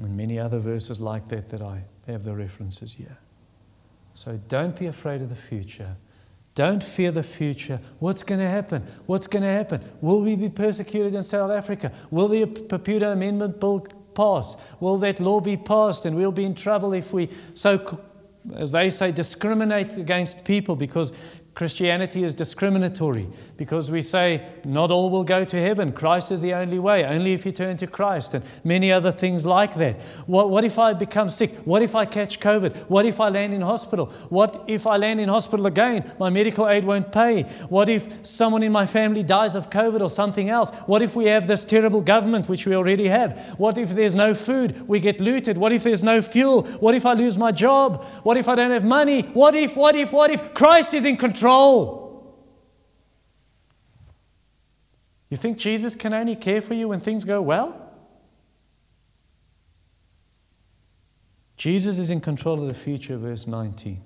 And 0.03 0.17
many 0.17 0.39
other 0.39 0.59
verses 0.59 1.01
like 1.01 1.29
that 1.29 1.49
that 1.49 1.63
I 1.63 1.85
have 2.07 2.25
the 2.25 2.35
references 2.35 2.95
here. 2.95 3.19
So 4.15 4.39
don't 4.49 4.79
be 4.79 4.87
afraid 4.87 5.23
of 5.23 5.31
the 5.31 5.37
future. 5.37 5.97
Don't 6.55 6.83
fear 6.83 7.11
the 7.11 7.23
future. 7.23 7.81
What's 7.99 8.23
going 8.23 8.41
to 8.41 8.49
happen? 8.49 8.83
What's 9.07 9.27
going 9.27 9.43
to 9.43 9.49
happen? 9.51 9.83
Will 10.01 10.23
we 10.23 10.37
be 10.37 10.49
persecuted 10.49 11.15
in 11.15 11.23
South 11.23 11.51
Africa? 11.51 11.93
Will 12.11 12.29
the 12.29 12.47
PEPUDA 12.47 13.13
Amendment 13.13 13.61
Bill 13.61 13.87
pass? 14.17 14.57
Will 14.81 14.97
that 14.99 15.21
law 15.21 15.41
be 15.41 15.57
passed 15.57 16.07
and 16.07 16.17
we'll 16.17 16.33
be 16.33 16.45
in 16.45 16.55
trouble 16.55 16.93
if 16.93 17.13
we 17.13 17.29
so 17.55 18.01
as 18.55 18.73
they 18.73 18.91
say, 18.91 19.13
discriminate 19.13 19.97
against 19.99 20.45
people 20.45 20.77
because 20.77 21.13
Christianity 21.57 22.23
is 22.23 22.35
discriminatory 22.35 23.27
because 23.57 23.91
we 23.91 24.03
say 24.03 24.47
not 24.63 24.91
all 24.91 25.09
will 25.09 25.25
go 25.25 25.43
to 25.43 25.57
heaven. 25.57 25.91
Christ 25.91 26.31
is 26.31 26.43
the 26.43 26.53
only 26.53 26.79
way, 26.79 27.03
only 27.03 27.33
if 27.33 27.47
you 27.47 27.53
turn 27.53 27.79
to 27.79 27.87
Christ, 27.87 28.35
and 28.35 28.45
many 28.63 28.93
other 28.93 29.11
things 29.11 29.47
like 29.47 29.75
that. 29.77 29.97
What, 30.27 30.51
what 30.51 30.65
if 30.65 30.79
I 30.79 30.93
become 30.93 31.31
sick? 31.31 31.57
What 31.65 31.81
if 31.81 31.95
I 31.95 32.05
catch 32.05 32.41
COVID? 32.41 32.91
What 32.91 33.07
if 33.07 33.21
I 33.21 33.31
land 33.31 33.55
in 33.55 33.63
hospital? 33.63 34.13
What 34.29 34.67
if 34.69 34.87
I 34.87 34.99
land 34.99 35.19
in 35.19 35.31
hospital 35.31 35.65
again? 35.65 36.13
My 36.21 36.29
medical 36.29 36.69
aid 36.69 36.85
won't 36.85 37.11
pay. 37.11 37.45
What 37.71 37.89
if 37.89 38.27
someone 38.27 38.63
in 38.63 38.71
my 38.71 38.85
family 38.85 39.23
dies 39.23 39.55
of 39.55 39.71
COVID 39.71 40.03
or 40.03 40.11
something 40.11 40.51
else? 40.51 40.71
What 40.85 41.01
if 41.01 41.17
we 41.17 41.25
have 41.25 41.47
this 41.47 41.65
terrible 41.65 42.03
government, 42.03 42.51
which 42.51 42.67
we 42.67 42.77
already 42.77 43.09
have? 43.09 43.55
What 43.57 43.79
if 43.79 43.95
there's 43.95 44.15
no 44.15 44.35
food? 44.35 44.87
We 44.87 45.01
get 45.01 45.23
looted. 45.23 45.57
What 45.57 45.73
if 45.73 45.85
there's 45.85 46.05
no 46.05 46.21
fuel? 46.21 46.65
What 46.81 46.95
if 46.95 47.07
I 47.07 47.15
lose 47.15 47.39
my 47.39 47.51
job? 47.51 48.05
What 48.25 48.37
if 48.37 48.47
I 48.47 48.57
don't 48.57 48.73
have 48.73 48.85
money? 48.85 49.23
What 49.23 49.55
if, 49.55 49.75
what 49.75 49.97
if, 49.97 50.13
what 50.13 50.31
if? 50.31 50.53
Christ 50.53 50.93
is 50.93 51.07
in 51.07 51.17
control 51.17 51.46
control. 51.47 52.35
You 55.31 55.37
think 55.37 55.59
Jesus 55.59 55.95
can 55.95 56.13
only 56.13 56.37
care 56.37 56.61
for 56.61 56.75
you 56.75 56.89
when 56.89 57.01
things 57.01 57.25
go 57.25 57.41
well? 57.41 57.83
Jesus 61.57 61.99
is 61.99 62.11
in 62.11 62.21
control 62.21 62.61
of 62.61 62.69
the 62.69 62.75
future, 62.75 63.17
verse 63.17 63.47
19. 63.47 64.01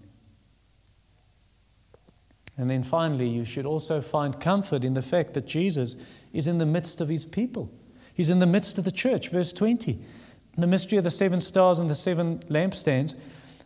And 2.56 2.68
then 2.68 2.82
finally, 2.82 3.28
you 3.28 3.44
should 3.44 3.66
also 3.66 4.00
find 4.00 4.38
comfort 4.38 4.84
in 4.84 4.94
the 4.94 5.02
fact 5.02 5.34
that 5.34 5.46
Jesus 5.46 5.96
is 6.32 6.46
in 6.46 6.58
the 6.58 6.66
midst 6.66 7.00
of 7.00 7.08
his 7.08 7.24
people. 7.24 7.72
He's 8.14 8.30
in 8.30 8.38
the 8.38 8.46
midst 8.46 8.76
of 8.78 8.84
the 8.84 8.92
church, 8.92 9.30
verse 9.30 9.52
20. 9.52 9.98
The 10.58 10.66
mystery 10.66 10.98
of 10.98 11.04
the 11.04 11.10
seven 11.10 11.40
stars 11.40 11.78
and 11.78 11.88
the 11.88 11.94
seven 11.94 12.40
lampstands 12.50 13.14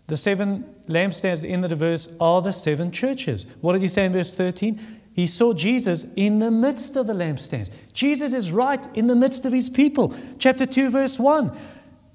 the 0.06 0.16
seven 0.16 0.64
lampstands 0.86 1.44
in 1.44 1.62
the 1.62 1.74
verse 1.74 2.12
are 2.20 2.42
the 2.42 2.52
seven 2.52 2.90
churches. 2.90 3.46
What 3.60 3.72
did 3.72 3.82
he 3.82 3.88
say 3.88 4.04
in 4.04 4.12
verse 4.12 4.34
13? 4.34 4.80
He 5.14 5.26
saw 5.26 5.54
Jesus 5.54 6.06
in 6.16 6.40
the 6.40 6.50
midst 6.50 6.96
of 6.96 7.06
the 7.06 7.12
lampstands. 7.12 7.70
Jesus 7.92 8.32
is 8.32 8.52
right 8.52 8.84
in 8.94 9.06
the 9.06 9.14
midst 9.14 9.46
of 9.46 9.52
his 9.52 9.70
people. 9.70 10.14
Chapter 10.38 10.66
2, 10.66 10.90
verse 10.90 11.18
1. 11.18 11.56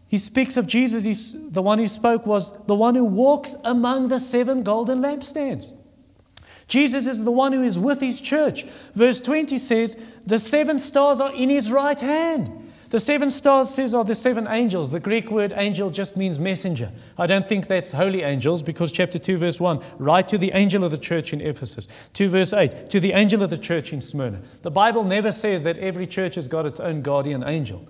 He 0.09 0.17
speaks 0.17 0.57
of 0.57 0.67
Jesus. 0.67 1.03
He's, 1.05 1.49
the 1.51 1.61
one 1.61 1.79
who 1.79 1.87
spoke 1.87 2.25
was 2.25 2.57
the 2.65 2.75
one 2.75 2.95
who 2.95 3.05
walks 3.05 3.55
among 3.63 4.09
the 4.09 4.19
seven 4.19 4.63
golden 4.63 5.01
lampstands. 5.01 5.71
Jesus 6.67 7.07
is 7.07 7.23
the 7.23 7.31
one 7.31 7.53
who 7.53 7.63
is 7.63 7.79
with 7.79 8.01
his 8.01 8.19
church. 8.19 8.63
Verse 8.93 9.21
20 9.21 9.57
says, 9.57 10.21
The 10.25 10.37
seven 10.37 10.77
stars 10.77 11.21
are 11.21 11.33
in 11.33 11.49
his 11.49 11.71
right 11.71 11.99
hand. 11.99 12.68
The 12.89 12.99
seven 12.99 13.29
stars 13.29 13.69
says 13.69 13.93
are 13.93 14.03
the 14.03 14.15
seven 14.15 14.47
angels. 14.47 14.89
The 14.89 14.99
Greek 14.99 15.29
word 15.29 15.53
angel 15.55 15.91
just 15.91 16.17
means 16.17 16.39
messenger. 16.39 16.91
I 17.19 17.27
don't 17.27 17.47
think 17.47 17.67
that's 17.67 17.91
holy 17.91 18.23
angels 18.23 18.63
because 18.63 18.91
chapter 18.91 19.19
2, 19.19 19.37
verse 19.37 19.61
1, 19.61 19.79
write 19.99 20.27
to 20.29 20.39
the 20.39 20.51
angel 20.53 20.83
of 20.83 20.89
the 20.89 20.97
church 20.97 21.31
in 21.31 21.39
Ephesus. 21.39 22.09
2, 22.13 22.29
verse 22.29 22.51
8, 22.51 22.89
to 22.89 22.99
the 22.99 23.13
angel 23.13 23.43
of 23.43 23.51
the 23.51 23.59
church 23.59 23.93
in 23.93 24.01
Smyrna. 24.01 24.41
The 24.63 24.71
Bible 24.71 25.03
never 25.03 25.31
says 25.31 25.63
that 25.63 25.77
every 25.77 26.07
church 26.07 26.33
has 26.33 26.47
got 26.47 26.65
its 26.65 26.79
own 26.79 27.03
guardian 27.03 27.43
angel. 27.43 27.87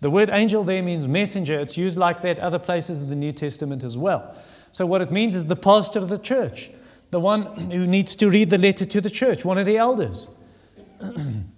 The 0.00 0.08
word 0.08 0.30
angel 0.30 0.64
there 0.64 0.82
means 0.82 1.06
messenger. 1.06 1.58
It's 1.58 1.76
used 1.76 1.98
like 1.98 2.22
that 2.22 2.38
other 2.38 2.58
places 2.58 2.98
in 2.98 3.10
the 3.10 3.16
New 3.16 3.32
Testament 3.32 3.84
as 3.84 3.98
well. 3.98 4.34
So, 4.72 4.86
what 4.86 5.02
it 5.02 5.10
means 5.10 5.34
is 5.34 5.46
the 5.46 5.56
pastor 5.56 5.98
of 5.98 6.08
the 6.08 6.18
church, 6.18 6.70
the 7.10 7.20
one 7.20 7.70
who 7.70 7.86
needs 7.86 8.14
to 8.16 8.30
read 8.30 8.50
the 8.50 8.58
letter 8.58 8.84
to 8.84 9.00
the 9.00 9.10
church, 9.10 9.44
one 9.44 9.58
of 9.58 9.66
the 9.66 9.76
elders. 9.76 10.28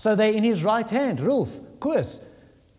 so, 0.00 0.16
they're 0.16 0.32
in 0.32 0.44
his 0.44 0.64
right 0.64 0.88
hand. 0.88 1.20
Rolf, 1.20 1.60
Koos, 1.78 2.24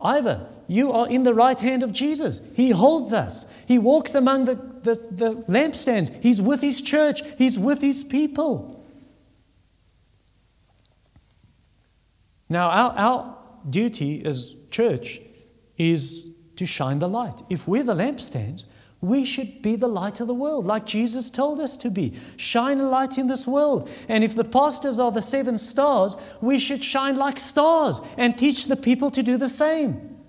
Ivor, 0.01 0.49
you 0.67 0.91
are 0.91 1.07
in 1.07 1.22
the 1.22 1.36
right 1.36 1.59
hand 1.59 1.84
of 1.84 1.93
Jesus. 1.93 2.41
He 2.55 2.72
holds 2.72 3.13
us. 3.13 3.45
He 3.67 3.78
walks 3.78 4.15
among 4.15 4.45
the, 4.45 4.55
the, 4.55 4.95
the 5.11 5.36
lampstands. 5.47 6.11
He's 6.24 6.41
with 6.41 6.61
his 6.61 6.82
church. 6.82 7.22
He's 7.38 7.59
with 7.59 7.80
his 7.80 8.01
people. 8.01 8.84
Now, 12.49 12.72
our, 12.72 12.91
our 12.97 13.38
duty 13.69 14.26
as 14.26 14.55
church 14.72 15.22
is 15.78 16.28
to 16.55 16.65
shine 16.65 16.97
the 16.97 17.07
light. 17.07 17.43
If 17.51 17.67
we're 17.67 17.84
the 17.84 17.93
lampstands, 17.93 18.65
we 19.02 19.26
should 19.26 19.64
be 19.64 19.76
the 19.76 19.88
light 19.88 20.20
of 20.20 20.28
the 20.28 20.34
world, 20.34 20.68
like 20.68 20.86
Jesus 20.86 21.32
told 21.32 21.60
us 21.60 21.76
to 21.78 21.89
be. 21.89 22.14
Shine 22.38 22.80
a 22.80 22.88
light 22.88 23.18
in 23.18 23.26
this 23.26 23.47
world. 23.47 23.89
And 24.08 24.24
if 24.24 24.36
the 24.36 24.43
pastors 24.43 24.99
are 24.99 25.12
the 25.12 25.24
seven 25.24 25.58
stars, 25.58 26.16
we 26.39 26.60
should 26.60 26.84
shine 26.84 27.16
like 27.16 27.39
stars 27.39 27.99
and 28.16 28.38
teach 28.38 28.68
the 28.68 28.76
people 28.76 29.10
to 29.12 29.24
do 29.24 29.38
the 29.38 29.49
same. 29.49 30.20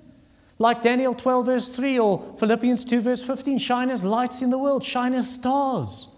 Like 0.58 0.80
Daniel 0.80 1.12
12, 1.12 1.46
verse 1.46 1.76
3, 1.76 1.98
or 1.98 2.34
Philippians 2.38 2.86
2, 2.86 3.02
verse 3.02 3.22
15 3.22 3.58
shine 3.58 3.90
as 3.90 4.04
lights 4.04 4.40
in 4.40 4.48
the 4.48 4.58
world, 4.58 4.82
shine 4.82 5.12
as 5.12 5.32
stars. 5.32 6.08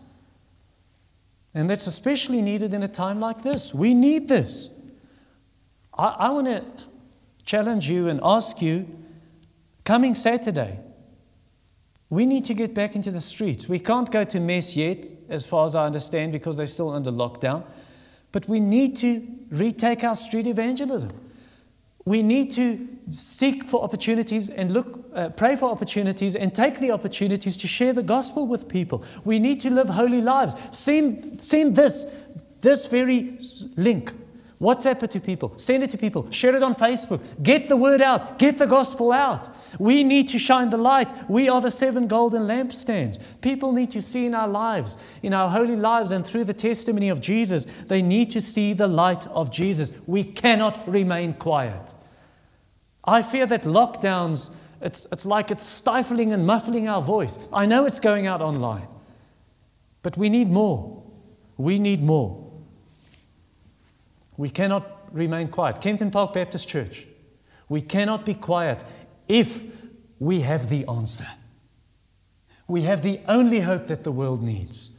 And 1.55 1.69
that's 1.69 1.89
especially 1.89 2.41
needed 2.41 2.73
in 2.73 2.83
a 2.85 2.89
time 2.89 3.19
like 3.19 3.43
this. 3.43 3.75
We 3.75 3.95
need 3.95 4.29
this. 4.29 4.71
I, 5.93 6.09
I 6.19 6.31
want 6.31 6.47
to 6.47 6.65
challenge 7.45 7.91
you 7.91 8.09
and 8.09 8.21
ask 8.23 8.63
you 8.63 8.89
coming 9.85 10.15
Saturday, 10.15 10.79
we 12.11 12.27
need 12.27 12.45
to 12.45 12.55
get 12.55 12.75
back 12.75 12.95
into 12.95 13.11
the 13.11 13.21
streets. 13.21 13.69
We 13.69 13.79
can't 13.79 14.11
go 14.11 14.25
to 14.25 14.41
mess 14.41 14.77
yet, 14.77 15.07
as 15.29 15.47
far 15.47 15.67
as 15.67 15.75
I 15.75 15.87
understand, 15.87 16.33
because 16.33 16.57
they're 16.57 16.67
still 16.67 16.91
under 16.91 17.11
lockdown. 17.11 17.65
But 18.33 18.49
we 18.49 18.61
need 18.61 18.97
to 18.97 19.27
retake 19.51 20.05
our 20.05 20.15
street 20.15 20.47
evangelism. 20.47 21.13
We 22.05 22.23
need 22.23 22.51
to 22.53 22.87
seek 23.11 23.65
for 23.65 23.83
opportunities 23.83 24.51
and 24.51 24.73
look, 24.73 25.07
uh, 25.15 25.31
pray 25.31 25.57
for 25.57 25.71
opportunities 25.71 26.37
and 26.37 26.55
take 26.55 26.79
the 26.79 26.91
opportunities 26.91 27.57
to 27.57 27.67
share 27.67 27.95
the 27.95 28.03
gospel 28.03 28.47
with 28.47 28.69
people. 28.69 29.03
We 29.25 29.39
need 29.39 29.61
to 29.61 29.71
live 29.71 29.89
holy 29.89 30.21
lives. 30.21 30.55
Send, 30.77 31.41
send 31.41 31.77
this, 31.77 32.07
this 32.61 32.87
very 32.87 33.39
link 33.77 34.13
WhatsApp 34.61 35.03
it 35.03 35.11
to 35.11 35.21
people, 35.21 35.53
send 35.59 35.83
it 35.83 35.91
to 35.91 35.99
people, 35.99 36.31
share 36.31 36.55
it 36.55 36.63
on 36.63 36.75
Facebook, 36.75 37.21
get 37.43 37.67
the 37.67 37.77
word 37.77 38.01
out, 38.01 38.39
get 38.39 38.57
the 38.57 38.67
gospel 38.67 39.11
out. 39.11 39.49
We 39.81 40.05
need 40.05 40.29
to 40.29 40.39
shine 40.39 40.71
the 40.71 40.77
light. 40.77 41.13
We 41.29 41.49
are 41.49 41.61
the 41.61 41.71
seven 41.71 42.07
golden 42.07 42.43
lampstands. 42.43 43.19
People 43.41 43.73
need 43.73 43.91
to 43.91 44.01
see 44.01 44.27
in 44.27 44.35
our 44.35 44.47
lives, 44.47 44.97
in 45.23 45.35
our 45.35 45.51
holy 45.51 45.77
lives, 45.77 46.13
and 46.13 46.25
through 46.25 46.45
the 46.45 46.55
testimony 46.55 47.09
of 47.09 47.21
Jesus, 47.21 47.65
they 47.89 48.01
need 48.01 48.31
to 48.31 48.41
see 48.41 48.75
the 48.75 48.87
light 48.87 49.27
of 49.29 49.51
Jesus. 49.51 49.93
We 50.07 50.23
cannot 50.23 50.89
remain 50.89 51.35
quiet. 51.35 51.93
I 53.05 53.23
fear 53.23 53.47
that 53.47 53.65
lockdowns, 53.65 54.51
it's, 54.81 55.07
it's 55.11 55.27
like 55.27 55.51
it's 55.51 55.65
stifling 55.65 56.33
and 56.33 56.47
muffling 56.47 56.89
our 56.89 57.03
voice. 57.03 57.39
I 57.53 57.67
know 57.67 57.87
it's 57.87 58.01
going 58.01 58.27
out 58.27 58.41
online, 58.41 58.87
but 60.03 60.17
we 60.17 60.29
need 60.29 60.49
more. 60.49 61.03
We 61.57 61.79
need 61.79 62.03
more. 62.03 62.44
We 64.37 64.51
cannot 64.51 65.15
remain 65.15 65.49
quiet. 65.49 65.81
Kempton 65.81 66.11
Park 66.11 66.33
Baptist 66.33 66.69
Church, 66.69 67.07
we 67.69 67.81
cannot 67.81 68.25
be 68.27 68.35
quiet 68.35 68.85
if 69.29 69.65
we 70.19 70.41
have 70.41 70.69
the 70.69 70.87
answer. 70.87 71.27
We 72.67 72.83
have 72.83 73.03
the 73.03 73.21
only 73.29 73.61
hope 73.61 73.87
that 73.87 74.05
the 74.05 74.13
world 74.13 74.43
needs. 74.43 74.99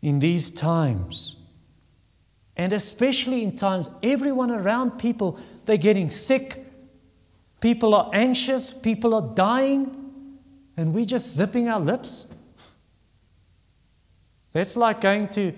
In 0.00 0.20
these 0.20 0.50
times, 0.50 1.36
and 2.56 2.72
especially 2.72 3.42
in 3.42 3.54
times, 3.54 3.90
everyone 4.02 4.50
around 4.50 4.92
people, 4.92 5.38
they're 5.64 5.76
getting 5.76 6.10
sick, 6.10 6.64
people 7.60 7.94
are 7.94 8.10
anxious, 8.12 8.72
people 8.72 9.14
are 9.14 9.34
dying, 9.34 10.38
and 10.76 10.94
we're 10.94 11.04
just 11.04 11.34
zipping 11.34 11.68
our 11.68 11.80
lips. 11.80 12.26
That's 14.52 14.76
like 14.76 15.00
going 15.00 15.28
to 15.28 15.52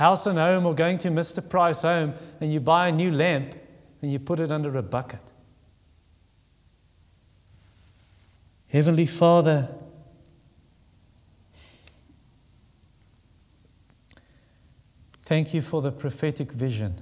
house 0.00 0.26
and 0.26 0.38
home 0.38 0.64
or 0.64 0.74
going 0.74 0.96
to 0.96 1.10
Mr. 1.10 1.46
Price 1.46 1.82
home 1.82 2.14
and 2.40 2.50
you 2.50 2.58
buy 2.58 2.88
a 2.88 2.92
new 2.92 3.12
lamp 3.12 3.54
and 4.00 4.10
you 4.10 4.18
put 4.18 4.40
it 4.40 4.50
under 4.50 4.74
a 4.78 4.82
bucket. 4.82 5.20
Heavenly 8.68 9.04
Father, 9.04 9.68
thank 15.22 15.52
you 15.52 15.60
for 15.60 15.82
the 15.82 15.92
prophetic 15.92 16.50
vision 16.50 16.98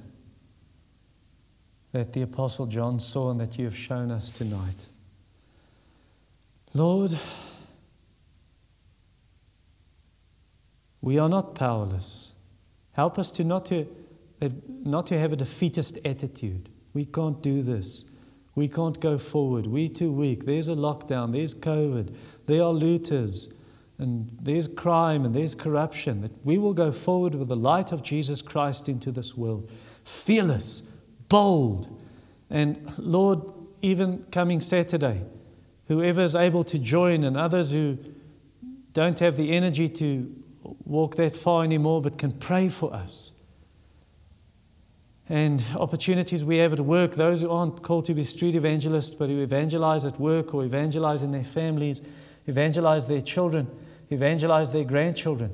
that 1.93 2.13
the 2.15 2.23
Apostle 2.23 2.67
John 2.67 2.99
saw 2.99 3.31
and 3.31 3.39
that 3.39 3.57
you 3.61 3.67
have 3.67 3.77
shown 3.77 4.11
us 4.11 4.33
tonight. 4.33 4.89
Lord, 6.75 7.17
we 11.01 11.17
are 11.17 11.29
not 11.29 11.55
powerless. 11.55 12.33
Help 12.99 13.17
us 13.17 13.31
to 13.31 13.45
not 13.45 13.65
to, 13.67 13.87
uh, 14.43 14.49
not 14.67 15.07
to 15.07 15.17
have 15.17 15.33
a 15.33 15.37
defeatist 15.37 16.01
attitude. 16.05 16.69
We 16.95 17.05
can't 17.05 17.41
do 17.41 17.63
this. 17.63 18.07
We 18.57 18.67
can't 18.67 19.01
go 19.01 19.19
forward. 19.19 19.69
We're 19.69 19.89
too 19.89 20.11
weak. 20.11 20.47
There's 20.47 20.69
a 20.69 20.75
lockdown. 20.75 21.31
There's 21.31 21.55
COVID. 21.55 22.13
There 22.47 22.61
are 22.61 22.73
looters. 22.73 23.55
And 23.99 24.37
there's 24.43 24.67
crime 24.67 25.25
and 25.25 25.33
there's 25.33 25.55
corruption. 25.55 26.23
That 26.23 26.45
we 26.45 26.59
will 26.59 26.75
go 26.75 26.91
forward 26.91 27.37
with 27.37 27.47
the 27.47 27.55
light 27.55 27.93
of 27.93 28.03
Jesus 28.03 28.43
Christ 28.43 28.89
into 28.89 29.13
this 29.13 29.37
world. 29.37 29.71
Fearless, 30.03 30.83
bold. 31.29 31.97
And 32.51 32.93
Lord, 32.99 33.43
even 33.81 34.25
coming 34.33 34.61
Saturday, 34.61 35.23
whoever 35.87 36.23
is 36.23 36.35
able 36.35 36.65
to 36.65 36.81
join 36.81 37.23
and 37.23 37.37
others 37.37 37.71
who 37.71 37.97
don't 38.93 39.21
have 39.21 39.37
the 39.37 39.53
energy 39.53 39.89
to 39.89 40.35
walk 40.85 41.17
that 41.17 41.37
far 41.37 41.65
anymore, 41.65 42.03
but 42.03 42.19
can 42.19 42.33
pray 42.33 42.69
for 42.69 42.93
us. 42.93 43.33
And 45.29 45.63
opportunities 45.77 46.45
we 46.45 46.57
have 46.59 46.73
at 46.73 46.81
work, 46.81 47.15
those 47.15 47.43
who 47.43 47.51
aren't 47.51 47.83
called 47.83 48.07
to 48.07 48.15
be 48.15 48.23
street 48.23 48.57
evangelists, 48.57 49.11
but 49.11 49.29
who 49.29 49.43
evangelize 49.43 50.05
at 50.05 50.19
work 50.19 50.55
or 50.55 50.65
evangelize 50.65 51.23
in 51.23 51.33
their 51.33 51.45
families, 51.45 52.01
evangelize 52.47 53.07
their 53.07 53.21
children, 53.21 53.69
evangelize 54.11 54.73
their 54.73 54.85
grandchildren. 54.85 55.51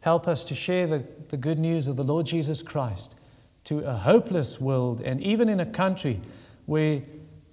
Help 0.00 0.28
us 0.28 0.44
to 0.44 0.54
share 0.54 0.86
the, 0.86 1.04
the 1.28 1.38
good 1.38 1.58
news 1.58 1.88
of 1.88 1.96
the 1.96 2.04
Lord 2.04 2.26
Jesus 2.26 2.60
Christ 2.60 3.16
to 3.64 3.78
a 3.78 3.94
hopeless 3.94 4.60
world 4.60 5.00
and 5.00 5.22
even 5.22 5.48
in 5.48 5.58
a 5.58 5.66
country 5.66 6.20
where 6.66 7.00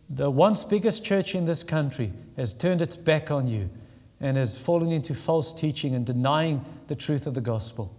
the 0.09 0.29
once 0.29 0.65
biggest 0.65 1.05
church 1.05 1.33
in 1.33 1.45
this 1.45 1.63
country 1.63 2.11
has 2.35 2.53
turned 2.53 2.81
its 2.81 2.97
back 2.97 3.31
on 3.31 3.47
you 3.47 3.69
and 4.21 4.37
has 4.37 4.57
fallen 4.57 4.91
into 4.91 5.15
false 5.15 5.51
teaching 5.51 5.95
and 5.95 6.05
denying 6.05 6.63
the 6.87 6.95
truth 6.95 7.25
of 7.25 7.33
the 7.33 7.41
gospel. 7.41 7.93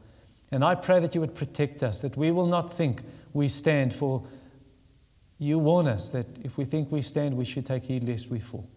And 0.52 0.64
I 0.64 0.76
pray 0.76 1.00
that 1.00 1.14
you 1.14 1.20
would 1.20 1.34
protect 1.34 1.82
us, 1.82 2.00
that 2.00 2.16
we 2.16 2.30
will 2.30 2.46
not 2.46 2.72
think 2.72 3.02
we 3.32 3.48
stand, 3.48 3.92
for 3.92 4.22
you 5.38 5.58
warn 5.58 5.88
us 5.88 6.10
that 6.10 6.26
if 6.44 6.56
we 6.56 6.64
think 6.64 6.92
we 6.92 7.02
stand, 7.02 7.36
we 7.36 7.44
should 7.44 7.66
take 7.66 7.84
heed 7.84 8.04
lest 8.04 8.30
we 8.30 8.38
fall. 8.38 8.68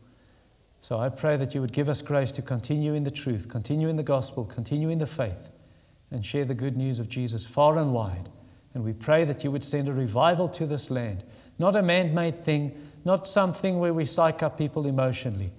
So 0.82 1.00
I 1.00 1.10
pray 1.10 1.38
that 1.38 1.54
you 1.54 1.62
would 1.62 1.74
give 1.74 1.90
us 1.90 2.02
grace 2.02 2.32
to 2.34 2.42
continue 2.42 2.94
in 2.94 3.04
the 3.04 3.12
truth, 3.12 3.48
continue 3.48 3.90
in 3.90 3.96
the 3.96 4.04
gospel, 4.04 4.46
continue 4.46 4.90
in 4.90 4.98
the 4.98 5.06
faith, 5.06 5.50
and 6.12 6.26
share 6.26 6.46
the 6.46 6.54
good 6.54 6.78
news 6.78 7.00
of 7.00 7.10
Jesus 7.10 7.46
far 7.46 7.78
and 7.78 7.94
wide. 7.94 8.30
And 8.74 8.84
we 8.84 8.94
pray 8.94 9.24
that 9.26 9.44
you 9.44 9.52
would 9.52 9.64
send 9.64 9.88
a 9.88 9.94
revival 9.94 10.48
to 10.50 10.66
this 10.66 10.90
land, 10.90 11.24
not 11.60 11.76
a 11.76 11.84
man 11.84 12.14
made 12.14 12.36
thing, 12.36 12.76
not 13.04 13.28
something 13.28 13.80
where 13.80 13.94
we 13.94 14.06
psych 14.06 14.42
up 14.42 14.58
people 14.58 14.88
emotionally 14.88 15.52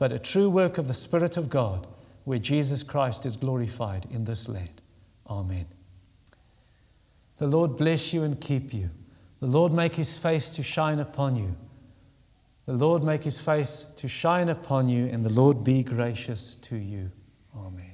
but 0.00 0.12
a 0.12 0.18
true 0.18 0.48
work 0.48 0.78
of 0.78 0.88
the 0.88 0.94
Spirit 0.94 1.36
of 1.36 1.50
God 1.50 1.86
where 2.24 2.38
Jesus 2.38 2.82
Christ 2.82 3.26
is 3.26 3.36
glorified 3.36 4.06
in 4.10 4.24
this 4.24 4.48
land. 4.48 4.80
Amen. 5.28 5.66
The 7.36 7.46
Lord 7.46 7.76
bless 7.76 8.14
you 8.14 8.22
and 8.22 8.40
keep 8.40 8.72
you. 8.72 8.88
The 9.40 9.46
Lord 9.46 9.74
make 9.74 9.96
his 9.96 10.16
face 10.16 10.54
to 10.54 10.62
shine 10.62 11.00
upon 11.00 11.36
you. 11.36 11.54
The 12.64 12.72
Lord 12.72 13.04
make 13.04 13.24
his 13.24 13.42
face 13.42 13.84
to 13.96 14.08
shine 14.08 14.48
upon 14.48 14.88
you, 14.88 15.04
and 15.04 15.22
the 15.22 15.34
Lord 15.34 15.64
be 15.64 15.82
gracious 15.82 16.56
to 16.56 16.76
you. 16.76 17.10
Amen. 17.54 17.89